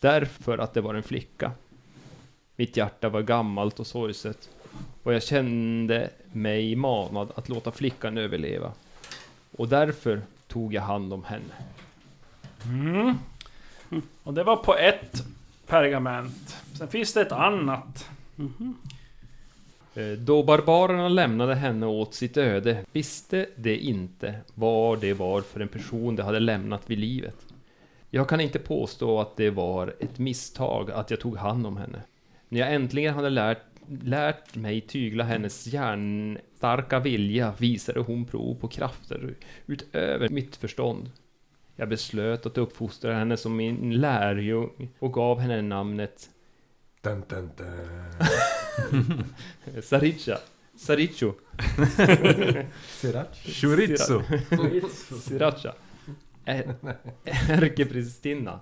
därför 0.00 0.58
att 0.58 0.74
det 0.74 0.80
var 0.80 0.94
en 0.94 1.02
flicka. 1.02 1.52
Mitt 2.56 2.76
hjärta 2.76 3.08
var 3.08 3.22
gammalt 3.22 3.80
och 3.80 3.86
sorgset 3.86 4.50
och 5.02 5.14
jag 5.14 5.22
kände 5.22 6.10
mig 6.32 6.76
manad 6.76 7.32
att 7.34 7.48
låta 7.48 7.72
flickan 7.72 8.18
överleva. 8.18 8.72
Och 9.56 9.68
därför 9.68 10.22
tog 10.46 10.74
jag 10.74 10.82
hand 10.82 11.12
om 11.12 11.24
henne. 11.24 11.54
Mm. 12.64 13.18
Och 14.22 14.34
det 14.34 14.44
var 14.44 14.56
på 14.56 14.76
ett 14.76 15.24
pergament. 15.66 16.56
Sen 16.78 16.88
finns 16.88 17.12
det 17.12 17.20
ett 17.20 17.32
annat. 17.32 18.08
Eh, 18.38 18.44
Då 20.18 20.42
barbarerna 20.42 21.08
lämnade 21.08 21.54
henne 21.54 21.86
åt 21.86 22.14
sitt 22.14 22.36
öde 22.36 22.84
visste 22.92 23.46
de 23.56 23.76
inte 23.76 24.34
vad 24.54 25.00
det 25.00 25.14
var 25.14 25.40
för 25.40 25.60
en 25.60 25.68
person 25.68 26.16
de 26.16 26.22
hade 26.22 26.40
lämnat 26.40 26.90
vid 26.90 26.98
livet. 26.98 27.36
Jag 28.10 28.28
kan 28.28 28.40
inte 28.40 28.58
påstå 28.58 29.20
att 29.20 29.36
det 29.36 29.50
var 29.50 29.94
ett 30.00 30.18
misstag 30.18 30.90
att 30.90 31.10
jag 31.10 31.20
tog 31.20 31.36
hand 31.36 31.66
om 31.66 31.76
henne. 31.76 32.02
När 32.48 32.60
jag 32.60 32.74
äntligen 32.74 33.14
hade 33.14 33.30
lärt, 33.30 33.62
lärt 34.02 34.56
mig 34.56 34.80
tygla 34.80 35.24
hennes 35.24 35.66
hjärnstarka 35.66 36.54
starka 36.64 36.98
vilja 36.98 37.54
visade 37.58 38.00
hon 38.00 38.24
prov 38.24 38.54
på 38.54 38.68
krafter 38.68 39.34
utöver 39.66 40.28
mitt 40.28 40.56
förstånd. 40.56 41.10
Jag 41.76 41.88
beslöt 41.88 42.46
att 42.46 42.58
uppfostra 42.58 43.14
henne 43.14 43.36
som 43.36 43.56
min 43.56 44.00
lärjung 44.00 44.90
och 44.98 45.12
gav 45.12 45.40
henne 45.40 45.62
namnet 45.62 46.30
Dun, 47.02 47.24
dun, 47.28 47.50
dun. 47.56 47.68
Saricha. 49.82 50.38
Saricho. 50.76 51.34
Chorizo! 53.60 54.22
Sriracha. 55.22 55.74
Ä- 56.46 56.74
Ärkeprinsestinna. 57.48 58.60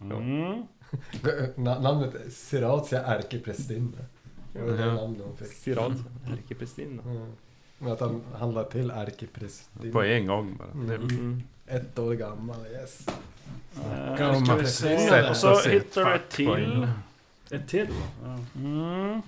Mm. 0.00 0.66
Na- 1.56 1.80
Namnet 1.80 2.14
är 2.14 2.30
Sriracha 2.30 2.98
ärkepresstinna. 3.02 3.98
Det 4.52 4.60
var 4.62 4.72
det 4.72 4.82
Ja. 4.84 4.94
namnet 4.94 5.22
hon 5.26 5.36
fick. 5.36 5.52
Sriracha. 5.52 5.94
Ärkeprinsestinna. 6.32 7.02
Mm. 7.02 7.32
Men 7.78 7.92
att 7.92 8.00
han 8.00 8.22
handlar 8.34 8.64
till 8.64 8.90
ärkepresstinna. 8.90 9.92
På 9.92 10.02
en 10.02 10.26
gång 10.26 10.56
bara. 10.56 10.68
Det 10.86 10.94
är 10.94 10.98
Mm. 10.98 11.42
Ett 11.66 11.98
år 11.98 12.14
gammal, 12.14 12.66
yes. 12.66 13.06
Eh, 13.76 14.16
Kan 14.16 14.46
ska 14.46 14.54
vi 14.56 14.66
se. 14.66 15.28
Och 15.30 15.36
så 15.36 15.68
hittar 15.68 16.12
du 16.12 16.18
till. 16.28 16.88
En. 17.50 17.60
Ett 17.60 17.68
till? 17.68 17.88
Ja. 18.22 18.38
Mm. 18.56 19.22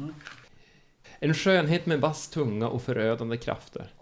En 1.18 1.35
skönhet 1.35 1.87
med 1.87 2.01
vass 2.01 2.29
tunga 2.29 2.68
och 2.68 2.83
förödande 2.83 3.37
krafter. 3.37 3.93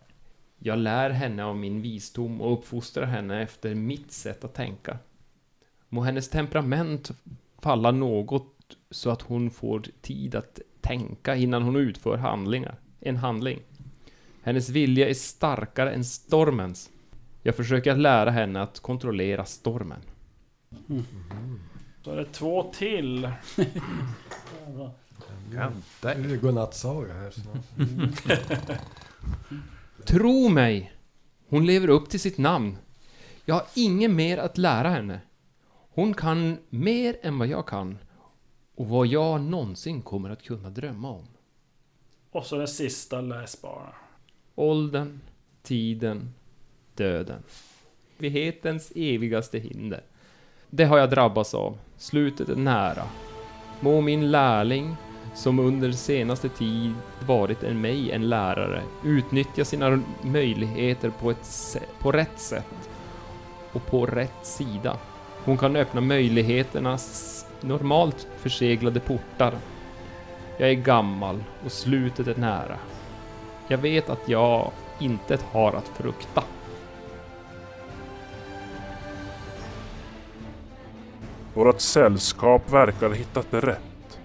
Jag 0.58 0.78
lär 0.78 1.10
henne 1.10 1.44
av 1.44 1.56
min 1.56 1.82
visdom 1.82 2.40
och 2.40 2.52
uppfostrar 2.52 3.06
henne 3.06 3.42
efter 3.42 3.74
mitt 3.74 4.12
sätt 4.12 4.44
att 4.44 4.54
tänka. 4.54 4.98
Må 5.88 6.00
hennes 6.00 6.28
temperament 6.28 7.10
falla 7.58 7.90
något 7.90 8.76
så 8.90 9.10
att 9.10 9.22
hon 9.22 9.50
får 9.50 9.82
tid 10.00 10.34
att 10.34 10.60
tänka 10.80 11.36
innan 11.36 11.62
hon 11.62 11.76
utför 11.76 12.16
handlingar. 12.16 12.76
En 13.00 13.16
handling. 13.16 13.60
Hennes 14.42 14.68
vilja 14.68 15.08
är 15.08 15.14
starkare 15.14 15.92
än 15.92 16.04
stormens. 16.04 16.90
Jag 17.42 17.56
försöker 17.56 17.92
att 17.92 17.98
lära 17.98 18.30
henne 18.30 18.62
att 18.62 18.80
kontrollera 18.80 19.44
stormen. 19.44 20.00
Så 22.04 22.12
är 22.12 22.16
det 22.16 22.24
två 22.24 22.72
till. 22.72 23.22
Det 26.00 26.08
är 26.08 26.36
godnattsaga 26.36 27.12
här 27.12 27.30
snart. 27.30 28.80
Tro 30.04 30.48
mig! 30.48 30.92
Hon 31.48 31.66
lever 31.66 31.88
upp 31.88 32.08
till 32.10 32.20
sitt 32.20 32.38
namn. 32.38 32.76
Jag 33.44 33.54
har 33.54 33.66
inget 33.74 34.10
mer 34.10 34.38
att 34.38 34.58
lära 34.58 34.88
henne. 34.88 35.20
Hon 35.90 36.14
kan 36.14 36.58
mer 36.68 37.16
än 37.22 37.38
vad 37.38 37.48
jag 37.48 37.66
kan. 37.66 37.98
Och 38.74 38.88
vad 38.88 39.06
jag 39.06 39.40
någonsin 39.40 40.02
kommer 40.02 40.30
att 40.30 40.42
kunna 40.42 40.70
drömma 40.70 41.10
om. 41.10 41.26
Och 42.30 42.46
så 42.46 42.56
den 42.56 42.68
sista 42.68 43.20
läsbara. 43.20 43.94
Åldern, 44.54 45.20
tiden, 45.62 46.34
döden. 46.94 47.42
Evighetens 48.18 48.92
evigaste 48.94 49.58
hinder. 49.58 50.02
Det 50.70 50.84
har 50.84 50.98
jag 50.98 51.10
drabbats 51.10 51.54
av. 51.54 51.78
Slutet 51.96 52.48
är 52.48 52.56
nära. 52.56 53.02
Må 53.80 54.00
min 54.00 54.30
lärling, 54.30 54.96
som 55.34 55.58
under 55.58 55.92
senaste 55.92 56.48
tid 56.48 56.94
varit 57.26 57.62
en 57.62 57.80
mig 57.80 58.12
en 58.12 58.28
lärare, 58.28 58.82
utnyttja 59.04 59.64
sina 59.64 60.02
möjligheter 60.22 61.10
på, 61.10 61.30
ett 61.30 61.76
på 61.98 62.12
rätt 62.12 62.38
sätt 62.38 62.90
och 63.72 63.86
på 63.86 64.06
rätt 64.06 64.46
sida. 64.46 64.96
Hon 65.44 65.58
kan 65.58 65.76
öppna 65.76 66.00
möjligheternas 66.00 67.46
normalt 67.60 68.28
förseglade 68.36 69.00
portar. 69.00 69.54
Jag 70.58 70.70
är 70.70 70.74
gammal 70.74 71.44
och 71.64 71.72
slutet 71.72 72.26
är 72.26 72.36
nära. 72.36 72.76
Jag 73.68 73.78
vet 73.78 74.10
att 74.10 74.28
jag 74.28 74.70
inte 74.98 75.38
har 75.52 75.72
att 75.72 75.88
frukta. 75.88 76.42
Vårat 81.58 81.80
sällskap 81.80 82.72
verkar 82.72 83.08
ha 83.08 83.14
hittat 83.14 83.46
rätt. 83.50 84.20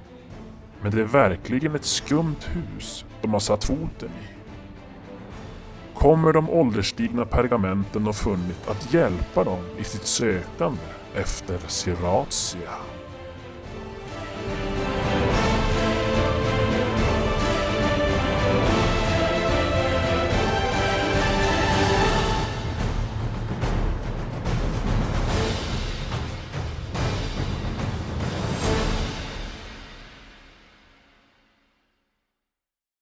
Men 0.81 0.91
det 0.91 1.01
är 1.01 1.05
verkligen 1.05 1.75
ett 1.75 1.85
skumt 1.85 2.35
hus 2.45 3.05
de 3.21 3.33
har 3.33 3.39
satt 3.39 3.63
foten 3.63 4.09
i. 4.09 4.33
Kommer 5.93 6.33
de 6.33 6.49
ålderstigna 6.49 7.25
pergamenten 7.25 8.07
och 8.07 8.15
funnit 8.15 8.67
att 8.67 8.93
hjälpa 8.93 9.43
dem 9.43 9.59
i 9.77 9.83
sitt 9.83 10.05
sökande 10.05 10.81
efter 11.15 11.59
Siratia? 11.67 12.71